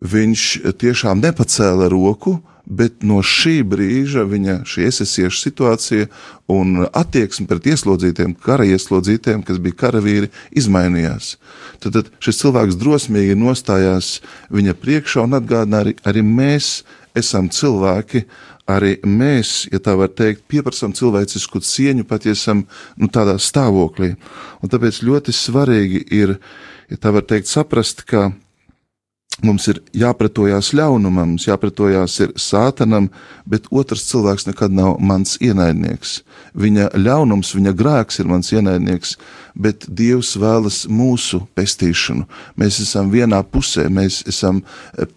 Viņš 0.03 0.47
tiešām 0.81 1.21
nepacēla 1.23 1.87
roku, 1.91 2.41
bet 2.63 3.03
no 3.03 3.19
šī 3.23 3.57
brīža 3.67 4.23
viņa 4.27 4.61
šī 4.67 4.87
esesiešu 4.87 5.39
situācija 5.39 6.07
un 6.51 6.85
attieksme 6.85 7.47
pret 7.47 7.67
ieslodzītiem, 7.73 8.35
kara 8.39 8.67
ieslodzītiem, 8.67 9.43
kas 9.47 9.59
bija 9.63 9.79
karavīri, 9.83 10.31
izmainījās. 10.55 11.35
Tad, 11.83 11.97
tad 11.97 12.11
šis 12.23 12.39
cilvēks 12.43 12.79
drosmīgi 12.79 13.37
nostājās 13.39 14.17
viņa 14.53 14.75
priekšā 14.79 15.27
un 15.27 15.39
atgādināja 15.39 15.87
arī, 15.87 15.95
arī 16.07 16.25
mēs 16.27 16.71
esam 17.19 17.49
cilvēki, 17.51 18.23
arī 18.69 18.95
mēs, 19.03 19.67
ja 19.71 19.81
tā 19.83 19.95
var 19.99 20.13
teikt, 20.15 20.45
pieprasām 20.51 20.95
cilvēcisku 20.95 21.59
cieņu, 21.63 22.07
pat 22.07 22.27
ja 22.27 22.35
esam 22.35 22.63
nu, 22.95 23.09
tādā 23.11 23.35
stāvoklī. 23.39 24.13
Un 24.63 24.71
tāpēc 24.71 25.01
ļoti 25.03 25.35
svarīgi 25.35 26.05
ir, 26.15 26.37
ja 26.91 26.99
tā 26.99 27.11
var 27.15 27.27
teikt, 27.27 27.51
saprast, 27.51 28.05
ka 28.07 28.31
Mums 29.43 29.65
ir 29.67 29.81
jāpretojās 29.97 30.69
ļaunumam, 30.77 31.33
mums 31.33 31.47
jāpretojās 31.49 32.15
sātanam, 32.39 33.09
bet 33.49 33.65
otrs 33.75 34.05
cilvēks 34.07 34.47
nekad 34.47 34.71
nav 34.71 35.01
mans 35.03 35.35
ienaidnieks. 35.43 36.21
Viņa 36.55 36.93
ļaunums, 36.95 37.51
viņa 37.57 37.73
grēks 37.75 38.21
ir 38.23 38.29
mans 38.31 38.53
ienaidnieks, 38.55 39.17
bet 39.53 39.85
Dievs 39.87 40.33
vēlas 40.39 40.83
mūsu 40.89 41.43
pestīšanu. 41.57 42.25
Mēs 42.59 42.79
esam 42.83 43.11
vienā 43.13 43.43
pusē, 43.45 43.87
mēs 43.93 44.23
esam 44.29 44.63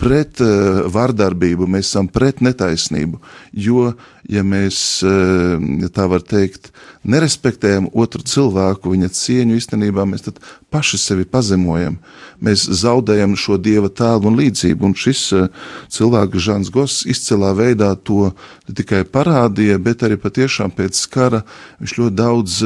pret 0.01 0.43
uh, 0.45 0.85
vardarbību, 0.93 1.69
mēs 1.71 1.91
esam 1.91 2.11
pret 2.13 2.43
netaisnību. 2.45 3.21
Jo, 3.57 3.93
ja 4.29 4.43
mēs, 4.43 4.79
ja 5.07 5.89
tā 5.95 6.07
var 6.11 6.23
teikt, 6.27 6.73
nerespektējam 7.07 7.89
otru 7.95 8.25
cilvēku, 8.27 8.91
viņa 8.95 9.11
cieņu 9.15 9.59
īstenībā, 9.59 10.07
mēs 10.09 10.27
tad 10.27 10.41
paši 10.73 10.99
sevi 11.01 11.27
pazemojam. 11.31 11.99
Mēs 12.43 12.67
zaudējam 12.83 13.37
šo 13.39 13.59
dieva 13.63 13.89
tēlu 13.89 14.31
un 14.31 14.39
līdzību. 14.41 14.91
Un 14.91 14.97
šis 14.99 15.23
cilvēks, 15.95 16.43
Žants 16.49 16.73
Goss, 16.75 17.07
izcilā 17.09 17.53
veidā 17.57 17.93
to 17.97 18.33
tikai 18.67 19.05
parādīja, 19.09 19.79
bet 19.83 20.05
arī 20.07 20.19
patiešām 20.21 20.75
pēc 20.77 21.07
kara 21.13 21.45
viņš 21.81 21.99
ļoti 22.01 22.19
daudz 22.19 22.63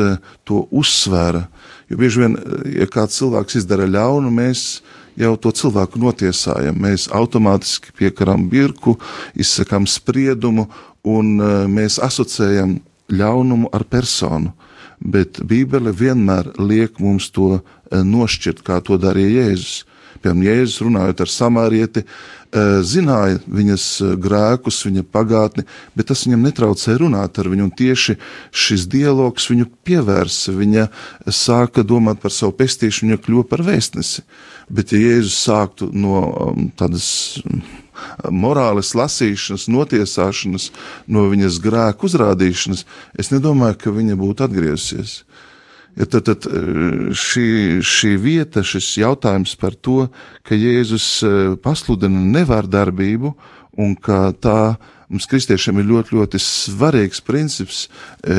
to 0.49 0.65
uzsvēra. 0.71 1.47
Jo 1.91 1.99
bieži 2.01 2.23
vien, 2.23 2.37
ja 2.77 2.87
kāds 2.91 3.19
cilvēks 3.21 3.61
izdara 3.63 3.89
ļaunu, 3.91 4.31
mēs 4.35 4.81
jau 5.21 5.35
to 5.41 5.53
cilvēku 5.57 6.01
notiesājam. 6.01 6.79
Mēs 6.81 7.09
automātiski 7.15 7.95
piekaram 7.99 8.49
birku, 8.51 8.97
izsakām 9.35 9.89
spriedumu 9.91 10.69
un 11.09 11.37
e, 11.37 11.53
mēs 11.71 11.99
asociējam 12.03 12.79
ļaunumu 13.11 13.71
ar 13.75 13.85
personu. 13.91 14.55
Bet 15.01 15.41
Bībele 15.49 15.95
vienmēr 15.97 16.53
liek 16.61 17.01
mums 17.01 17.31
to 17.35 17.57
e, 17.59 17.61
nošķirt, 18.05 18.65
kā 18.67 18.81
to 18.85 19.01
darīja 19.01 19.49
Jēzus. 19.49 19.87
Piemēram, 20.21 20.45
Jēzus 20.45 20.83
runājot 20.85 21.25
ar 21.25 21.31
samārieti, 21.33 22.05
Eh, 22.05 22.40
zināja 22.83 23.39
viņas 23.47 23.85
eh, 24.03 24.15
grēkus, 24.19 24.81
viņa 24.87 25.05
pagātni, 25.07 25.65
bet 25.95 26.11
tas 26.11 26.25
viņam 26.27 26.49
netraucēja 26.49 26.99
runāt 26.99 27.39
ar 27.39 27.51
viņu. 27.51 27.69
Tieši 27.79 28.17
šis 28.51 28.87
dialogs 28.91 29.47
viņu 29.51 29.69
pievērsa. 29.87 30.55
Viņa 30.59 30.89
sāka 31.31 31.85
domāt 31.87 32.23
par 32.23 32.35
savu 32.35 32.57
pestīšanu, 32.59 33.13
viņa 33.13 33.23
kļuva 33.27 33.47
par 33.53 33.63
vēstnesi. 33.67 34.27
Bet, 34.71 34.95
ja 34.95 34.99
Jēzus 34.99 35.39
sāktu 35.47 35.91
no 35.95 36.25
um, 36.27 36.69
tādas 36.79 37.39
um, 37.45 37.63
morāles 38.35 38.93
lasīšanas, 38.99 39.69
notiesāšanas, 39.71 40.71
no 41.11 41.27
viņas 41.31 41.59
grēku 41.63 42.11
uzrādīšanas, 42.11 42.87
es 43.19 43.31
nedomāju, 43.35 43.79
ka 43.79 43.95
viņa 43.95 44.19
būtu 44.19 44.47
atgriezusies. 44.47 45.21
Tad, 45.99 46.23
tad 46.25 46.47
eh, 46.47 47.11
šī, 47.17 47.81
šī 47.83 48.15
vieta, 48.23 48.63
šis 48.67 48.93
jautājums 49.03 49.57
par 49.59 49.75
to, 49.75 50.07
ka 50.47 50.55
Jēzus 50.55 51.09
eh, 51.27 51.39
pasludina 51.61 52.23
nevārdarbību 52.39 53.35
un 53.81 53.97
ka 53.99 54.31
tā 54.39 54.61
mums 55.11 55.27
kristiešiem 55.31 55.81
ir 55.81 55.89
ļoti, 55.89 56.15
ļoti 56.17 56.41
svarīgs 56.43 57.23
princips, 57.27 57.83
e, 58.23 58.37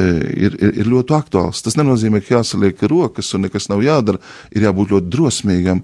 ir, 0.47 0.55
ir, 0.55 0.77
ir 0.83 0.89
ļoti 0.89 1.15
aktuāls. 1.17 1.59
Tas 1.65 1.75
nenozīmē, 1.79 2.21
ka 2.23 2.37
jāsaliek 2.37 2.79
rokas 2.87 3.33
un 3.35 3.45
nekas 3.45 3.67
nav 3.71 3.83
jādara, 3.83 4.21
ir 4.55 4.67
jābūt 4.67 4.95
ļoti 4.95 5.11
drosmīgam. 5.11 5.83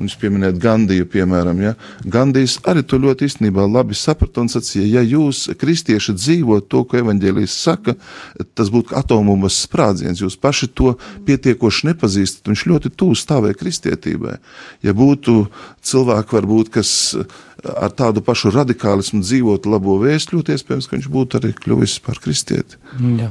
Jūs 0.00 0.16
pieminējat 0.18 0.58
Gandiju, 0.58 1.06
piemēram. 1.12 1.60
Ja? 1.62 1.74
Gandijs 2.02 2.56
arī 2.66 2.82
to 2.82 2.98
ļoti 2.98 3.28
īstenībā 3.28 3.66
labi 3.68 3.94
saprata 3.94 4.42
un 4.42 4.50
sacīja, 4.50 4.88
ja 4.96 5.04
jūs, 5.06 5.44
kristieši, 5.60 6.16
dzīvot 6.18 6.66
to, 6.72 6.82
ko 6.88 6.98
evaņģēlijas 7.02 7.54
saka, 7.68 7.94
tas 8.58 8.72
būtu 8.74 8.96
atomumas 8.98 9.60
sprādziens. 9.68 10.24
Jūs 10.24 10.38
paši 10.40 10.72
to 10.74 10.96
pietiekoši 11.28 11.92
nepazīstat. 11.92 12.50
Viņš 12.50 12.66
ļoti 12.72 12.94
tuvu 12.96 13.14
stāvēja 13.18 13.60
kristietībai. 13.60 14.38
Ja 14.82 14.96
būtu 14.96 15.44
cilvēki, 15.84 16.40
varbūt, 16.40 16.74
kas 16.74 16.94
ar 17.72 17.92
tādu 17.96 18.22
pašu 18.24 18.52
radikālismu 18.54 19.22
dzīvot 19.24 19.68
labo 19.70 19.96
vēstu, 20.02 20.38
ļoti 20.38 20.56
iespējams, 20.56 20.88
ka 20.88 20.96
viņš 20.96 21.10
būtu 21.14 21.40
arī 21.40 21.52
kļuvis 21.58 21.98
par 22.04 22.20
kristieti. 22.22 22.80
Jā. 23.20 23.30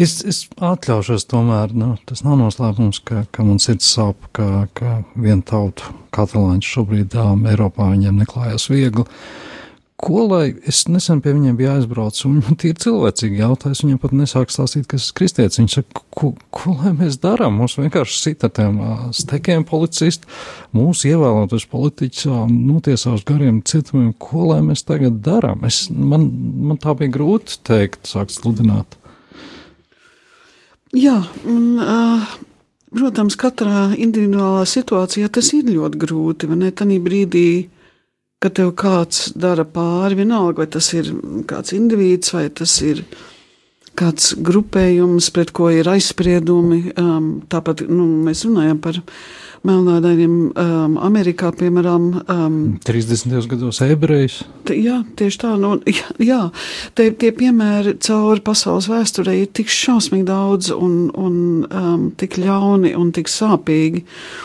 Es, 0.00 0.18
es 0.26 0.44
atļaušos 0.56 1.28
tomēr, 1.30 1.74
nu, 1.78 1.92
tas 2.08 2.24
nav 2.26 2.38
noslēpums, 2.42 3.02
ka, 3.08 3.24
ka 3.34 3.46
man 3.46 3.60
sirds 3.62 3.90
sāp, 3.94 4.30
ka, 4.36 4.66
ka 4.78 5.02
viena 5.14 5.44
tauta, 5.46 5.92
katalāņi 6.14 6.66
šobrīd 6.66 7.18
um, 7.20 7.46
Eiropā 7.50 7.90
viņiem 7.92 8.24
neklājas 8.24 8.70
viegli. 8.72 9.06
Uh, 9.06 9.48
ko 9.98 10.22
lai 10.28 10.52
es 10.70 10.84
nesen 10.86 11.18
pie 11.22 11.32
viņiem 11.34 11.56
biju 11.58 11.70
aizbraucis, 11.72 12.24
un 12.28 12.38
viņi 12.46 12.70
ir 12.70 12.76
cilvēcīgi 12.84 13.40
jautājums, 13.42 13.82
viņiem 13.82 14.00
pat 14.02 14.14
nesāk 14.14 14.52
stāstīt, 14.54 14.86
kas 14.90 15.08
ir 15.08 15.16
kristietis. 15.18 15.58
Viņš 15.58 15.74
saka, 15.80 16.02
ko, 16.14 16.30
ko 16.54 16.74
lai 16.78 16.92
mēs 16.94 17.18
darām? 17.22 17.56
Mums 17.58 17.74
vienkārši 17.80 18.20
sita 18.20 18.50
tiem 18.54 18.78
stekiem 19.16 19.66
policisti, 19.68 20.30
mūsu 20.76 21.10
ievēlotais 21.10 21.66
politiķis 21.72 22.28
notiesā 22.46 23.16
uz 23.18 23.24
gariem 23.26 23.58
cietumiem, 23.66 24.12
ko 24.22 24.52
lai 24.52 24.60
mēs 24.68 24.86
tagad 24.86 25.18
darām? 25.26 25.66
Es, 25.66 25.88
man, 25.90 26.28
man 26.70 26.78
tā 26.78 26.94
bija 26.98 27.16
grūti 27.18 27.58
teikt, 27.66 28.06
sākt 28.06 28.36
sludināt. 28.36 28.94
Jā, 30.96 31.18
un, 31.44 31.64
uh, 31.82 32.36
protams, 32.94 33.34
katrā 33.36 33.88
individuālā 33.98 34.62
situācijā 34.68 35.28
tas 35.32 35.50
ir 35.58 35.68
ļoti 35.74 36.00
grūti, 36.06 36.48
vai 36.48 36.60
ne? 36.62 36.70
Tanī 36.72 36.96
brīdī, 37.02 37.48
ka 38.38 38.50
tev 38.54 38.72
kāds 38.78 39.32
dara 39.34 39.64
pāri, 39.66 40.20
vienalga, 40.20 40.62
vai 40.62 40.70
tas 40.70 40.92
ir 40.94 41.10
kāds 41.50 41.74
indivīds 41.74 42.34
vai 42.36 42.46
tas 42.54 42.76
ir 42.86 43.02
kāds 43.98 44.32
grupējums, 44.44 45.32
pret 45.34 45.52
ko 45.56 45.72
ir 45.74 45.88
aizspriedumi. 45.90 46.94
Um, 47.00 47.28
tāpat 47.50 47.84
nu, 47.90 48.06
mēs 48.26 48.44
runājam 48.46 48.78
par 48.82 49.00
melnādainiem 49.66 50.34
um, 50.52 50.96
Amerikā, 51.02 51.50
piemēram. 51.58 52.04
Um, 52.30 52.58
30. 52.86 53.34
gados 53.50 53.80
ebrejs. 53.84 54.40
Jā, 54.70 55.00
tieši 55.18 55.40
tā. 55.42 55.54
Nu, 55.60 55.74
jā, 55.88 56.06
jā 56.22 56.40
tie, 56.98 57.10
tie 57.18 57.32
piemēri 57.34 57.96
cauri 58.04 58.44
pasaules 58.46 58.88
vēsturē 58.90 59.34
ir 59.40 59.50
tik 59.58 59.72
šausmīgi 59.72 60.28
daudz 60.28 60.70
un, 60.74 61.08
un 61.18 61.40
um, 61.66 62.06
tik 62.18 62.38
ļauni 62.42 62.94
un 62.98 63.10
tik 63.16 63.30
sāpīgi. 63.32 64.04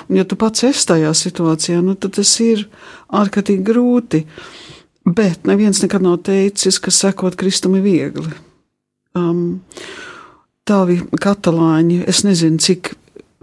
Un 0.09 0.21
ja 0.21 0.25
tu 0.25 0.39
pats 0.39 0.65
esi 0.69 0.87
tajā 0.93 1.13
situācijā, 1.17 1.83
nu, 1.85 1.97
tad 1.97 2.17
tas 2.17 2.33
ir 2.43 2.65
ārkārtīgi 3.13 3.65
grūti. 3.69 4.25
Bet 5.03 5.45
neviens 5.49 5.83
nekad 5.83 6.03
nav 6.05 6.21
teicis, 6.25 6.79
ka 6.79 6.93
sekot 6.93 7.37
Kristum 7.37 7.75
ir 7.77 7.85
viegli. 7.85 8.33
Um, 9.17 9.61
Tāvi 10.63 11.01
katalāņi, 11.19 12.05
es 12.07 12.21
nezinu, 12.23 12.55
cik 12.63 12.93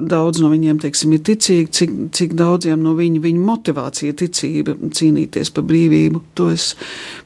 daudz 0.00 0.40
no 0.40 0.48
viņiem, 0.48 0.78
teiksim, 0.80 1.12
ir 1.12 1.20
ticīgi, 1.28 1.66
cik, 1.76 1.90
cik 2.16 2.32
daudziem 2.38 2.80
no 2.80 2.94
viņu, 2.96 3.20
viņu 3.20 3.42
motivācija, 3.44 4.16
ticība 4.16 4.72
cīnīties 4.96 5.52
par 5.52 5.66
brīvību. 5.68 6.22
To 6.40 6.48
es, 6.54 6.70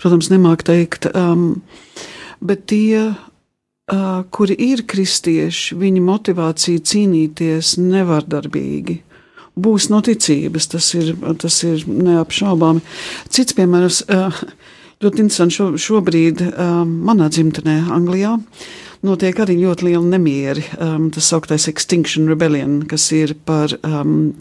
protams, 0.03 0.33
nemāku 0.33 0.67
teikt. 0.67 1.07
Um, 1.15 1.63
bet 2.43 2.67
tie, 2.73 3.13
uh, 3.15 4.25
kuri 4.35 4.59
ir 4.67 4.83
kristieši, 4.91 5.79
viņa 5.79 6.03
motivācija 6.03 6.83
cīnīties 6.91 7.77
nevardarbīgi 7.79 8.99
būs 9.55 9.89
no 9.95 10.03
ticības. 10.03 10.69
Tas 10.75 10.91
ir, 10.99 11.15
tas 11.39 11.61
ir 11.67 11.87
neapšaubāmi. 11.87 12.83
Cits 13.31 13.55
piemērs, 13.55 14.03
ļoti 15.05 15.25
interesants 15.25 15.59
šo, 15.59 15.69
šobrīd 15.81 16.43
manā 16.89 17.31
dzimtenē, 17.33 17.83
Anglijā. 17.95 18.39
Notiek 19.05 19.37
arī 19.45 19.59
ļoti 19.61 19.91
liela 19.91 20.07
nemieri. 20.15 20.63
Um, 20.81 21.11
tas 21.13 21.27
sauktais 21.29 21.67
Extinction 21.69 22.31
Rebellion, 22.31 22.79
kas 22.89 23.05
ir 23.13 23.35
par 23.45 23.75
um, 23.85 24.33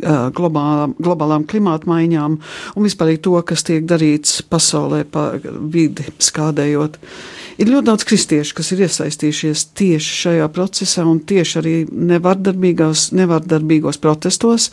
globālā, 0.00 0.86
globālām 0.96 1.44
klimata 1.44 1.90
maiņām 1.90 2.38
un 2.40 2.88
vispār 2.88 3.12
to, 3.20 3.34
kas 3.44 3.66
tiek 3.68 3.84
darīts 3.84 4.40
pasaulē, 4.48 5.02
pa 5.04 5.34
vidi 5.44 6.08
skādējot. 6.16 6.96
Uh, 6.96 7.36
Ir 7.60 7.68
ļoti 7.68 7.90
daudz 7.90 8.06
kristiešu, 8.08 8.54
kas 8.56 8.70
ir 8.72 8.86
iesaistījušies 8.86 9.66
tieši 9.76 10.14
šajā 10.22 10.46
procesā 10.54 11.02
un 11.04 11.18
tieši 11.28 11.58
arī 11.60 11.74
nevardarbīgos 11.92 14.00
protestos. 14.00 14.70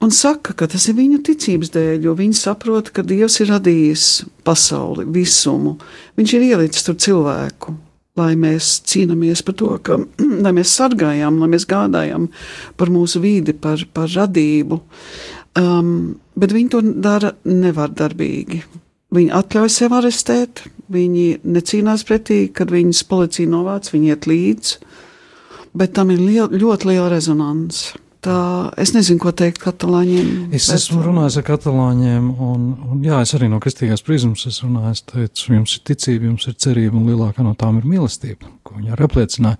Un 0.00 0.08
saka, 0.16 0.54
ka 0.56 0.64
tas 0.70 0.86
ir 0.88 0.96
viņu 0.96 1.18
ticības 1.28 1.74
dēļ, 1.74 2.06
jo 2.06 2.14
viņi 2.16 2.38
saprot, 2.38 2.88
ka 2.96 3.02
Dievs 3.04 3.36
ir 3.42 3.50
radījis 3.52 4.04
pasauli, 4.48 5.04
visumu. 5.12 5.74
Viņš 6.16 6.34
ir 6.38 6.46
ielicis 6.46 6.86
tur 6.86 6.96
cilvēku, 7.04 7.74
lai 8.16 8.32
mēs 8.40 8.78
cīnāmies 8.88 9.44
par 9.44 9.58
to, 9.60 9.74
ka, 9.84 9.98
lai 10.44 10.54
mēs 10.56 10.72
sargājam, 10.78 11.36
lai 11.42 11.50
mēs 11.52 11.68
gādājam 11.68 12.30
par 12.80 12.92
mūsu 12.92 13.20
vidi, 13.20 13.52
par, 13.52 13.84
par 13.92 14.08
radību. 14.14 14.80
Um, 15.60 15.94
bet 16.32 16.56
viņi 16.56 16.72
to 16.72 16.84
dara 17.04 17.34
nevardarbīgi. 17.44 18.64
Viņi 19.12 19.32
atļauj 19.36 19.72
sev 19.74 20.00
arestēt, 20.00 20.64
viņi 20.88 21.42
necīnās 21.44 22.06
pretī, 22.08 22.44
kad 22.54 22.70
viņas 22.72 23.04
policija 23.10 23.50
novāc, 23.50 23.92
viņi 23.92 24.14
iet 24.14 24.28
līdzi, 24.30 24.78
bet 25.76 25.92
tam 25.98 26.14
ir 26.14 26.22
liel, 26.22 26.54
ļoti 26.54 26.88
liela 26.88 27.10
rezonance. 27.12 27.98
Tā, 28.20 28.38
es 28.76 28.90
nezinu, 28.92 29.16
ko 29.22 29.30
teikt 29.32 29.62
katalāņiem. 29.62 30.50
Es 30.52 30.66
bet... 30.68 30.76
esmu 30.76 31.00
runājis 31.06 31.38
ar 31.40 31.44
katalāņiem, 31.46 32.26
un, 32.44 32.66
un 32.92 33.06
jā, 33.06 33.22
es 33.24 33.32
arī 33.38 33.48
no 33.48 33.60
kristīgās 33.64 34.04
prizmas 34.04 34.44
esmu 34.50 34.68
runājis. 34.68 35.06
Teicu, 35.08 35.54
jums 35.54 35.78
ir 35.78 35.86
ticība, 35.88 36.28
jums 36.28 36.44
ir 36.50 36.58
cerība, 36.60 36.98
un 37.00 37.08
lielākā 37.08 37.46
no 37.46 37.54
tām 37.56 37.78
ir 37.80 37.88
mīlestība, 37.88 38.50
ko 38.66 38.76
viņi 38.76 38.92
arī 38.92 39.08
apliecināja. 39.08 39.56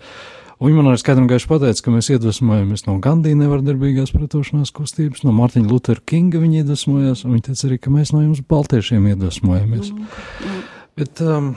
Un 0.61 0.69
viņi 0.69 0.77
man 0.77 0.91
arī 0.91 1.01
skaidri 1.01 1.25
un 1.25 1.31
gaiši 1.31 1.49
pateica, 1.49 1.83
ka 1.87 1.95
mēs 1.95 2.11
iedvesmojamies 2.13 2.85
no 2.85 2.99
Gandija 3.01 3.39
nevardarbīgās 3.41 4.13
pretošanās 4.13 4.75
kustības, 4.77 5.25
no 5.25 5.33
Mārtiņa 5.33 5.71
Lutera 5.71 6.05
Kinga 6.05 6.43
viņi 6.43 6.61
iedvesmojās, 6.61 7.25
un 7.25 7.39
viņi 7.39 7.47
teica 7.49 7.65
arī, 7.71 7.81
ka 7.81 7.95
mēs 7.97 8.13
no 8.13 8.21
jums 8.27 8.45
baltiešiem 8.45 9.09
iedvesmojamies. 9.15 9.89
Mm. 9.97 10.61
Bet 11.01 11.25
um, 11.25 11.55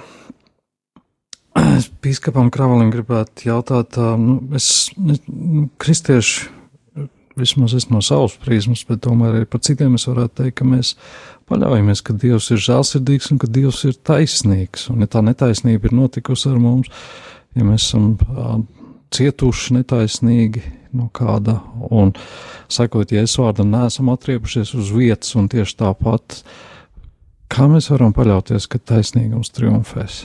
es 1.76 1.92
bīskapam 2.00 2.48
Kravalim 2.56 2.96
gribētu 2.96 3.50
jautāt, 3.52 4.00
nu, 4.24 4.40
es, 4.56 4.70
nu, 4.96 5.68
kristieši, 5.84 6.48
vismaz 7.40 7.74
es 7.78 7.90
no 7.92 8.02
savas 8.04 8.36
prizmas, 8.42 8.84
bet 8.88 9.04
tomēr 9.06 9.40
arī 9.40 9.50
par 9.50 9.64
citiem 9.66 9.96
es 9.98 10.08
varētu 10.10 10.42
teikt, 10.42 10.58
ka 10.60 10.68
mēs 10.68 10.94
paļaujamies, 11.50 12.04
ka 12.06 12.16
Dievs 12.20 12.52
ir 12.54 12.62
žēlsirdīgs 12.64 13.32
un 13.34 13.42
ka 13.42 13.50
Dievs 13.52 13.84
ir 13.90 13.98
taisnīgs, 14.10 14.88
un 14.94 15.04
ja 15.04 15.10
tā 15.12 15.24
netaisnība 15.26 15.90
ir 15.90 15.98
notikusi 15.98 16.50
ar 16.52 16.60
mums, 16.62 16.92
ja 17.58 17.68
mēs 17.68 17.90
esam 17.90 18.14
cietuši 19.14 19.78
netaisnīgi 19.80 20.64
no 20.98 21.10
kāda, 21.14 21.60
un 21.94 22.14
sakot, 22.72 23.12
ja 23.14 23.26
es 23.26 23.36
vārdam 23.40 23.72
neesam 23.74 24.12
atriepušies 24.14 24.76
uz 24.78 24.94
vietas, 24.94 25.34
un 25.40 25.50
tieši 25.52 25.80
tāpat, 25.82 26.42
kā 27.54 27.68
mēs 27.70 27.90
varam 27.94 28.14
paļauties, 28.16 28.70
ka 28.70 28.82
taisnīgums 28.82 29.54
triumfēs? 29.54 30.24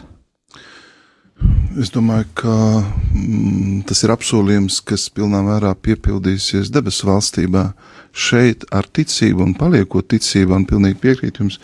Es 1.78 1.92
domāju, 1.94 2.26
ka 2.40 2.54
mm, 2.82 3.84
tas 3.86 4.02
ir 4.02 4.14
apsolījums, 4.14 4.80
kas 4.82 5.06
pilnā 5.14 5.42
mērā 5.46 5.74
piepildīsies 5.78 6.72
debesu 6.74 7.06
valstībā. 7.10 7.68
Šeit 8.12 8.64
ar 8.74 8.88
ticību 8.90 9.44
un 9.44 9.54
paliekot 9.58 10.08
ticībā, 10.10 10.56
un 10.56 10.66
pilnīgi 10.66 10.98
piekrīt 11.02 11.38
jums, 11.38 11.60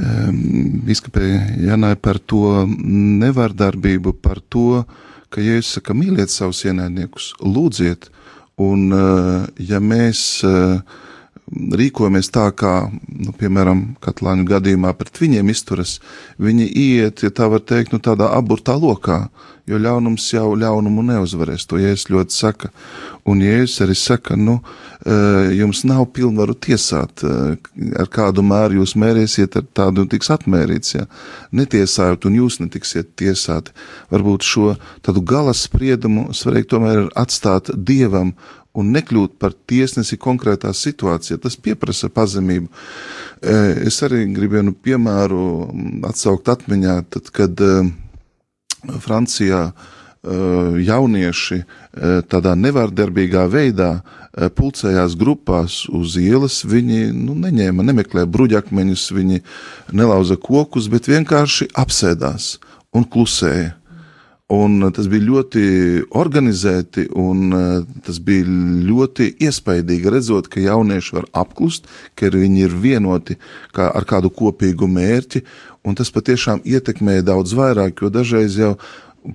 um, 0.00 0.40
Biskupē 0.88 1.28
Janai 1.62 1.94
par 2.00 2.18
to 2.18 2.64
nevardarbību, 2.66 4.16
par 4.24 4.42
to, 4.50 4.80
uh, 4.82 5.06
ka 5.32 5.42
Jēzus 5.44 5.78
saka, 5.78 5.96
mīliet 5.96 6.32
savus 6.32 6.62
ienaidniekus, 6.66 7.32
lūdziet, 7.44 8.08
un 8.60 8.88
eh, 8.94 9.44
ja 9.70 9.80
mēs 9.82 10.22
eh, 10.46 10.80
rīkojamies 11.50 12.30
tā, 12.34 12.48
kā, 12.56 12.74
nu, 13.08 13.32
piemēram, 13.38 13.84
katlāņu 14.04 14.46
gadījumā 14.48 14.92
pret 14.98 15.20
viņiem 15.22 15.52
izturas, 15.52 15.98
viņi 16.42 16.66
iet, 16.68 17.24
ja 17.24 17.30
tā 17.34 17.48
var 17.52 17.64
teikt, 17.64 17.94
nu, 17.94 18.02
tādā 18.04 18.30
aburtā 18.36 18.76
lokā, 18.78 19.26
jo 19.68 19.78
ļaunums 19.80 20.24
jau 20.32 20.52
ļaunumu 20.56 21.02
neuzvarēs. 21.10 21.66
To 21.68 21.80
Jēzus 21.80 22.08
ļoti 22.12 22.34
saka. 22.34 22.70
Un 23.28 23.42
Jēzus 23.44 23.82
arī 23.84 23.96
saka, 23.98 24.36
nu, 24.36 24.58
eh, 25.04 25.52
jums 25.58 25.84
nav 25.84 26.06
pilnvaru 26.16 26.54
tiesāt, 26.54 27.24
ar 28.00 28.08
kādu 28.08 28.42
mēru 28.42 28.80
jūs 28.80 28.96
mērīsiet, 28.96 29.56
ar 29.56 29.66
tādu 29.74 30.08
tiks 30.08 30.30
atmērīts, 30.32 30.94
ja 30.94 31.06
netiesājot, 31.52 32.24
un 32.26 32.38
jūs 32.40 32.60
netiksiet 32.60 33.14
tiesāti. 33.16 33.76
Varbūt 34.10 34.42
šo 34.42 34.76
tādu 35.02 35.24
gala 35.24 35.52
spriedumu 35.52 36.30
svarīgi 36.32 36.72
tomēr 36.72 37.08
atstāt 37.16 37.70
Dievam 37.76 38.34
un 38.78 38.92
nekļūt 38.94 39.36
par 39.42 39.54
tiesnesi 39.68 40.18
konkrētā 40.20 40.72
situācijā. 40.76 41.38
Tas 41.42 41.58
prasa 41.58 42.10
pazemību. 42.12 42.68
Es 43.86 44.00
arī 44.06 44.24
gribu 44.34 44.58
vienu 44.58 44.74
piemēru 44.74 45.44
atsaukt 46.08 46.50
atmiņā, 46.54 46.98
tad, 47.14 47.30
kad 47.34 47.62
Francijā 49.04 49.68
jaunieši 50.82 51.62
tādā 52.28 52.54
nevārdarbīgā 52.58 53.44
veidā 53.50 53.90
pulcējās 54.58 55.14
grupās 55.18 55.84
uz 55.94 56.16
ielas, 56.20 56.60
viņi 56.68 57.08
nu, 57.14 57.34
neņēma, 57.38 57.86
nemeklēja 57.86 58.28
bruģakmeņus, 58.30 59.08
viņi 59.14 59.42
nelauza 59.96 60.36
kokus, 60.36 60.90
bet 60.90 61.08
vienkārši 61.10 61.70
apsēdās 61.78 62.56
un 62.94 63.06
klusēja. 63.06 63.74
Un 64.48 64.80
tas 64.96 65.04
bija 65.12 65.26
ļoti 65.26 65.62
organizēti, 66.16 67.10
un 67.20 67.50
tas 68.06 68.16
bija 68.24 68.46
ļoti 68.88 69.26
iespaidīgi 69.44 70.08
redzot, 70.14 70.48
ka 70.48 70.62
jaunieši 70.64 71.18
var 71.18 71.26
apklust, 71.36 71.84
ka 72.16 72.30
viņi 72.32 72.64
ir 72.64 72.76
vienoti 72.80 73.36
kā 73.76 73.90
ar 73.92 74.08
kādu 74.08 74.32
kopīgu 74.32 74.88
mērķi, 74.88 75.44
un 75.84 76.00
tas 76.00 76.08
patiešām 76.14 76.64
ietekmēja 76.64 77.26
daudz 77.28 77.52
vairāk, 77.58 78.00
jo 78.00 78.08
dažreiz 78.08 78.56
jau 78.56 78.72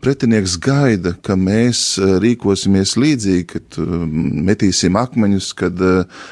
pretinieks 0.01 0.57
gaida, 0.57 1.13
ka 1.21 1.37
mēs 1.37 1.99
rīkosimies 2.23 2.95
līdzīgi, 2.97 3.45
kad 3.53 3.81
metīsim 4.49 4.97
akmeņus, 4.97 5.53
kad 5.59 5.83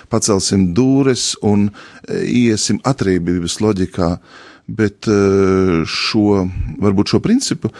pacelsim 0.10 0.72
dūres 0.74 1.36
un 1.46 1.70
iesim 2.10 2.82
atrībības 2.82 3.62
loģikā 3.62 4.16
bet 4.68 5.08
eh, 5.10 5.82
šo, 5.88 6.46
varbūt 6.82 7.14
šo 7.14 7.22
principu 7.24 7.72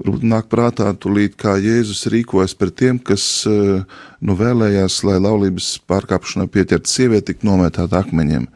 nāk 0.00 0.48
prātā 0.52 0.90
tūlīt, 0.96 1.36
kā 1.40 1.56
Jēzus 1.60 2.06
rīkojas 2.12 2.54
pret 2.58 2.76
tiem, 2.80 2.98
kas 2.98 3.24
eh, 3.48 3.82
nu, 4.20 4.36
vēlējās, 4.38 5.02
lai 5.08 5.18
laulības 5.20 5.72
pārkāpšanā 5.90 6.48
pieķerta 6.52 6.90
sieviete 6.90 7.32
tik 7.32 7.44
nomētāta 7.46 8.04
akmeņiem. 8.04 8.48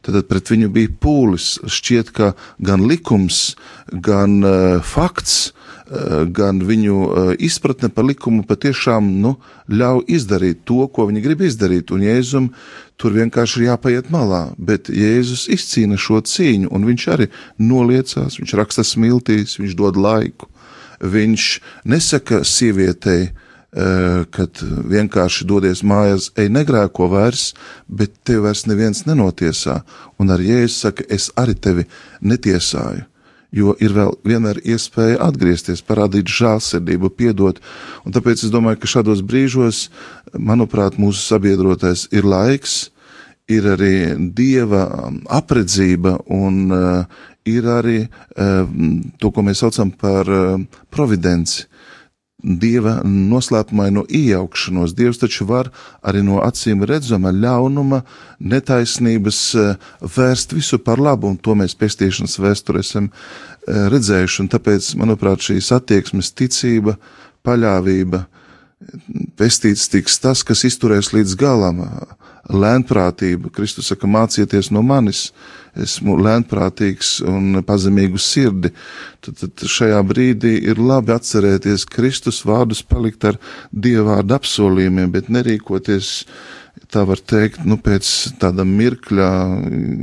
Tad 0.00 0.16
pret 0.30 0.48
viņu 0.48 0.70
bija 0.72 0.88
pūlis. 0.96 1.58
Šķiet, 1.68 2.12
ka 2.16 2.32
gan 2.64 2.86
likums, 2.88 3.50
gan 3.92 4.38
uh, 4.40 4.78
fakts 4.80 5.50
gan 6.30 6.60
viņu 6.62 6.96
eh, 7.02 7.30
izpratne 7.42 7.88
par 7.90 8.06
likumu 8.06 8.44
patiešām 8.46 9.08
nu, 9.22 9.34
ļauj 9.66 10.04
izdarīt 10.14 10.62
to, 10.68 10.84
ko 10.86 11.08
viņi 11.08 11.22
grib 11.24 11.42
izdarīt. 11.42 11.90
Un 11.90 12.04
Jēzum 12.06 12.46
tur 13.00 13.16
vienkārši 13.16 13.58
ir 13.58 13.66
jāpaiet 13.72 14.12
malā, 14.14 14.52
bet 14.54 14.92
Jēzus 14.94 15.48
izcīna 15.50 15.98
šo 15.98 16.20
cīņu, 16.22 16.70
un 16.70 16.86
viņš 16.86 17.08
arī 17.16 17.26
noliecās, 17.58 18.38
viņš 18.38 18.56
raksta 18.62 18.86
smiltīs, 18.86 19.58
viņš 19.58 19.76
dod 19.78 19.98
laiku. 19.98 20.46
Viņš 21.00 21.50
nesaka 21.90 22.44
sievietei, 22.46 23.30
eh, 23.74 24.24
kad 24.30 24.62
vienkārši 24.62 25.48
dodies 25.50 25.82
mājās, 25.82 26.30
ej, 26.38 26.52
negrēko 26.54 27.10
vairs, 27.10 27.50
bet 27.88 28.14
tevi 28.22 28.46
vairs 28.46 28.66
neviens 28.70 29.06
nenotiesā. 29.10 29.80
Un 30.22 30.30
ar 30.30 30.38
Jēzu 30.38 30.76
saka, 30.86 31.10
es 31.10 31.32
arī 31.34 31.58
tevi 31.58 31.88
netiesāju 32.22 33.09
jo 33.54 33.74
ir 33.82 33.94
vēl 33.96 34.14
vienmēr 34.26 34.60
iespēja 34.62 35.20
atgriezties, 35.26 35.82
parādīt 35.86 36.30
žēlsirdību, 36.30 37.10
piedot. 37.18 37.60
Un 38.06 38.14
tāpēc 38.14 38.44
es 38.46 38.52
domāju, 38.54 38.80
ka 38.82 38.90
šādos 38.94 39.24
brīžos, 39.26 39.88
manuprāt, 40.34 40.98
mūsu 41.00 41.22
sabiedrotais 41.24 42.06
ir 42.14 42.28
laiks, 42.28 42.90
ir 43.50 43.66
arī 43.72 43.94
dieva 44.36 44.84
um, 44.86 45.18
apredzība 45.26 46.20
un 46.30 46.70
uh, 46.70 47.24
ir 47.48 47.66
arī 47.66 47.98
uh, 48.06 48.62
to, 49.18 49.32
ko 49.34 49.44
mēs 49.46 49.64
saucam 49.64 49.90
par 49.90 50.30
uh, 50.30 50.60
providenci. 50.92 51.66
Dieva 52.42 53.00
noslēpumaino 53.04 54.04
iejaukšanos. 54.08 54.94
Dievs 54.96 55.20
taču 55.20 55.46
var 55.48 55.70
arī 56.06 56.22
no 56.24 56.40
acīm 56.44 56.84
redzama 56.88 57.32
ļaunuma, 57.34 58.02
netaisnības 58.40 59.40
eh, 59.54 59.88
vērst 60.16 60.54
visu 60.56 60.80
par 60.82 61.02
labu, 61.02 61.30
un 61.30 61.38
to 61.38 61.56
mēs 61.58 61.76
pestīšanas 61.78 62.38
vēsturē 62.40 62.84
esam 62.84 63.10
eh, 63.10 63.88
redzējuši. 63.92 64.42
Un 64.44 64.52
tāpēc, 64.54 64.92
manuprāt, 65.00 65.44
šīs 65.50 65.72
attieksmes 65.76 66.32
ticība, 66.36 66.96
paļāvība, 67.46 68.24
pestīts 69.40 69.90
tiks 69.92 70.18
tas, 70.22 70.44
kas 70.46 70.64
izturēs 70.68 71.12
līdz 71.12 71.36
galam, 71.40 71.84
lēnprātība. 72.50 73.50
Kristus 73.54 73.90
saka, 73.90 74.08
mācieties 74.10 74.70
no 74.74 74.82
manis, 74.86 75.28
esmu 75.78 76.16
lēnprātīgs 76.20 77.20
un 77.28 77.62
pazemīgu 77.66 78.20
sirdi. 78.20 78.72
Tad, 79.24 79.38
tad 79.42 79.66
šajā 79.74 80.00
brīdī 80.06 80.56
ir 80.70 80.80
labi 80.82 81.14
atcerēties 81.14 81.86
Kristus 81.90 82.42
vārdus, 82.46 82.82
palikt 82.82 83.26
ar 83.28 83.38
dievvvārdu 83.70 84.36
apsolījumiem, 84.40 85.12
bet 85.14 85.30
nerīkoties 85.32 86.14
tā 86.90 87.04
var 87.06 87.20
teikt, 87.22 87.62
nu, 87.68 87.76
pēc 87.80 88.06
tāda 88.42 88.64
mirkļa 88.66 89.28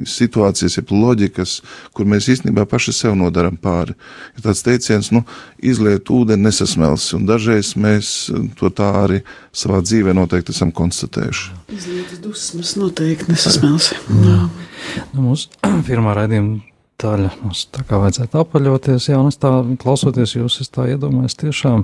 situācijas, 0.07 0.77
jeb 0.79 0.93
loģikas, 0.93 1.57
kur 1.95 2.07
mēs 2.09 2.29
īstenībā 2.31 2.67
paši 2.69 2.93
sev 2.95 3.17
nodaram 3.19 3.57
pāri. 3.59 3.97
Ir 4.37 4.45
tāds 4.45 4.63
teiciens, 4.65 5.11
nu, 5.15 5.23
izliet 5.59 6.09
ūdeni 6.13 6.47
nesasmels, 6.47 7.09
un 7.17 7.27
dažreiz 7.27 7.73
mēs 7.79 8.13
to 8.59 8.71
tā 8.71 8.89
arī 9.03 9.21
savā 9.55 9.81
dzīvē 9.83 10.15
noteikti 10.17 10.55
esam 10.55 10.71
konstatējuši. 10.75 11.59
Izliet 11.75 12.15
dusmas 12.23 12.75
noteikti 12.79 13.33
nesasmels. 13.33 13.91
Jā. 14.23 14.39
Nu, 15.11 15.29
mūsu 15.29 15.51
pirmā 15.89 16.15
raidījuma 16.17 16.61
daļa 17.01 17.33
mums 17.43 17.67
tā 17.73 17.83
kā 17.85 17.99
vajadzētu 18.01 18.39
apaļoties, 18.41 19.11
jā, 19.11 19.19
un 19.21 19.29
es 19.29 19.37
tā 19.41 19.51
klausoties 19.81 20.37
jūs, 20.39 20.61
es 20.63 20.71
tā 20.73 20.87
iedomājos 20.93 21.37
tiešām 21.43 21.83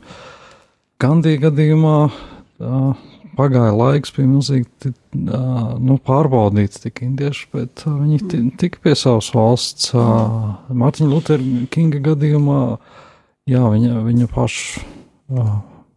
Gandī 1.03 1.35
gadījumā, 1.41 1.97
uh, 2.63 3.12
pagāja 3.37 3.73
laiks, 3.75 4.13
bija 4.15 4.29
milzīgi 4.29 4.93
nu, 5.13 5.97
pārbaudīts 6.07 6.83
tik 6.83 7.03
indieši, 7.05 7.47
bet 7.53 7.85
viņi 7.87 8.47
tika 8.61 8.81
pie 8.83 8.95
savas 8.99 9.31
valsts. 9.35 9.91
Mārtiņa 9.93 11.09
Lutera 11.09 11.67
Kinga 11.73 12.01
gadījumā, 12.11 12.61
jā, 13.49 13.63
viņa, 13.75 14.01
viņa 14.07 14.31
paša 14.33 14.83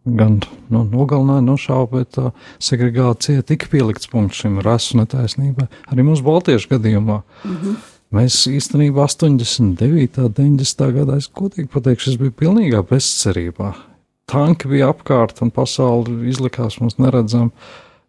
gan 0.07 0.39
nu, 0.71 0.83
nogalināja, 0.87 1.43
nošāva, 1.43 1.87
bet 1.97 2.17
uh, 2.21 2.31
segregācija 2.63 3.43
tika 3.47 3.67
pielikts 3.71 4.07
punkts 4.11 4.39
šim 4.43 4.61
rasu 4.63 4.99
netaisnībai. 5.01 5.67
Arī 5.91 6.05
mums 6.07 6.23
Baltiešu 6.23 6.71
gadījumā. 6.77 7.21
Mm 7.43 7.57
-hmm. 7.57 7.75
Mēs 8.15 8.47
īstenībā 8.47 9.03
89. 9.03 10.23
un 10.23 10.33
90. 10.33 10.91
gadā, 10.95 11.17
es 11.17 11.27
godīgi 11.27 11.67
pateikšu, 11.67 12.11
es 12.11 12.17
biju 12.17 12.31
pilnīgā 12.31 12.83
bezcerībā 12.87 13.73
tanki 14.27 14.71
bija 14.71 14.91
apkārt 14.93 15.41
un 15.43 15.51
pasauli 15.55 16.27
izlikās 16.31 16.81
mums 16.81 16.99
neredzama. 17.01 17.53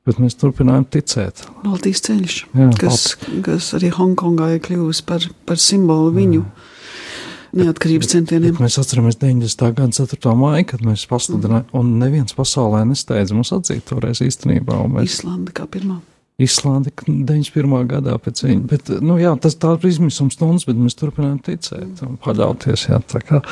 Bet 0.08 0.16
mēs 0.22 0.38
turpinājām 0.40 0.86
ticēt. 0.88 1.42
Baltijas 1.60 2.00
ceļš, 2.06 2.34
Jā, 2.56 2.66
kas, 2.80 3.02
Balti. 3.20 3.40
kas 3.44 3.66
arī 3.76 3.90
Hongkongā 3.92 4.54
ir 4.54 4.62
kļuvis 4.64 5.02
par, 5.04 5.26
par 5.44 5.60
simbolu 5.60 6.14
viņu 6.14 6.38
Jā. 6.40 7.58
neatkarības 7.60 8.14
centieniem. 8.14 8.54
Bet 8.56 8.64
mēs 8.64 8.78
atceramies 8.80 9.18
90. 9.20 9.66
gada 9.76 9.92
4. 9.98 10.32
māju, 10.40 10.64
kad 10.70 10.86
mēs 10.86 11.04
pasludinājām, 11.10 11.66
mm. 11.66 11.76
un 11.76 11.92
neviens 12.00 12.38
pasaulē 12.38 12.86
nesteidza 12.88 13.36
mums 13.36 13.52
atzīt 13.52 13.84
toreiz 13.90 14.24
īstenībā. 14.24 14.80
Mēs... 14.94 15.18
Islanda 15.18 15.52
kā 15.52 15.68
pirmā. 15.68 15.98
Islanda 16.40 16.94
91. 17.04 17.76
gadā 17.90 18.16
pēc 18.22 18.46
viņa. 18.46 18.64
Bet, 18.70 18.88
nu, 19.04 19.18
jā, 19.20 19.34
tas 19.42 19.58
tā 19.60 19.74
ir 19.76 19.88
izmisuma 19.90 20.32
stundas, 20.32 20.64
bet 20.70 20.80
mēs 20.80 20.96
turpinājām 20.96 21.40
ticēt 21.50 22.04
un 22.06 22.16
paļauties. 22.22 22.88
Jā, 22.88 23.02
tā 23.12 23.20
kā. 23.26 23.42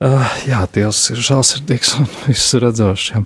Uh, 0.00 0.22
jā, 0.48 0.62
Dievs 0.72 1.10
ir 1.12 1.18
žēlsirdīgs 1.20 1.90
un 2.00 2.06
viss 2.24 2.54
redzošs. 2.56 3.18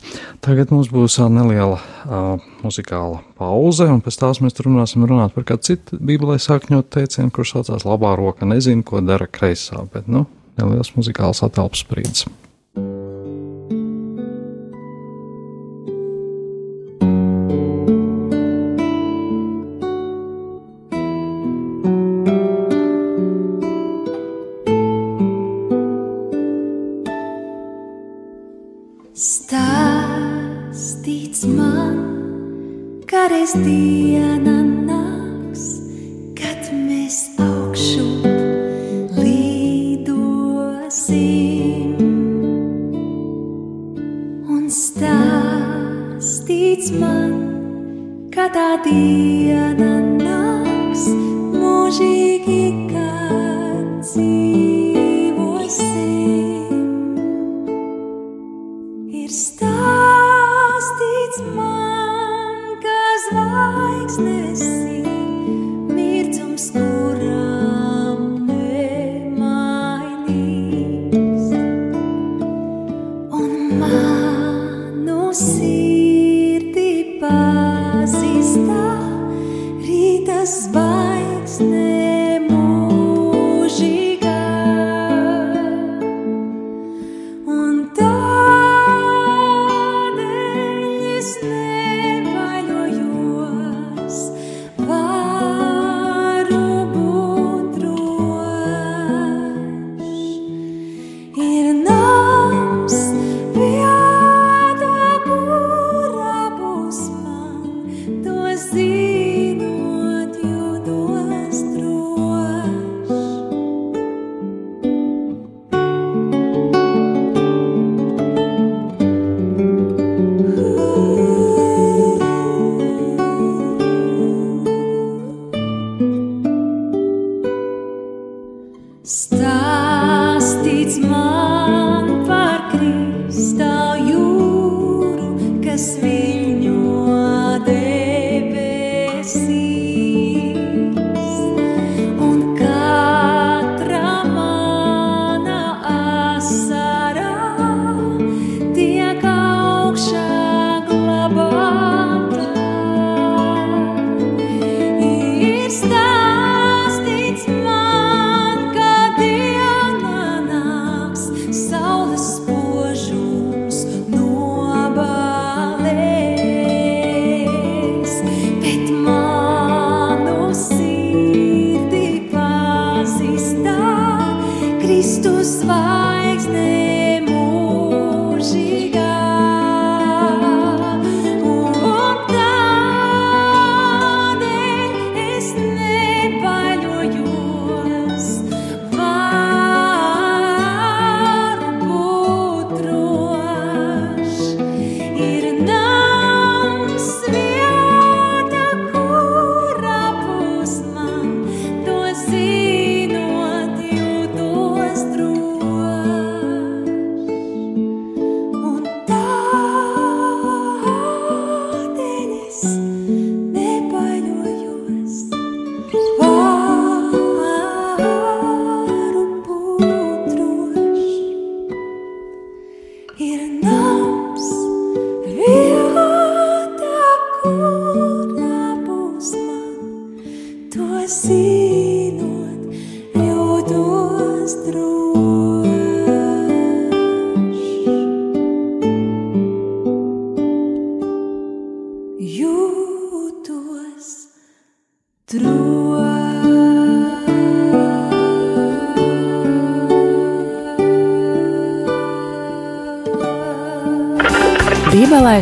Tagad 0.43 0.73
mums 0.75 0.89
būs 0.91 1.21
neliela 1.31 1.77
uh, 1.79 2.43
muzikāla 2.65 3.21
pauze, 3.39 3.87
un 3.87 4.03
pēc 4.03 4.19
tās 4.19 4.41
mēs 4.43 4.59
runāsim 4.59 5.07
runāt 5.07 5.37
par 5.37 5.47
kādu 5.47 5.69
citu 5.71 6.01
bībelē 6.03 6.41
sākņot 6.43 6.91
teicienu, 6.97 7.31
kurš 7.31 7.55
saucās 7.55 7.87
labā 7.87 8.17
roka. 8.19 8.43
Nezinu, 8.51 8.83
ko 8.83 8.99
dara 9.07 9.31
kreisā, 9.31 9.85
bet, 9.95 10.11
nu, 10.11 10.25
neliels 10.59 10.91
muzikāls 10.99 11.47
atelpas 11.47 11.87
brīdis. 11.87 12.27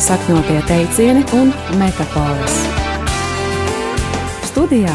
Sakņotie 0.03 0.59
teicieni 0.67 1.21
un 1.39 1.53
metafāras. 1.79 2.57
Studijā 4.49 4.95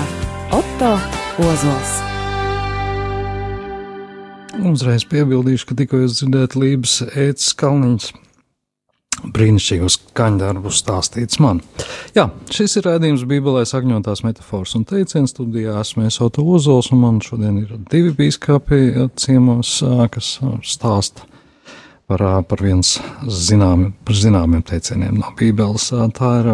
Otto 0.51 0.89
Ozols. 1.47 1.93
Uzreiz 4.67 5.05
piebildīšu, 5.07 5.69
ka 5.69 5.77
tikko 5.79 6.01
jūs 6.01 6.17
dzirdējāt 6.19 6.57
Lībijas 6.59 6.97
ētas 7.13 7.53
kalniņas. 7.55 8.09
Brīnišķīgos 9.33 9.95
skaņdarbus 9.95 10.81
stāstīts 10.83 11.39
man. 11.41 11.63
Jā, 12.13 12.27
šis 12.53 12.77
ir 12.77 12.89
rādījums 12.89 13.23
Bībelē 13.29 13.63
sakņotās 13.65 14.25
metafors 14.27 14.75
un 14.77 14.83
teiciens 14.89 15.31
studijā. 15.33 15.79
Esmu 15.81 16.05
Esoto 16.09 16.43
Ozols 16.43 16.91
un 16.91 17.01
man 17.05 17.23
šodien 17.23 17.63
ir 17.63 17.73
divi 17.89 18.11
bīskapi 18.19 19.07
ciemos, 19.17 19.79
kas 20.13 20.35
stāsta 20.67 21.25
par, 22.07 22.23
par 22.47 22.63
viens 22.63 22.97
zināmi, 23.27 23.91
par 24.07 24.17
zināmiem 24.17 24.63
teicieniem 24.65 25.19
no 25.19 25.33
Bībeles. 25.37 25.91
Tā 26.17 26.31
ir 26.41 26.51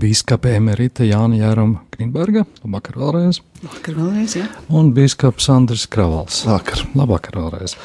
bīskape 0.00 0.54
emerita 0.56 1.04
Jāna 1.06 1.38
Jērama 1.38 1.84
Grīnberga, 1.94 2.44
labvakar 2.64 2.98
vēlreiz, 3.00 3.40
Vakar 3.64 3.96
vēlreiz, 3.98 4.36
jā. 4.38 4.48
un 4.72 4.92
bīskaps 4.96 5.48
Andris 5.52 5.86
Kravals. 5.90 6.44
Vakar. 6.48 6.84
Labvakar 6.96 7.40
vēlreiz. 7.42 7.76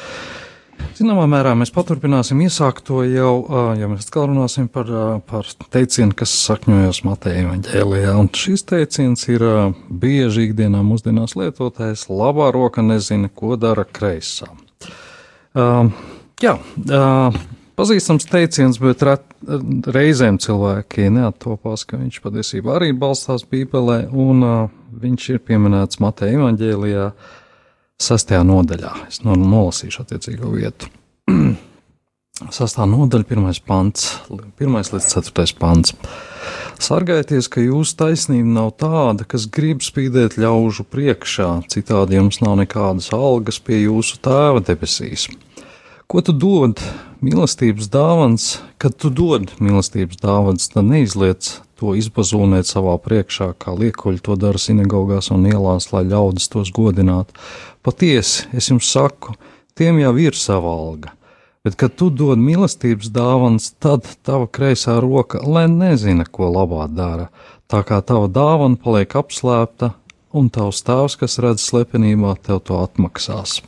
Zināmā 0.96 1.26
mērā 1.28 1.52
mēs 1.56 1.72
paturpināsim 1.74 2.40
iesākt 2.44 2.86
to 2.88 3.02
jau, 3.04 3.32
ja 3.76 3.88
mēs 3.88 4.06
atkal 4.06 4.30
runāsim 4.30 4.68
par, 4.72 4.88
par 5.28 5.48
teicienu, 5.72 6.14
kas 6.16 6.32
sakņojas 6.46 7.02
Mateja 7.04 7.42
evaņģēlijā. 7.44 8.14
Un 8.20 8.30
šis 8.36 8.64
teiciens 8.68 9.26
ir 9.28 9.44
bieži 9.88 10.48
ikdienā 10.48 10.80
mūsdienās 10.84 11.36
lietotais- 11.36 12.06
labā 12.22 12.48
roka 12.56 12.84
nezina, 12.84 13.28
ko 13.28 13.56
dara 13.60 13.84
kreisā. 13.84 14.48
Uh, 15.50 15.90
jā, 16.42 16.56
uh, 16.56 17.40
pazīstams 17.78 18.28
teiciens, 18.30 18.80
bet 18.82 19.04
ret, 19.06 19.24
reizēm 19.94 20.38
cilvēki 20.42 21.10
neattopās, 21.14 21.86
ka 21.88 22.00
viņš 22.00 22.20
patiesībā 22.24 22.76
arī 22.78 22.92
balstās 22.96 23.46
Bībelē, 23.48 24.02
un 24.10 24.44
uh, 24.46 24.60
viņš 25.00 25.28
ir 25.34 25.42
pieminēts 25.46 26.00
Mateja 26.02 26.40
evaņģēlijā 26.40 27.10
sastajā 28.00 28.44
nodaļā. 28.48 28.94
Es 29.08 29.22
no, 29.24 29.36
nolasīšu 29.36 30.04
attiecīgo 30.04 30.52
vietu. 30.54 30.90
Sastā 32.56 32.86
nodaļa, 32.88 33.26
pirmais 33.28 33.58
pants, 33.60 34.14
pirmais 34.56 34.88
līdz 34.94 35.08
ceturtais 35.10 35.52
pants. 35.52 35.92
Sargājieties, 36.80 37.50
ka 37.52 37.60
jūsu 37.60 37.98
taisnība 38.00 38.54
nav 38.54 38.70
tāda, 38.80 39.26
kas 39.28 39.44
grib 39.52 39.84
spīdēt 39.84 40.38
ļaužu 40.40 40.86
priekšā, 40.88 41.50
citādi 41.68 42.16
jums 42.16 42.40
nav 42.40 42.56
nekādas 42.62 43.10
algas 43.12 43.60
pie 43.60 43.82
jūsu 43.82 44.16
tēva 44.24 44.64
debesīs. 44.64 45.28
Ko 46.10 46.18
tu 46.26 46.32
dod 46.34 46.80
mīlestības 47.22 47.86
dāvans, 47.86 48.56
kad 48.82 48.96
tu 48.98 49.12
dod 49.14 49.52
mīlestības 49.62 50.18
dāvans, 50.18 50.64
tad 50.72 50.88
neizliec 50.88 51.52
to 51.78 51.92
izbazūnēt 51.94 52.66
savā 52.66 52.96
priekšā, 53.04 53.52
kā 53.62 53.76
liekuļi 53.78 54.18
to 54.26 54.34
dara 54.34 54.58
sinagogās 54.58 55.30
un 55.30 55.46
ielās, 55.46 55.92
lai 55.92 56.02
ļaudis 56.10 56.50
tos 56.50 56.72
godinātu. 56.74 57.38
Patiesi, 57.86 58.48
es 58.50 58.72
jums 58.72 58.90
saku, 58.90 59.36
tiem 59.78 60.02
jau 60.02 60.10
ir 60.18 60.34
sava 60.34 60.74
alga. 60.74 61.14
Bet, 61.62 61.78
kad 61.78 61.94
tu 61.94 62.10
dod 62.10 62.42
mīlestības 62.42 63.14
dāvans, 63.14 63.70
tad 63.78 64.10
tava 64.26 64.50
kreisā 64.50 64.98
roka, 64.98 65.38
lai 65.46 65.68
nezina, 65.70 66.26
ko 66.26 66.50
labā 66.50 66.90
dara, 66.90 67.30
tā 67.70 67.84
kā 67.86 68.02
tava 68.02 68.26
dāvana 68.26 68.82
paliek 68.82 69.14
apslēpta, 69.22 69.94
un 70.34 70.50
tavs 70.50 70.82
tēvs, 70.82 71.20
kas 71.22 71.38
redz 71.38 71.70
slepenībā, 71.70 72.34
tev 72.42 72.64
to 72.66 72.82
atmaksās. 72.82 73.60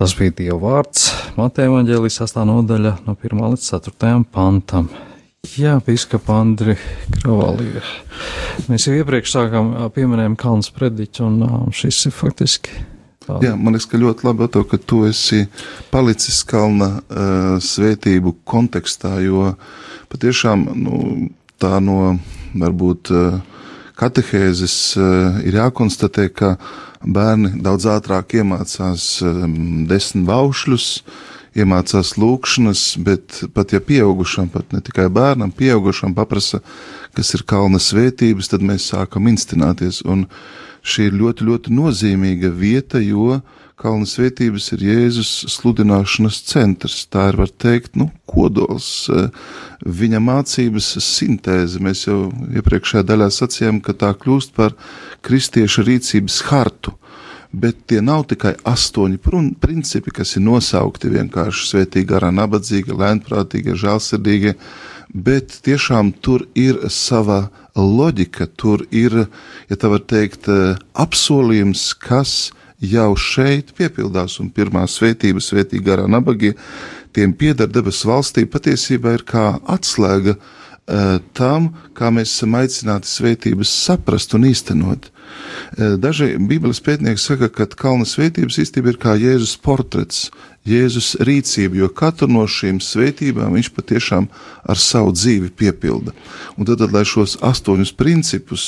Tas 0.00 0.14
bija 0.16 0.32
Dieva 0.38 0.56
vārds, 0.62 1.10
Mateja 1.36 1.68
Vāģēlijas 1.74 2.16
8. 2.24 2.44
nodaļa, 2.48 2.92
no 3.04 3.12
1 3.20 3.42
līdz 3.52 3.66
4 3.68 4.22
pantam. 4.32 4.86
Jā, 5.56 5.74
Piskapa 5.84 6.38
Andri 6.40 6.74
Kravalī. 7.18 7.68
Mēs 8.68 8.86
jau 8.88 8.94
iepriekš 8.96 9.34
sākām 9.36 9.70
pieminējām 9.92 10.36
Kalnas 10.40 10.68
prediķu, 10.72 11.26
un 11.28 11.70
šis 11.76 12.06
ir 12.08 12.16
faktiski. 12.16 12.72
tā- 13.26 13.38
Jā, 13.44 13.52
man 13.56 13.74
liekas, 13.76 13.88
ka 13.92 14.00
ļoti 14.00 14.24
labi 14.24 14.48
to, 14.52 14.64
ka 14.64 14.78
tu 14.78 15.04
esi 15.08 15.46
palicis 15.92 16.42
kalna 16.48 17.00
uh, 17.00 17.60
svētību 17.60 18.34
kontekstā, 18.44 19.18
jo 19.24 19.54
patiešām 20.12 20.64
nu, 20.80 21.28
tā 21.60 21.76
no 21.84 22.18
varbūt 22.56 23.12
uh, 23.12 23.40
katehēzes 24.00 24.76
uh, 24.98 25.40
ir 25.46 25.58
jākonstatē, 25.60 26.28
ka 26.32 26.54
bērni 27.00 27.58
daudz 27.64 27.88
ātrāk 27.90 28.36
iemācās 28.40 29.10
um, 29.24 29.84
desmit 29.90 30.26
baušļus, 30.28 30.88
iemācās 31.60 32.14
lūkšanas, 32.20 32.84
bet 33.04 33.40
pat 33.54 33.74
ja 33.74 33.80
pieaugušam, 33.82 34.50
pat 34.52 34.72
ne 34.74 34.82
tikai 34.86 35.08
bērnam, 35.12 35.52
pieaugušam 35.54 36.14
paprasa, 36.14 36.62
kas 37.16 37.34
ir 37.34 37.44
kalna 37.48 37.80
svētības, 37.82 38.52
tad 38.52 38.64
mēs 38.66 38.90
sākam 38.92 39.26
instināties. 39.30 40.04
Un 40.06 40.28
šī 40.82 41.10
ir 41.10 41.18
ļoti, 41.20 41.46
ļoti 41.48 41.74
nozīmīga 41.76 42.50
vieta, 42.54 43.00
jo 43.02 43.40
kalna 43.80 44.08
svētības 44.08 44.66
ir 44.74 44.84
Jēzus 44.84 45.30
sludināšanas 45.54 46.40
centrs. 46.50 47.04
Tā 47.12 47.30
ir, 47.30 47.40
var 47.40 47.52
teikt, 47.62 47.96
nu, 47.96 48.10
kodols, 48.28 49.08
eh, 49.08 49.28
viņa 49.84 50.20
mācības 50.20 50.92
sintēze. 51.04 51.80
Mēs 51.80 52.06
jau 52.08 52.28
iepriekšējā 52.60 53.04
daļā 53.08 53.30
sacījām, 53.32 53.80
ka 53.80 53.96
tā 53.96 54.12
kļūst 54.14 54.54
par 54.56 54.76
kristieša 55.26 55.86
rīcības 55.88 56.42
hartu. 56.50 56.96
Bet 57.50 57.86
tie 57.90 57.98
nav 58.00 58.28
tikai 58.30 58.54
astoņi 58.62 59.18
principi, 59.58 60.12
kas 60.14 60.36
ir 60.36 60.44
nosaukti 60.46 61.10
vienkārši 61.10 61.66
svētīgi, 61.66 62.06
garā, 62.06 62.30
nabadzīga, 62.30 62.94
lēnprātīga, 62.94 63.74
žēlsirdīga, 63.74 64.54
bet 65.14 65.60
tiešām 65.64 66.12
tur 66.22 66.46
ir 66.54 66.78
sava 66.90 67.48
loģika, 67.76 68.46
tur 68.56 68.84
ir, 68.90 69.26
ja 69.70 69.76
tā 69.76 69.90
var 69.90 70.04
teikt, 70.06 70.48
eh, 70.48 70.78
apsolījums, 70.94 71.94
kas 71.98 72.52
jau 72.80 73.14
šeit 73.16 73.74
piepildās, 73.76 74.40
un 74.40 74.50
pirmā 74.50 74.86
svētība, 74.88 75.40
svētīgi 75.40 75.84
garā, 75.84 76.08
nabagie, 76.08 76.54
tiem 77.12 77.32
pieder 77.32 77.68
debesu 77.68 78.08
valstī, 78.08 78.46
patiesībā 78.46 79.14
ir 79.14 79.24
kā 79.24 79.60
atslēga 79.66 80.36
eh, 80.36 81.18
tam, 81.34 81.74
kā 81.94 82.10
mēs 82.10 82.34
esam 82.34 82.54
aicināti 82.54 83.06
svētības 83.06 83.68
saprast 83.68 84.34
un 84.34 84.48
īstenot. 84.50 85.10
Eh, 85.78 85.94
Daži 86.02 86.34
Bībeles 86.34 86.80
pētnieki 86.82 87.20
saka, 87.22 87.48
ka 87.52 87.68
kalna 87.78 88.06
svētības 88.08 88.58
īstenībā 88.58 88.90
ir 88.90 88.98
kā 88.98 89.14
Jēzus 89.14 89.54
portrets, 89.62 90.24
Jēzus 90.66 91.12
rīcība, 91.22 91.78
jo 91.78 91.88
katru 91.94 92.26
no 92.28 92.42
šīm 92.50 92.80
svētībām 92.82 93.54
viņš 93.54 93.70
patiešām 93.76 94.26
ar 94.66 94.80
savu 94.82 95.14
dzīvi 95.14 95.52
piepilda. 95.54 96.12
Un 96.58 96.66
tad, 96.66 96.82
tad 96.82 96.90
lai 96.92 97.04
šos 97.06 97.38
astoņus 97.46 97.94
principus, 97.94 98.66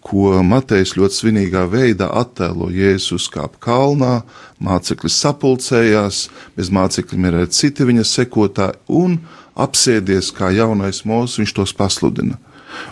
ko 0.00 0.38
Matejs 0.40 0.96
ļoti 0.96 1.18
svinīgā 1.18 1.66
veidā 1.68 2.08
attēlo 2.08 2.70
Jēzus 2.72 3.28
kāp 3.28 3.60
kalnā, 3.60 4.22
māceklis 4.64 5.20
sapulcējās, 5.20 6.22
bez 6.56 6.72
mācekļiem 6.72 7.28
ir 7.28 7.40
arī 7.42 7.52
citi 7.52 7.84
viņa 7.84 8.06
sekotāji, 8.08 8.80
un 8.88 9.20
apsēdies 9.60 10.32
kā 10.32 10.54
jaunais 10.56 11.04
mūzis, 11.04 11.42
viņš 11.42 11.58
tos 11.60 11.76
pasludina. 11.76 12.40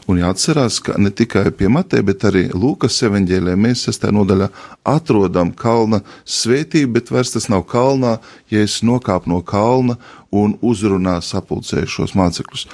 Un 0.08 0.20
jāatcerās, 0.22 0.78
ka 0.84 0.96
ne 0.98 1.10
tikai 1.14 1.48
pie 1.56 1.70
Mateja, 1.72 2.04
bet 2.06 2.24
arī 2.28 2.46
Lūkas 2.52 2.96
evanģēlē 3.08 3.56
mēs 3.60 3.86
sestā 3.88 4.12
nodaļā 4.14 4.48
atrodam 4.88 5.52
kalna 5.56 6.02
svētību, 6.24 6.92
bet 6.98 7.12
vairs 7.14 7.34
tas 7.34 7.48
nav 7.52 7.66
kalnā, 7.70 8.18
ja 8.52 8.64
es 8.64 8.80
nokāpu 8.86 9.30
no 9.32 9.42
kalna 9.46 9.98
un 10.34 10.56
uzrunā 10.64 11.18
sapulcējušos 11.24 12.16
mācekļus. 12.18 12.66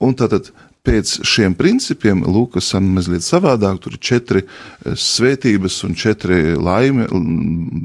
Un 0.00 0.16
tātad 0.18 0.52
pēc 0.86 1.20
šiem 1.26 1.54
principiem 1.54 2.24
Lūkas 2.26 2.72
ir 2.74 2.82
mazliet 2.82 3.22
savādāk. 3.22 3.78
Tur 3.82 3.94
ir 3.94 4.02
četri 4.02 4.42
eh, 4.42 4.96
svētības 4.98 5.78
un 5.86 5.94
četri 5.98 6.56
laime, 6.58 7.06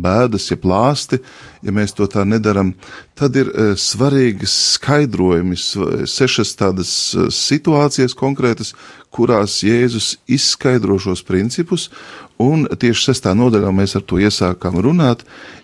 bēdas, 0.01 0.49
ja 0.51 0.57
plāsti. 0.61 1.21
Ja 1.65 1.73
mēs 1.73 1.93
to 1.97 2.07
tā 2.09 2.25
nedaram, 2.25 2.73
tad 3.17 3.37
ir 3.37 3.51
eh, 3.53 3.73
svarīgi 3.77 4.49
skaidrojumi, 4.49 5.57
sešas 6.09 6.55
tādas 6.57 6.93
eh, 7.13 7.29
situācijas 7.33 8.17
konkrētas, 8.17 8.73
kurās 9.13 9.61
Jēzus 9.65 10.15
izskaidro 10.25 10.97
šos 11.01 11.21
principus. 11.25 11.91
Un 12.41 12.65
tieši 12.69 13.11
sestā 13.11 13.33
nodaļā 13.37 13.73
mēs 13.73 13.97
ar 13.97 14.05
to 14.09 14.21
iesākām 14.21 14.81
runāt, 14.81 15.23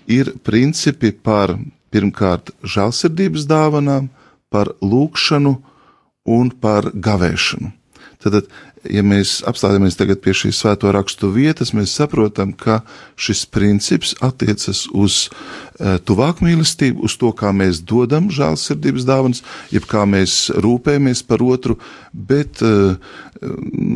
ir 0.10 0.36
principi 0.46 1.14
par 1.14 1.58
pirmkārt 1.94 2.50
žēlsirdības 2.66 3.46
dāvanām, 3.50 4.10
par 4.54 4.70
lūgšanu 4.82 5.58
un 6.26 6.52
par 6.64 6.92
gavēšanu. 6.94 7.72
Tad, 8.24 8.48
ja 8.90 9.04
mēs 9.06 9.38
apstājamies 9.48 9.98
tagad 10.00 10.22
pie 10.24 10.34
šīs 10.36 10.60
svēto 10.64 10.92
rakstu 10.94 11.30
vietas, 11.34 11.74
mēs 11.76 11.94
saprotam, 11.96 12.54
ka 12.54 12.82
šis 13.20 13.46
princips 13.48 14.14
attiecas 14.24 14.86
uz 14.92 15.28
uh, 15.30 15.98
tuvāku 16.04 16.48
mīlestību, 16.48 17.04
uz 17.08 17.16
to, 17.20 17.32
kā 17.38 17.54
mēs 17.56 17.84
dodam 17.88 18.30
žēlsirdības 18.34 19.08
dāvanas, 19.08 19.44
jeb 19.74 19.88
kā 19.90 20.04
mēs 20.10 20.48
rūpējamies 20.64 21.24
par 21.28 21.44
otru, 21.46 21.78
bet, 22.14 22.64
uh, 22.66 22.98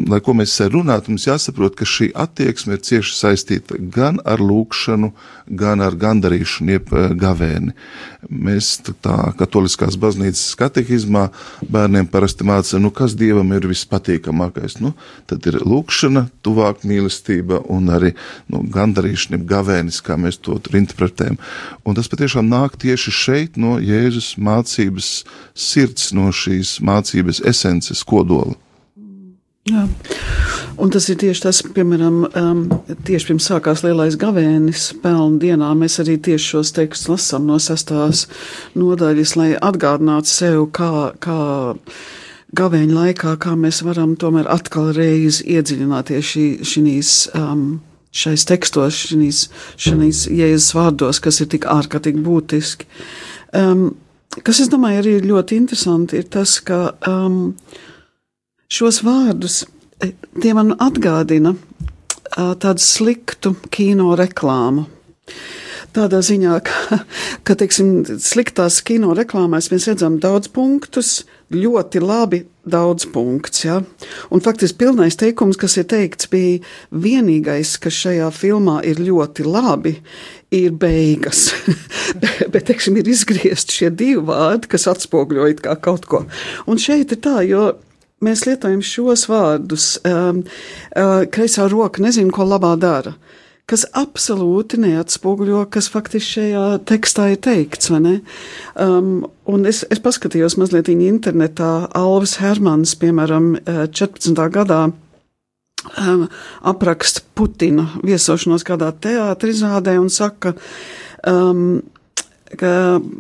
lai 0.08 0.22
ko 0.24 0.36
mēs 0.38 0.56
runātu, 0.72 1.14
mums 1.14 1.28
jāsaprot, 1.28 1.76
ka 1.78 1.88
šī 1.88 2.12
attieksme 2.16 2.78
ir 2.78 2.84
cieši 2.88 3.16
saistīta 3.18 3.80
gan 3.80 4.22
ar 4.28 4.44
lūgšanu, 4.44 5.12
gan 5.60 5.84
ar 5.84 5.96
gandarīšanu, 6.00 6.78
jeb 6.78 6.94
uh, 6.96 7.10
gavēni. 7.18 7.76
Mēs 8.28 8.78
tā 9.04 9.18
katoliskās 9.40 10.00
baznīcas 10.00 10.56
katehizmā 10.60 11.28
bērniem 11.64 12.10
parasti 12.12 12.48
mācām, 12.48 12.84
nu, 12.84 12.92
kas 12.92 13.16
dievam 13.18 13.54
ir 13.56 13.68
vispatīkamākais. 13.70 14.77
Nu, 14.84 14.94
tad 15.30 15.48
ir 15.50 15.60
lūkšana, 15.64 16.28
tuvāk 16.46 16.84
mīlestība 16.88 17.62
un 17.74 17.90
arī 17.94 18.14
nu, 18.52 18.64
gandarīšana, 18.74 19.42
gavēnis, 19.48 20.02
kā 20.06 20.20
mēs 20.22 20.40
to 20.44 20.60
interpretējam. 20.78 21.40
Un 21.88 21.98
tas 21.98 22.12
patiešām 22.12 22.50
nāk 22.52 22.78
tieši 22.82 23.14
šeit 23.14 23.60
no 23.62 23.78
Jēzus 23.82 24.36
mācības 24.38 25.12
sirds, 25.58 26.12
no 26.18 26.32
šīs 26.36 26.78
mācības 26.86 27.44
esences 27.48 28.06
kodola. 28.08 28.58
Jā. 29.68 29.84
Un 30.78 30.92
tas 30.94 31.08
ir 31.10 31.18
tieši 31.20 31.42
tas, 31.44 31.60
piemēram, 31.76 32.20
um, 32.38 32.60
tieši 33.08 33.32
pirms 33.32 33.48
sākās 33.50 33.82
lielais 33.84 34.16
gavēnis, 34.20 34.92
pelnu 35.04 35.40
dienā. 35.42 35.72
Mēs 35.76 35.98
arī 36.04 36.16
tieši 36.24 36.52
šos 36.54 36.72
tekstus 36.78 37.10
lasām 37.12 37.48
no 37.50 37.58
sastās 37.60 38.28
nodaļas, 38.78 39.34
lai 39.40 39.50
atgādinātu 39.58 40.32
sev, 40.32 40.68
kā, 40.78 40.92
kā 41.24 41.40
gavēņa 42.56 42.96
laikā, 42.96 43.36
kā 43.42 43.56
mēs 43.60 43.82
varam 43.86 44.16
tomēr 44.20 44.48
atkal 44.52 44.94
reizi 44.96 45.46
iedziļināties 45.58 46.34
šī, 46.34 46.48
šīs. 46.64 47.14
Um, 47.38 47.68
Šais 48.18 48.48
tekstos, 48.48 48.96
šīs, 49.12 49.40
šīs 49.78 50.22
jēzus 50.32 50.72
vārdos, 50.74 51.20
kas 51.22 51.38
ir 51.44 51.50
tik 51.52 51.68
ārkārtīgi 51.70 52.24
būtiski. 52.26 52.88
Um, 53.54 53.92
kas, 54.40 54.62
es 54.64 54.72
domāju, 54.72 55.04
arī 55.04 55.12
ļoti 55.28 55.60
interesanti, 55.60 56.24
ir 56.24 56.30
tas, 56.34 56.56
ka 56.66 56.96
um, 57.06 57.52
šos 58.74 59.04
vārdus 59.06 59.60
e, 60.02 60.14
tie 60.40 60.56
man 60.58 60.74
atgādina 60.82 61.54
tādu 62.38 62.84
sliktu 62.84 63.56
kino 63.74 64.16
reklāmu. 64.18 64.86
Tādā 65.98 66.20
ziņā, 66.22 66.60
ka, 66.62 67.00
ka 67.42 67.56
teiksim, 67.58 68.04
sliktās 68.22 68.84
kino 68.86 69.16
reklāmās 69.18 69.72
mēs 69.72 69.88
redzam 69.90 70.20
daudz 70.22 70.52
punktus, 70.54 71.24
ļoti 71.50 72.02
labi 72.04 72.44
daudz 72.70 73.08
punkts. 73.10 73.64
Ja? 73.66 73.80
Un 74.30 74.44
faktiski 74.46 74.78
pilnais 74.84 75.18
teikums, 75.18 75.58
kas 75.58 75.80
ir 75.82 75.88
teikts, 75.90 76.30
bija 76.30 76.60
vienīgais, 76.94 77.72
kas 77.82 77.98
šajā 78.04 78.30
filmā 78.36 78.78
ir 78.86 79.02
ļoti 79.02 79.48
labi, 79.48 79.96
ir 80.54 80.78
beigas. 80.78 81.48
bet 82.54 82.70
teiksim, 82.70 83.00
ir 83.02 83.10
izgriezti 83.10 83.80
šie 83.80 83.90
divi 83.90 84.22
vārdi, 84.30 84.70
kas 84.76 84.86
atspoguļoja 84.94 85.80
kaut 85.82 86.06
ko. 86.06 86.28
Un 86.70 86.78
šeit 86.78 87.18
ir 87.18 87.24
tā, 87.26 87.40
jo 87.50 87.72
mēs 88.22 88.46
lietojam 88.46 88.86
šos 88.86 89.26
vārdus. 89.32 89.96
Um, 90.06 90.44
uh, 90.94 91.24
kreisā 91.34 91.66
roka 91.74 92.06
nezina, 92.06 92.30
ko 92.34 92.46
labā 92.46 92.76
dara. 92.78 93.18
Kas 93.68 93.84
absolūti 94.00 94.78
neatspoguļo, 94.80 95.66
kas 95.68 95.90
faktiski 95.92 96.38
šajā 96.38 96.62
tekstā 96.88 97.26
ir 97.34 97.42
teikts. 97.44 97.90
Um, 97.92 99.26
un 99.44 99.68
es, 99.68 99.82
es 99.92 100.00
paskatījos 100.00 100.56
mazliet 100.56 100.88
internetā. 100.94 101.90
Alvis 102.00 102.38
Hermans, 102.40 102.96
piemēram, 103.02 103.58
14. 103.68 104.32
Uh, 104.32 104.48
gadā 104.56 104.80
um, 104.88 106.24
apraksta 106.64 107.26
Putina 107.36 107.90
viesošanos 108.08 108.64
kādā 108.68 108.94
teātrizādē 109.04 110.00
un 110.00 110.10
saka, 110.16 110.56
um, 111.28 111.84
Ka, 112.48 112.70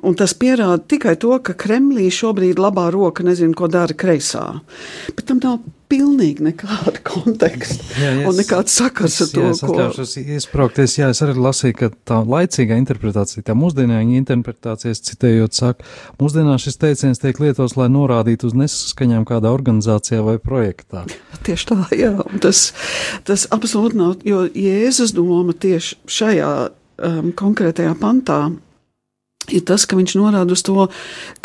un 0.07 0.13
tas 0.15 0.31
pierāda 0.39 0.79
tikai 0.87 1.17
to, 1.19 1.33
ka 1.43 1.51
Kremlī 1.59 2.05
šobrīd 2.15 2.61
labā 2.63 2.85
roka 2.95 3.25
nezina, 3.27 3.51
ko 3.59 3.67
dara 3.67 3.91
kreisā. 3.91 4.45
Bet 5.17 5.25
tam 5.27 5.41
nav 5.43 5.57
pilnīgi 5.91 6.43
nekāda 6.45 6.99
konteksta 7.05 7.85
jā, 7.95 8.11
jā, 8.19 8.25
un 8.27 8.35
nekāds 8.37 8.75
sakars 8.79 9.17
ar 9.23 9.29
to, 9.31 9.43
jā, 9.45 9.51
es 9.53 9.61
ko. 9.63 10.25
Iespraukties, 10.37 10.97
jā, 10.99 11.09
es 11.13 11.21
arī 11.23 11.37
lasīju, 11.39 11.77
ka 11.79 11.89
tā 12.07 12.19
laicīgā 12.27 12.77
interpretācija, 12.81 13.45
tā 13.47 13.55
mūsdienīga 13.57 14.19
interpretācija, 14.19 14.97
citējot, 15.09 15.57
saka, 15.57 15.87
mūsdienās 16.21 16.67
šis 16.67 16.81
teiciens 16.81 17.23
tiek 17.23 17.39
lietots, 17.43 17.77
lai 17.79 17.89
norādītu 17.93 18.51
uz 18.51 18.57
nesaskaņām 18.59 19.27
kādā 19.29 19.51
organizācijā 19.55 20.23
vai 20.25 20.37
projektā. 20.43 21.05
Tieši 21.47 21.71
tā, 21.71 21.79
jā, 21.95 22.13
un 22.19 22.43
tas, 22.43 22.69
tas 23.27 23.47
absolūti 23.55 23.99
nav, 23.99 24.17
jo 24.27 24.43
Jēzus 24.51 25.15
doma 25.15 25.55
tieši 25.55 26.01
šajā 26.19 26.51
um, 26.67 27.31
konkrētajā 27.37 27.95
pantā 28.01 28.41
ir 29.53 29.63
tas, 29.67 29.85
ka 29.87 29.97
viņš 29.99 30.17
norāda 30.19 30.55
uz 30.55 30.63
to, 30.65 30.87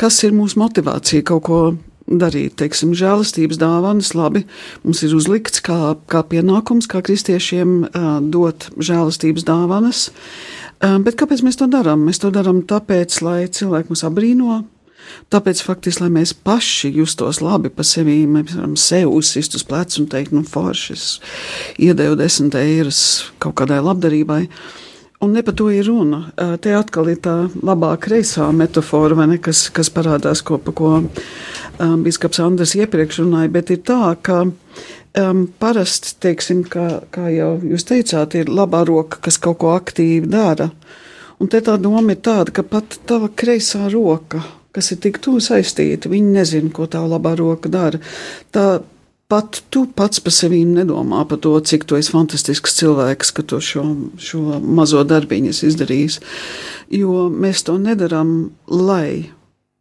kas 0.00 0.18
ir 0.26 0.34
mūsu 0.34 0.60
motivācija 0.62 1.24
kaut 1.26 1.44
ko 1.46 1.62
darīt. 2.06 2.56
Teiksim, 2.60 2.92
žēlastības 2.98 3.60
dāvanas, 3.60 4.12
labi, 4.18 4.44
mums 4.82 5.02
ir 5.06 5.14
uzlikts 5.16 5.62
kā, 5.64 5.94
kā 6.10 6.24
pienākums, 6.26 6.88
kā 6.90 7.02
kristiešiem 7.04 7.88
dot 8.32 8.70
žēlastības 8.76 9.46
dāvanas. 9.48 10.08
Bet 10.82 11.16
kāpēc 11.18 11.44
mēs 11.46 11.60
to 11.60 11.68
darām? 11.70 12.06
Mēs 12.08 12.22
to 12.22 12.32
darām 12.34 12.64
tāpēc, 12.66 13.20
lai 13.22 13.40
cilvēki 13.46 13.92
mūs 13.92 14.06
abrīno. 14.08 14.62
Tāpēc, 15.32 15.62
faktiski, 15.66 16.04
lai 16.04 16.12
mēs 16.14 16.32
paši 16.46 16.92
justos 16.94 17.40
labi 17.42 17.72
par 17.74 17.86
sevi, 17.86 18.22
mēs 18.30 18.54
varam 18.56 18.76
sev 18.78 19.10
uzsist 19.12 19.56
uz 19.58 19.64
pleca 19.66 19.98
un 20.00 20.06
teikt, 20.10 20.34
nu, 20.34 20.44
forši, 20.46 20.94
es 20.94 21.06
iedevu 21.82 22.16
desmit 22.20 22.56
eirus 22.58 23.02
kaut 23.42 23.56
kādai 23.60 23.80
labdarībai. 23.82 24.44
Un 25.22 25.36
ne 25.36 25.42
par 25.46 25.54
to 25.54 25.68
ir 25.70 25.86
runa. 25.86 26.32
Te 26.62 26.72
atkal 26.74 27.12
ir 27.12 27.20
tā 27.22 27.36
labā 27.62 27.92
kreisā 28.02 28.48
metāfora, 28.50 29.14
ne, 29.30 29.38
kas, 29.38 29.68
kas 29.70 29.90
parādās, 29.94 30.42
ko, 30.42 30.58
pa 30.58 30.74
ko 30.74 30.96
um, 31.78 32.02
Biskaps 32.04 32.40
Andris 32.42 32.74
iepriekš 32.78 33.22
runāja. 33.22 33.52
Bet 33.52 33.72
ir 33.74 33.82
tā, 33.86 34.14
ka 34.22 34.42
um, 34.44 35.44
parasti, 35.62 36.14
teiksim, 36.22 36.64
kā, 36.68 37.02
kā 37.14 37.28
jau 37.32 37.54
jūs 37.72 37.86
teicāt, 37.88 38.36
ir 38.38 38.52
labā 38.52 38.84
roka, 38.88 39.20
kas 39.24 39.40
kaut 39.42 39.60
ko 39.62 39.74
aktīvi 39.76 40.30
dara. 40.32 40.70
Un 41.42 41.50
te 41.50 41.62
tā 41.64 41.76
doma 41.80 42.14
ir 42.14 42.22
tāda, 42.22 42.54
ka 42.54 42.62
pat 42.62 43.00
tava 43.08 43.28
kreisā 43.28 43.88
roka, 43.92 44.42
kas 44.72 44.92
ir 44.94 45.02
tik 45.02 45.18
tuvu 45.24 45.42
saistīta, 45.42 46.10
viņi 46.12 46.36
nezina, 46.36 46.72
ko 46.74 46.86
tā 46.90 47.02
labā 47.02 47.34
roka 47.38 47.72
dara. 47.72 47.98
Tā 48.54 48.66
pat 49.32 49.62
tu 49.72 49.86
pats 49.96 50.20
par 50.20 50.34
sevi 50.36 50.60
nedomā 50.68 51.24
par 51.28 51.40
to, 51.40 51.54
cik 51.64 51.86
tu 51.88 51.96
esi 51.96 52.12
fantastisks 52.12 52.76
cilvēks, 52.76 53.32
ka 53.32 53.44
tu 53.48 53.60
šo, 53.64 53.84
šo 54.20 54.58
mazo 54.60 55.00
darbiņu 55.08 55.54
esi 55.54 55.70
izdarījis. 55.70 56.18
Jo 56.92 57.28
mēs 57.32 57.64
to 57.64 57.78
nedarām, 57.80 58.52
lai 58.68 59.32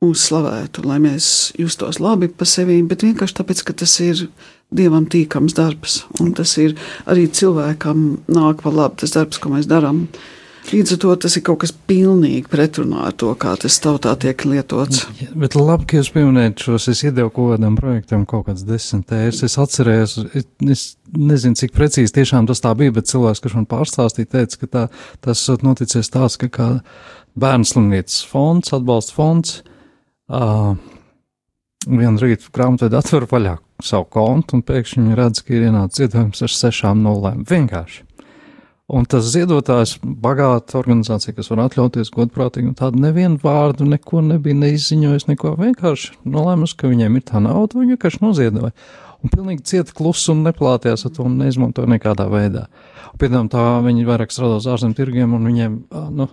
mūs 0.02 0.24
slavētu, 0.32 0.82
lai 0.90 0.98
mēs 0.98 1.26
justos 1.62 2.00
labi 2.02 2.32
par 2.34 2.50
sevi, 2.50 2.80
bet 2.90 3.04
vienkārši 3.06 3.36
tāpēc, 3.38 3.60
ka 3.68 3.76
tas 3.84 3.94
ir 4.02 4.26
dievam 4.74 5.06
tīkams 5.06 5.54
darbs, 5.54 6.02
un 6.24 6.32
tas 6.34 6.56
ir 6.58 6.74
arī 7.06 7.28
cilvēkam 7.30 8.06
nāk 8.32 8.64
par 8.66 8.74
labu 8.74 9.04
tas 9.04 9.14
darbs, 9.14 9.38
ko 9.38 9.54
mēs 9.54 9.70
darām. 9.70 10.08
Līdz 10.72 10.96
ar 10.96 11.00
to 11.04 11.14
tas 11.22 11.38
ir 11.38 11.44
kaut 11.46 11.62
kas 11.62 11.74
pilnīgi 11.74 12.50
pretrunā 12.50 13.06
ar 13.12 13.16
to, 13.18 13.30
kā 13.38 13.54
tas 13.62 13.78
tautā 13.82 14.16
tiek 14.26 14.42
lietots. 14.46 15.06
Bet 15.38 15.58
labi, 15.58 15.88
ka 15.90 15.98
jūs 16.00 16.12
pieminējat 16.18 16.66
šos, 16.66 16.90
es 16.94 17.06
iedevu 17.06 17.30
kaut 17.34 17.56
kādam 17.56 17.78
projektam 17.78 18.28
kaut 18.30 18.48
kāds 18.50 18.66
desmit 18.66 19.14
eiro. 19.18 19.38
Es 19.38 19.58
atcerējos, 19.62 20.20
es, 20.66 20.86
nezinu, 21.14 21.58
cik 21.62 21.74
precīzi 21.78 22.18
tiešām 22.18 22.50
tas 22.50 22.62
tā 22.62 22.74
bija, 22.78 22.94
bet 22.98 23.10
cilvēks, 23.10 23.42
kurš 23.42 23.58
man 23.58 23.70
pārstāstīja, 23.70 24.34
teica, 24.38 24.62
ka 24.62 24.72
tā, 24.78 24.86
tas 25.30 25.50
noticies 25.66 26.14
tāds, 26.14 26.38
ka 26.42 26.50
kā 26.54 26.70
bērnu 27.42 27.70
slimnīcas 27.70 28.22
fonds, 28.30 28.74
atbalsta 28.78 29.18
fonds, 29.18 29.60
uh, 30.32 30.72
vienu 31.88 32.22
rītu 32.22 32.52
grāmatvedu 32.56 33.00
atver 33.00 33.28
vaļā 33.32 33.58
savu 33.82 34.08
kontu 34.14 34.58
un 34.58 34.66
pēkšņi 34.66 35.18
redz, 35.18 35.42
ka 35.46 35.56
ir 35.56 35.68
ienācis 35.70 36.04
ziedojums 36.04 36.46
ar 36.46 36.56
sešām 36.56 37.02
nulēm. 37.06 37.44
Vienkārši. 37.50 38.06
Un 38.92 39.06
tas 39.08 39.24
ziedotājs, 39.32 39.96
bagāta 40.04 40.76
organizācija, 40.82 41.36
kas 41.38 41.48
var 41.54 41.62
atļauties 41.64 42.12
godprātīgi, 42.12 42.74
un 42.74 42.76
tādu 42.76 43.00
nevienu 43.00 43.40
vārdu, 43.40 43.88
neko 43.88 44.20
nebija 44.26 44.58
neizziņojis, 44.66 45.30
neko 45.30 45.54
vienkārši 45.62 46.18
nolēmus, 46.28 46.74
ka 46.76 46.92
viņiem 46.92 47.16
ir 47.16 47.24
tā 47.30 47.40
nauda, 47.44 47.80
viņi 47.80 47.96
vienkārši 47.96 48.20
noziedoja. 48.26 48.74
Un 49.22 49.32
pilnīgi 49.32 49.64
cieta 49.70 49.94
klusu 49.96 50.34
un 50.34 50.42
neplātījās 50.48 51.06
ar 51.08 51.14
to 51.16 51.24
un 51.28 51.38
neizmantoja 51.40 51.88
nekādā 51.94 52.26
veidā. 52.32 52.66
Piemēram, 53.22 53.48
tā 53.54 53.64
viņi 53.86 54.08
vairāk 54.08 54.34
strādā 54.34 54.58
uz 54.60 54.68
ārzemju 54.68 54.98
tirgiem, 54.98 55.38
un 55.38 55.46
viņiem, 55.48 55.78
nu, 56.18 56.28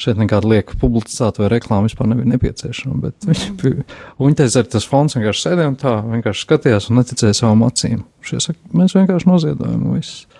šeit 0.00 0.18
nekāda 0.18 0.48
lieka 0.48 0.80
publicitāte 0.80 1.44
vai 1.44 1.52
reklāma 1.52 1.86
vispār 1.86 2.08
nebija 2.10 2.32
nepieciešama. 2.32 3.12
Viņi, 3.28 3.84
viņi 4.18 4.38
teica, 4.40 4.62
arī 4.62 4.72
tas 4.72 4.88
fonds 4.88 5.14
vienkārši 5.18 5.46
sēdēja 5.46 5.70
un 5.74 5.78
tā, 5.78 5.94
vienkārši 6.16 6.46
skatījās 6.46 6.88
un 6.88 7.02
neticēja 7.02 7.36
savām 7.42 7.66
acīm. 7.68 8.02
Šie 8.24 8.40
saka, 8.40 8.58
mēs 8.76 8.96
vienkārši 8.96 9.28
noziedojam 9.28 9.84
visu. 9.92 10.39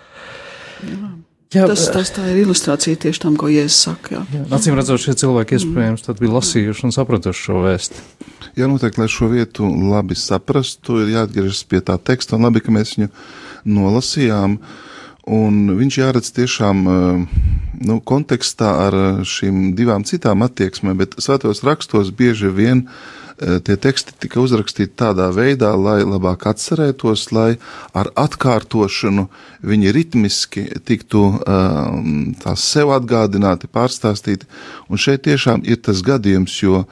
Jā. 1.51 1.65
Tas, 1.67 1.89
tas 1.91 2.13
tā 2.15 2.29
ir 2.31 2.45
ilustrācija 2.45 2.99
tieši 3.03 3.25
tam, 3.25 3.35
ko 3.35 3.49
Jēzus 3.51 3.81
saka. 3.89 4.21
Acīm 4.55 4.77
redzot, 4.79 5.03
šie 5.03 5.17
cilvēki 5.19 5.57
iespējams 5.59 6.05
tad 6.07 6.21
bija 6.23 6.37
lasījuši 6.37 6.85
un 6.87 6.95
sapratuši 6.95 7.43
šo 7.49 7.63
vēstu. 7.65 8.05
Jā, 8.55 8.69
noteikti, 8.71 9.03
lai 9.03 9.09
šo 9.11 9.27
vietu 9.33 9.67
labi 9.91 10.15
saprastu, 10.15 11.01
ir 11.03 11.11
jāatgriežas 11.17 11.65
pie 11.67 11.81
tā 11.83 11.97
teksta, 11.99 12.39
un 12.39 12.47
labi, 12.47 12.63
ka 12.63 12.75
mēs 12.75 12.95
viņu 12.95 13.11
nolasījām. 13.67 14.55
Un 15.31 15.59
viņš 15.79 15.99
jāredz 15.99 16.31
tiešām 16.39 16.87
nu, 16.87 17.99
kontekstā 18.07 18.71
ar 18.87 18.99
šīm 19.27 19.73
divām 19.79 20.07
citām 20.07 20.47
attieksmēm, 20.47 21.03
bet 21.03 21.19
svētos 21.19 21.65
rakstos 21.67 22.15
bieži 22.15 22.51
vien 22.55 22.87
eh, 22.87 23.20
tie 23.41 23.77
teksti 23.81 24.17
tika 24.21 24.41
uzrakstīti 24.43 24.93
tādā 25.01 25.31
veidā, 25.33 25.73
lai 25.79 26.01
labāk 26.05 26.47
atcerētos, 26.51 27.31
lai 27.33 27.55
ar 27.97 28.11
atkārtošanu 28.19 29.29
viņi 29.67 29.95
ritmiski 29.97 30.67
tiktu 30.85 31.23
um, 31.31 32.35
tās 32.41 32.65
sev 32.73 32.93
atgādināti, 32.97 33.71
pārstāstīti. 33.73 34.49
Un 34.89 35.01
šeit 35.01 35.25
tiešām 35.29 35.65
ir 35.65 35.81
tas 35.85 36.03
gadījums, 36.05 36.59
jo 36.63 36.85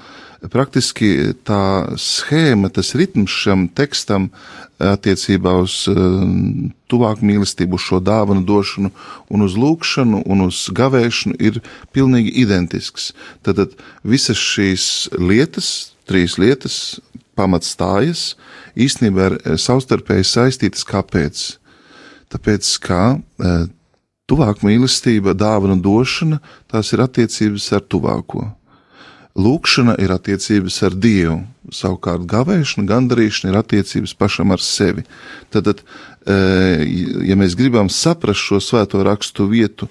praktiski 0.53 1.35
tā 1.47 1.91
schēma, 1.99 2.71
tas 2.71 2.95
ritms 2.97 3.35
šam 3.35 3.67
tekstam 3.69 4.31
attiecībā 4.79 5.57
uz 5.65 5.83
um, 5.91 6.71
tuvāku 6.89 7.27
mīlestību, 7.27 7.77
uz 7.77 7.87
šo 7.91 8.01
dāvanu 8.05 8.47
došanu 8.47 8.93
un 9.35 9.45
uz 9.45 9.59
lūkšanu 9.59 10.23
un 10.25 10.47
uz 10.47 10.65
gavēšanu 10.73 11.37
ir 11.43 11.61
pilnīgi 11.93 12.37
identisks. 12.45 13.13
Tad 13.43 13.75
visas 14.07 14.39
šīs 14.39 15.09
lietas, 15.19 15.98
trīs 16.09 16.39
lietas, 16.41 16.99
pamatstājas, 17.39 18.33
īstenībā 18.79 19.31
ir 19.31 19.39
savstarpēji 19.61 20.27
saistītas. 20.27 20.87
Kāpēc? 20.89 21.45
Tāpēc, 22.33 22.71
ka 22.85 23.03
e, 23.17 23.57
tuvāk 24.29 24.65
mīlestība, 24.67 25.37
dāvana 25.39 25.79
došana, 25.81 26.41
tās 26.71 26.93
ir 26.93 27.05
attiecības 27.05 27.71
ar 27.79 27.85
tuvāko. 27.87 28.49
Lūkšana 29.39 29.95
ir 30.03 30.11
attiecības 30.11 30.81
ar 30.83 30.97
Dievu, 30.99 31.39
savukārt 31.71 32.25
gavēšana, 32.27 32.89
gandarīšana 32.89 33.53
ir 33.53 33.59
attiecības 33.61 34.17
pašam 34.19 34.51
ar 34.51 34.65
sevi. 34.65 35.05
Tad, 35.55 35.69
tad 35.71 35.85
ja 36.27 37.37
mēs 37.39 37.55
gribam 37.57 37.89
saprast 37.93 38.43
šo 38.49 38.59
svēto 38.61 39.01
rakstu 39.07 39.47
vietu, 39.49 39.89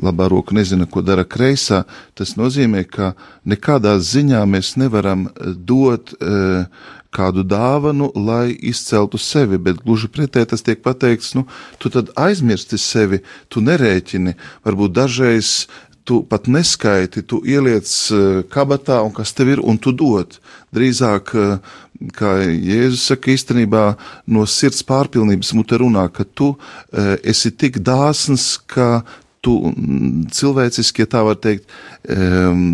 labā 0.00 0.30
roka 0.32 0.56
nezina, 0.56 0.86
ko 0.86 1.02
dara 1.04 1.24
kreisā, 1.28 1.82
tas 2.16 2.36
nozīmē, 2.38 2.86
ka 2.88 3.12
nekādā 3.44 3.98
ziņā 4.00 4.40
mēs 4.48 4.76
nevaram 4.80 5.28
dot 5.56 6.14
kādu 7.12 7.44
dāvanu, 7.44 8.08
lai 8.16 8.54
izceltu 8.56 9.20
sevi, 9.20 9.58
bet 9.60 9.82
gluži 9.84 10.08
pretēji 10.08 10.52
tas 10.54 10.64
tiek 10.64 10.80
pateikts, 10.80 11.34
nu, 11.36 11.44
tu 11.76 11.92
tad 11.92 12.08
aizmirsti 12.16 12.80
sevi, 12.80 13.20
tu 13.52 13.60
nerēķini, 13.60 14.32
varbūt 14.64 14.94
dažreiz 14.96 15.52
tu 16.04 16.22
pat 16.26 16.48
neskaiti, 16.50 17.22
tu 17.22 17.42
ieliec 17.46 17.86
kabatā, 18.50 19.02
un 19.06 19.12
kas 19.14 19.34
tev 19.36 19.52
ir, 19.54 19.60
un 19.62 19.78
tu 19.78 19.92
dod. 19.94 20.34
Drīzāk, 20.74 21.30
kā 22.16 22.30
Jēzus 22.42 23.04
saka, 23.12 23.30
īstenībā 23.30 23.84
no 24.34 24.46
sirds 24.50 24.82
pārpilnības 24.88 25.52
mute 25.54 25.78
runā, 25.78 26.08
ka 26.10 26.26
tu 26.26 26.54
esi 27.22 27.52
tik 27.54 27.78
dāsns, 27.86 28.56
ka 28.66 29.04
tu 29.42 29.56
cilvēciski, 30.32 31.04
ja 31.04 31.10
tā 31.10 31.24
var 31.26 31.38
teikt, 31.42 31.66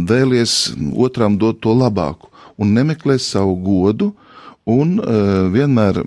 vēlies 0.08 0.54
otram 0.92 1.38
dot 1.40 1.62
to 1.64 1.72
labāku 1.72 2.28
un 2.60 2.74
nemeklē 2.76 3.16
savu 3.22 3.54
godu, 3.64 4.12
Un 4.68 4.98
uh, 5.00 5.48
vienmēr 5.48 6.02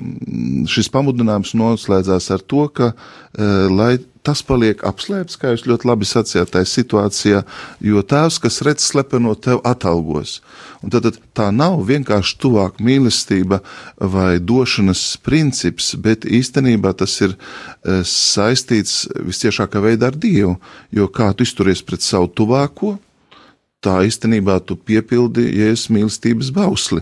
šis 0.69 0.91
pamudinājums 0.93 1.55
noslēdzās 1.57 2.29
ar 2.35 2.43
to, 2.45 2.67
ka, 2.69 2.91
uh, 2.93 3.63
lai 3.73 3.95
tas 4.21 4.43
paliek 4.45 4.83
apslēpts, 4.85 5.39
kā 5.41 5.55
jūs 5.55 5.65
ļoti 5.65 5.89
labi 5.89 6.05
sacījāt, 6.05 6.51
tajā 6.53 6.69
situācijā, 6.69 7.41
jo 7.81 8.03
tēvs, 8.05 8.37
kas 8.43 8.61
redz 8.67 8.85
slepeno, 8.85 9.33
tev 9.33 9.63
atalgos. 9.65 10.39
Un 10.81 10.89
tad, 10.89 11.05
tā 11.37 11.51
nav 11.53 11.77
vienkārši 11.85 12.37
tuvāk 12.41 12.79
mīlestība 12.81 13.59
vai 13.99 14.39
došanas 14.41 15.03
princips, 15.21 15.91
bet 15.93 16.25
īstenībā 16.25 16.95
tas 16.97 17.13
ir 17.21 17.35
uh, 17.35 18.01
saistīts 18.07 19.05
visciešākā 19.13 19.83
veidā 19.83 20.09
ar 20.09 20.17
Dievu, 20.17 20.57
jo 20.89 21.07
kā 21.13 21.29
tu 21.37 21.45
izturies 21.45 21.85
pret 21.85 22.01
savu 22.01 22.31
tuvāko, 22.33 22.95
tā 23.81 23.99
īstenībā 24.05 24.59
tu 24.65 24.77
piepildi 24.77 25.47
jēzus 25.57 25.89
mīlestības 25.93 26.51
bausli. 26.53 27.01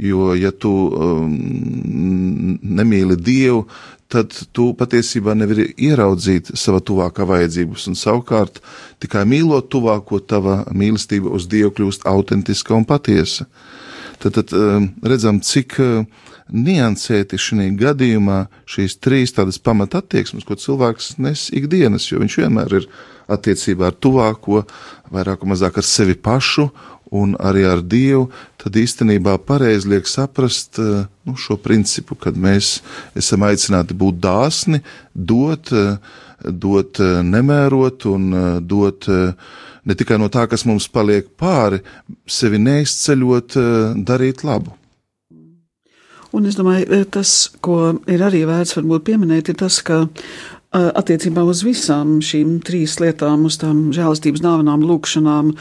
Jo, 0.00 0.32
ja 0.36 0.52
tu 0.52 0.72
um, 0.88 1.36
nemīli 2.62 3.16
Dievu, 3.16 3.64
tad 4.12 4.32
tu 4.56 4.70
patiesībā 4.76 5.34
nevari 5.36 5.68
ieraudzīt 5.84 6.54
sava 6.56 6.80
tuvākā 6.80 7.26
vajadzības, 7.28 7.88
un 7.90 7.98
savukārt 7.98 8.62
tikai 9.04 9.26
mīlot 9.28 9.68
tuvāko, 9.72 10.22
tava 10.24 10.62
mīlestība 10.72 11.32
uz 11.36 11.48
Dievu 11.50 11.74
kļūst 11.76 12.08
autentiska 12.08 12.76
un 12.76 12.88
patiesa. 12.88 13.46
Tad, 14.18 14.34
tad 14.34 14.54
um, 14.56 14.88
redzam, 15.04 15.42
cik 15.44 15.76
uh, 15.84 16.24
niansēti 16.48 17.38
šī 17.38 17.68
gadījumā 17.78 18.46
šīs 18.68 18.98
trīs 19.04 19.34
tādas 19.36 19.60
pamata 19.60 20.00
attieksmes, 20.02 20.46
ko 20.48 20.56
cilvēks 20.56 21.16
nes 21.22 21.48
ikdienas, 21.54 22.08
jo 22.10 22.22
viņš 22.22 22.38
vienmēr 22.42 22.78
ir 22.80 22.88
attiecībā 23.28 23.90
ar 23.90 23.98
tuvāko, 24.00 24.64
vairāk 25.12 25.44
vai 25.44 25.52
mazāk 25.52 25.78
ar 25.78 25.86
sevi 25.86 26.16
pašu 26.16 26.70
un 27.12 27.36
arī 27.40 27.64
ar 27.68 27.84
Dievu, 27.84 28.28
tad 28.68 28.76
īstenībā 28.76 29.38
pareizi 29.48 29.88
liek 29.88 30.08
saprast 30.08 30.78
eh, 30.82 31.06
nu, 31.24 31.36
šo 31.40 31.56
principu, 31.60 32.16
kad 32.20 32.36
mēs 32.36 32.78
esam 33.16 33.46
aicināti 33.48 33.96
būt 33.96 34.18
dāsni, 34.20 34.82
dot, 35.14 35.72
eh, 35.72 35.96
dot 36.44 37.00
eh, 37.00 37.20
nemērot 37.24 38.04
un 38.12 38.28
dot 38.68 39.08
ne 39.88 39.96
tikai 39.96 40.18
no 40.20 40.28
tā, 40.28 40.44
kas 40.50 40.66
mums 40.68 40.84
paliek 40.92 41.30
pāri, 41.40 41.80
sevi 42.28 42.60
neizceļot, 42.60 43.56
darīt 44.04 44.44
labu. 44.44 44.74
Un 46.36 46.44
es 46.44 46.58
domāju, 46.58 47.00
tas, 47.08 47.48
ko 47.64 47.96
ir 48.04 48.20
arī 48.20 48.42
vērts 48.44 48.76
varbūt 48.76 49.06
pieminēt, 49.06 49.48
ir 49.48 49.56
tas, 49.62 49.80
ka 49.80 50.02
attiecībā 50.74 51.42
uz 51.48 51.62
visām 51.66 52.18
šīm 52.24 52.58
trīs 52.66 52.98
lietām, 53.00 53.46
uz 53.48 53.56
tām 53.62 53.88
žēlastības 53.96 54.42
dāvanām, 54.44 54.84
lūkšanām 54.84 55.52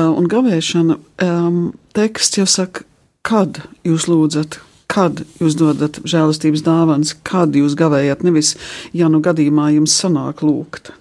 un 0.00 0.30
gavēšanu, 0.30 0.98
teksts 1.96 2.40
jau 2.40 2.48
saka, 2.48 2.84
kad 3.26 3.62
jūs 3.86 4.08
lūdzat, 4.10 4.60
kad 4.90 5.22
jūs 5.40 5.56
dodat 5.58 6.00
žēlastības 6.04 6.64
dāvanas, 6.66 7.14
kad 7.26 7.54
jūs 7.56 7.76
gavējat, 7.78 8.24
nevis, 8.26 8.56
ja 8.96 9.08
nu 9.12 9.22
gadījumā 9.24 9.70
jums 9.76 9.96
sanāk 10.02 10.42
lūgt. 10.44 10.92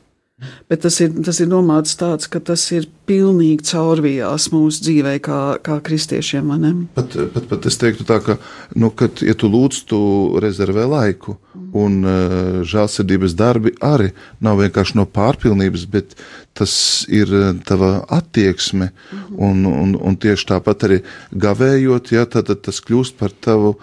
Bet 0.71 0.85
tas 0.85 0.95
ir, 1.03 1.11
tas 1.25 1.41
ir 1.43 1.49
domāts 1.51 1.97
tāds, 1.99 2.29
ka 2.31 2.39
tas 2.39 2.63
ir 2.71 2.87
pilnīgi 3.09 3.65
caurvījās 3.71 4.49
mūsu 4.53 4.85
dzīvē, 4.85 5.15
kā, 5.25 5.41
kā 5.65 5.79
kristiešiem. 5.85 6.53
Pat, 6.95 7.17
pat, 7.33 7.47
pat 7.49 7.69
es 7.69 7.79
teiktu 7.81 8.05
tā, 8.07 8.19
ka, 8.25 8.37
nu, 8.77 8.91
kad, 8.95 9.23
ja 9.25 9.35
tu 9.37 9.49
lūdz, 9.51 9.83
tu 9.89 9.99
rezervē 10.41 10.85
laiku, 10.89 11.39
un 11.75 11.99
uh, 12.05 12.61
žēlsirdības 12.65 13.35
darbi 13.37 13.73
arī 13.85 14.11
nav 14.43 14.61
vienkārši 14.61 14.97
no 14.97 15.05
pārpilnības, 15.09 15.85
bet 15.91 16.15
tas 16.59 16.73
ir 17.07 17.29
tava 17.67 18.03
attieksme, 18.11 18.89
un, 19.37 19.63
un, 19.69 19.93
un 19.95 20.17
tieši 20.19 20.49
tāpat 20.49 20.85
arī 20.87 20.97
gavējot, 21.31 22.11
ja, 22.15 22.25
tad, 22.27 22.49
tad 22.49 22.63
tas 22.65 22.81
kļūst 22.83 23.15
par 23.19 23.31
tavu 23.31 23.75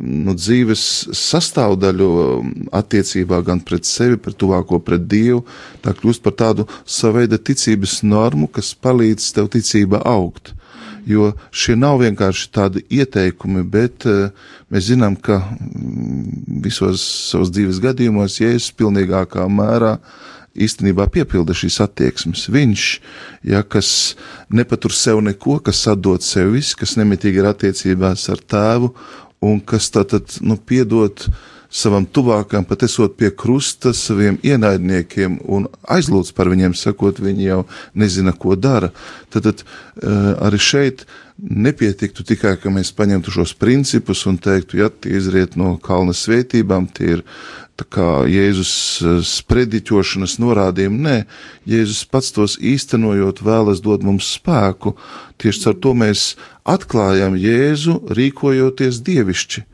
nu, 0.00 0.34
dzīves 0.34 0.82
sastāvdaļu 1.14 2.08
attiecībā 2.74 3.38
gan 3.46 3.62
pret 3.62 3.86
sevi, 3.86 4.18
pret 4.18 4.38
tuvāko, 4.40 4.80
pret 4.82 5.06
Dievu, 5.10 5.44
tā 5.84 5.94
kļūst 5.94 6.24
par 6.24 6.34
tādu 6.40 6.66
saveida 6.82 7.38
ticības 7.38 8.00
normu, 8.06 8.48
kas 8.50 8.73
palīdz 8.82 9.30
tev 9.36 9.50
ticība 9.54 10.02
augt. 10.08 10.52
Jo 11.04 11.34
šie 11.52 11.76
nav 11.76 11.98
vienkārši 12.00 12.46
tādi 12.54 12.82
ieteikumi, 12.96 13.60
bet 13.68 14.06
uh, 14.08 14.30
mēs 14.72 14.88
zinām, 14.88 15.18
ka 15.20 15.36
mm, 15.42 16.62
visos 16.64 17.04
savos 17.30 17.52
dzīves 17.52 17.82
gadījumos 17.84 18.38
Jēzus 18.40 18.72
pilnīgākā 18.78 19.44
mērā 19.52 19.98
īstenībā 20.54 21.08
piepilda 21.12 21.52
šīs 21.56 21.80
attieksmes. 21.84 22.46
Viņš, 22.54 22.86
ja, 23.52 23.60
kas 23.66 24.14
nepatur 24.48 24.94
sev 24.96 25.20
neko, 25.26 25.58
kas 25.66 25.82
atdod 25.92 26.24
sev 26.24 26.54
visu, 26.54 26.78
kas 26.80 26.96
nemitīgi 26.96 27.42
ir 27.42 27.50
attiecībās 27.50 28.30
ar 28.32 28.40
tēvu 28.40 28.94
un 29.44 29.60
kas 29.60 29.90
tātad, 29.92 30.38
nu, 30.40 30.56
piedod 30.56 31.26
uh, 31.28 31.42
savam 31.74 32.06
tuvākam, 32.06 32.62
pat 32.68 32.84
esot 32.86 33.16
pie 33.18 33.32
krusta, 33.34 33.90
saviem 33.96 34.38
ienaidniekiem 34.46 35.40
un 35.50 35.66
aizlūdz 35.90 36.30
par 36.36 36.50
viņiem, 36.52 36.76
sakot, 36.78 37.18
viņi 37.22 37.48
jau 37.48 37.60
nezina, 37.98 38.32
ko 38.32 38.54
dara. 38.54 38.92
Tad, 39.34 39.48
tad 39.48 39.64
eh, 39.64 40.30
arī 40.46 40.60
šeit 40.62 41.02
nepietiktu 41.38 42.22
tikai, 42.22 42.54
ka 42.62 42.70
mēs 42.70 42.94
paņemtu 42.94 43.34
šos 43.34 43.56
principus 43.58 44.22
un 44.30 44.38
teiktu, 44.38 44.78
ja 44.84 44.88
tie 44.88 45.16
izriet 45.18 45.58
no 45.58 45.74
kalna 45.82 46.14
svētībām, 46.14 46.86
tie 46.94 47.16
ir 47.16 47.26
kā 47.90 48.22
Jēzus 48.30 48.74
eh, 49.02 49.18
sprediķošanas 49.26 50.38
norādījumi. 50.46 51.02
Nē, 51.08 51.18
Jēzus 51.74 52.06
pats 52.06 52.30
tos 52.38 52.54
īstenojot 52.62 53.42
vēlas 53.42 53.82
dot 53.82 54.06
mums 54.06 54.30
spēku. 54.38 54.94
Tieši 55.42 55.72
ar 55.74 55.78
to 55.82 55.98
mēs 55.98 56.34
atklājam 56.62 57.34
Jēzu, 57.34 57.98
rīkojoties 58.14 59.02
dievišķi 59.02 59.66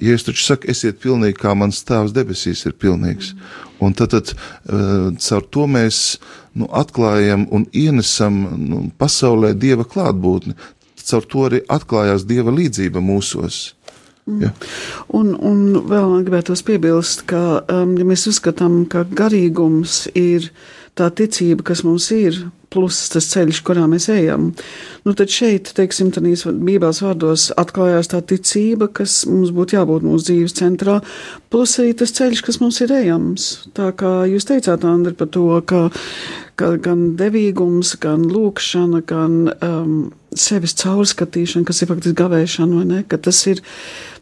Es 0.00 0.24
taču 0.24 0.44
saku, 0.44 0.70
esiet 0.72 1.02
pilnīgi, 1.02 1.36
kā 1.42 1.52
mans 1.58 1.82
tēvs 1.84 2.14
debesīs 2.16 2.64
ir 2.66 2.76
pilnīgs. 2.80 3.34
Un 3.82 3.92
tad, 3.98 4.14
tad 4.14 4.32
uh, 4.32 5.10
caur 5.20 5.44
to 5.52 5.66
mēs 5.68 5.98
nu, 6.56 6.68
atklājam 6.72 7.44
un 7.52 7.66
ienesam 7.76 8.40
nu, 8.56 8.86
pasaulē 8.98 9.52
dieva 9.58 9.84
klātbūtni. 9.84 10.56
Caur 11.02 11.28
to 11.28 11.46
arī 11.48 11.60
atklājās 11.70 12.24
dieva 12.28 12.54
līdzība 12.54 13.02
mūsos. 13.02 13.72
Ja. 14.38 14.52
Un, 15.10 15.32
un 15.34 15.62
vēl 15.90 16.20
gribētos 16.22 16.62
piebilst, 16.62 17.24
ka, 17.30 17.62
um, 17.66 17.96
ja 17.98 18.06
mēs 18.06 18.28
uzskatām, 18.30 18.84
ka 18.90 19.02
garīgums 19.10 20.04
ir 20.14 20.46
tā 20.98 21.08
ticība, 21.10 21.66
kas 21.72 21.82
mums 21.82 22.06
ir, 22.14 22.38
plus 22.72 22.98
tas 23.12 23.28
ceļš, 23.32 23.60
kurā 23.66 23.84
mēs 23.90 24.08
ejam, 24.12 24.50
nu 25.06 25.14
tad 25.18 25.32
šeit, 25.32 25.72
teiksim, 25.76 26.12
tādīs 26.14 26.46
bībeles 26.46 27.02
vārdos 27.04 27.50
atklājās 27.60 28.10
tā 28.12 28.22
ticība, 28.32 28.88
kas 29.00 29.22
mums 29.28 29.52
būtu 29.54 29.76
jābūt 29.78 30.06
mūsu 30.06 30.30
dzīves 30.30 30.56
centrā, 30.58 30.98
plus 31.52 31.76
arī 31.82 31.92
tas 32.00 32.14
ceļš, 32.16 32.44
kas 32.46 32.60
mums 32.62 32.80
ir 32.84 32.94
ejams. 32.96 33.50
Tā 33.76 33.92
kā 33.98 34.22
jūs 34.30 34.48
teicāt, 34.48 34.86
Andri, 34.88 35.14
par 35.18 35.30
to, 35.34 35.46
ka, 35.68 35.84
ka 36.56 36.74
gan 36.82 37.12
devīgums, 37.20 37.94
gan 38.02 38.26
lūkšana, 38.32 39.04
gan 39.08 39.38
um, 39.60 39.94
sevis 40.38 40.76
caurskatīšana, 40.80 41.66
kas 41.68 41.82
ir 41.82 41.90
faktiski 41.92 42.18
gavēšana, 42.22 42.80
vai 42.80 42.88
ne, 42.88 43.02
ka 43.08 43.20
tas 43.20 43.44
ir 43.50 43.62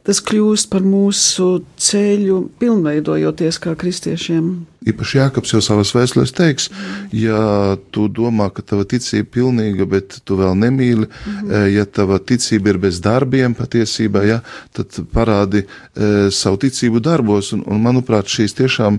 tas 0.07 0.21
kļūst 0.25 0.71
par 0.73 0.85
mūsu 0.87 1.61
ceļu, 1.81 2.41
pilnveidojoties 2.61 3.59
kā 3.61 3.75
kristiešiem. 3.79 4.47
Īpaši 4.89 5.19
Jākaps 5.19 5.53
jau 5.53 5.61
savas 5.61 5.91
vēstulēs 5.93 6.33
teiks, 6.33 6.71
ja 7.13 7.77
tu 7.93 8.07
domā, 8.09 8.47
ka 8.55 8.65
tava 8.65 8.87
ticība 8.89 9.21
ir 9.21 9.29
pilnīga, 9.35 9.87
bet 9.91 10.17
tu 10.25 10.39
vēl 10.41 10.57
nemīli, 10.57 11.05
mm 11.05 11.35
-hmm. 11.37 11.67
ja 11.75 11.85
tava 11.85 12.19
ticība 12.19 12.73
ir 12.73 12.79
bez 12.79 13.01
darbiem 13.05 13.55
patiesībā, 13.55 14.25
ja, 14.25 14.41
tad 14.73 15.03
parādi 15.13 15.67
e, 15.67 16.31
savu 16.31 16.57
ticību 16.65 17.01
darbos, 17.01 17.53
un, 17.53 17.63
un 17.67 17.83
manuprāt, 17.83 18.25
šīs 18.25 18.57
tiešām 18.57 18.99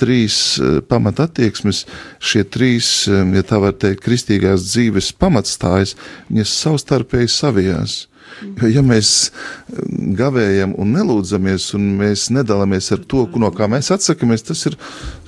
trīs 0.00 0.36
e, 0.58 0.72
pamatattieksmes, 0.90 1.84
šie 2.18 2.44
trīs, 2.48 2.92
ja 3.08 3.44
tā 3.46 3.60
var 3.62 3.76
teikt, 3.78 4.02
kristīgās 4.06 4.70
dzīves 4.72 5.12
pamatstājas, 5.20 5.96
viņas 6.30 6.56
savstarpēji 6.64 7.34
savijās. 7.36 7.98
Jo, 8.40 8.68
ja 8.70 8.82
mēs 8.84 9.30
gavējam 10.16 10.72
un 10.80 10.94
nelūdzamies, 10.96 11.66
un 11.76 11.88
mēs 11.98 12.28
nedalāmies 12.32 12.90
ar 12.94 13.02
to, 13.10 13.26
no 13.42 13.50
kā 13.54 13.68
mēs 13.70 13.90
atsakāmies, 13.94 14.46
tas 14.46 14.64
ir 14.70 14.78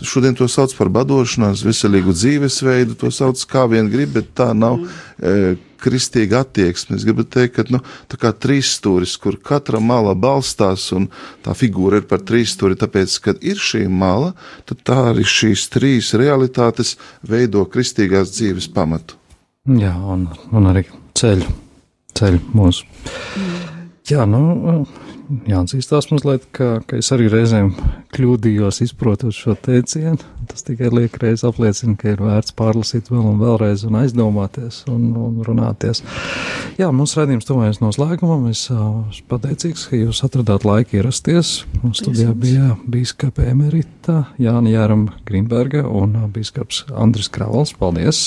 šodien 0.06 0.36
to 0.38 0.48
sauc 0.50 0.72
par 0.78 0.90
badošanās, 0.92 1.64
veselīgu 1.66 2.14
dzīvesveidu, 2.16 2.96
to 3.00 3.12
sauc 3.12 3.42
kā 3.50 3.66
vien 3.70 3.90
grib, 3.92 4.14
bet 4.16 4.32
tā 4.38 4.52
nav 4.56 4.80
e, 4.80 5.54
kristīga 5.82 6.42
attieksme. 6.46 6.96
Es 6.96 7.06
gribu 7.06 7.24
teikt, 7.26 7.56
ka 7.56 7.64
nu, 7.74 7.82
tā 8.10 8.18
kā 8.20 8.32
trīsstūris, 8.32 9.16
kur 9.22 9.38
katra 9.42 9.80
mala 9.82 10.14
balstās, 10.18 10.88
un 10.96 11.08
tā 11.44 11.54
figūra 11.58 12.02
ir 12.02 12.08
par 12.10 12.22
trīsstūri, 12.26 12.78
tāpēc, 12.80 13.16
kad 13.24 13.42
ir 13.44 13.60
šī 13.60 13.84
mala, 13.90 14.32
tad 14.68 14.84
tā 14.86 14.98
arī 15.12 15.26
šīs 15.28 15.66
trīs 15.72 16.12
realitātes 16.18 16.96
veido 17.26 17.64
kristīgās 17.70 18.34
dzīves 18.36 18.70
pamatu. 18.74 19.18
Jā, 19.68 19.94
un, 19.94 20.26
un 20.50 20.70
arī 20.72 20.86
ceļu, 21.18 21.50
ceļu 22.18 22.40
mūsu. 22.56 22.86
Jā, 24.10 24.24
nu, 24.26 24.40
jāatzīstās 25.48 26.10
mazliet, 26.12 26.44
ka, 26.56 26.80
ka 26.86 26.98
es 27.00 27.10
arī 27.14 27.28
reizēm 27.32 27.72
kļūdījos 28.12 28.82
izprotot 28.84 29.34
šo 29.36 29.54
teicienu. 29.56 30.20
Tas 30.50 30.66
tikai 30.66 30.90
liek 30.92 31.14
reiz 31.22 31.44
apliecina, 31.46 31.94
ka 31.98 32.12
ir 32.12 32.22
vērts 32.22 32.54
pārlasīt 32.58 33.08
vēl 33.12 33.24
un 33.30 33.38
vēlreiz 33.40 33.84
un 33.88 33.96
aizdomāties 34.02 34.82
un, 34.90 35.06
un 35.16 35.38
runāties. 35.46 36.02
Jā, 36.80 36.90
mums 36.92 37.14
redzījums 37.16 37.46
tuvojas 37.48 37.80
noslēgumam. 37.82 38.48
Es 38.50 38.66
esmu 38.68 39.28
pateicīgs, 39.30 39.86
ka 39.90 40.00
jūs 40.00 40.22
atradāt 40.26 40.66
laiku 40.68 40.98
ierasties. 40.98 41.54
Mums 41.82 42.02
studijā 42.02 42.34
bija 42.36 42.74
bīskapa 42.90 43.46
emerita 43.52 44.24
Jāna 44.42 44.72
Jāram 44.72 45.06
Grimberga 45.28 45.84
un 45.88 46.16
bīskaps 46.34 46.84
Andris 46.98 47.30
Kravals. 47.32 47.74
Paldies! 47.78 48.22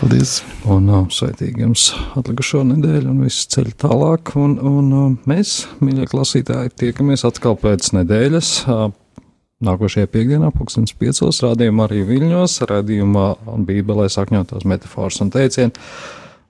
Paldies! 0.00 0.40
Un 0.68 0.90
sveitīgi 1.12 1.64
jums 1.64 1.90
atlikušo 2.18 2.64
nedēļu 2.74 3.12
un 3.12 3.24
visu 3.24 3.46
ceļu 3.54 3.76
tālāk. 3.84 4.34
Un, 4.40 4.58
un 4.58 5.18
mēs, 5.30 5.56
mīļie 5.84 6.08
klausītāji, 6.34 6.72
tiekamies 6.74 7.22
atkal 7.24 7.54
pēc 7.54 7.92
nedēļas. 7.94 8.66
Nākošajā 9.64 10.08
piekdienā, 10.10 10.50
2005. 10.50 11.30
rādījumā 11.44 11.86
arī 11.86 12.02
Viļņos, 12.08 12.56
rādījumā 12.66 13.26
Bībelē 13.64 14.08
sakņotās 14.10 14.66
metafāras 14.66 15.20
un 15.22 15.30
teicieni. 15.30 15.72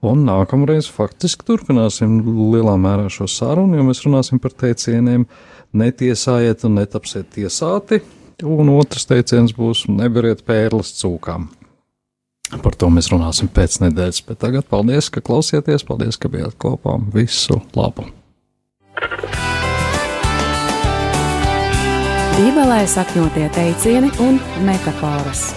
Un 0.01 0.25
nākamreiz 0.25 0.89
faktiski 0.89 1.45
turpināsim 1.45 2.17
lielā 2.53 2.73
mērā 2.81 3.05
šo 3.13 3.27
sarunu, 3.29 3.77
jo 3.77 3.85
mēs 3.85 4.01
runāsim 4.05 4.41
par 4.41 4.57
teicieniem 4.57 5.27
netiesājiet 5.73 6.65
un 6.65 6.79
netapsiet 6.81 7.29
tiesāti, 7.37 8.01
un 8.41 8.73
otrs 8.73 9.05
teiciens 9.05 9.53
būs 9.53 9.85
neberiet 9.87 10.43
pērles 10.45 10.97
cūkām. 10.97 11.47
Par 12.61 12.75
to 12.77 12.89
mēs 12.89 13.13
runāsim 13.13 13.53
pēc 13.53 13.79
nedēļas, 13.85 14.25
bet 14.27 14.41
tagad 14.41 14.67
paldies, 14.69 15.13
ka 15.13 15.21
klausieties, 15.21 15.85
paldies, 15.85 16.17
ka 16.17 16.29
bijāt 16.33 16.57
kopā, 16.57 16.99
visu 17.13 17.61
labu! 17.77 18.09
Bībelē 22.35 22.81
sakņotie 22.91 23.45
teicieni 23.55 24.09
un 24.19 24.41
metafāras. 24.67 25.53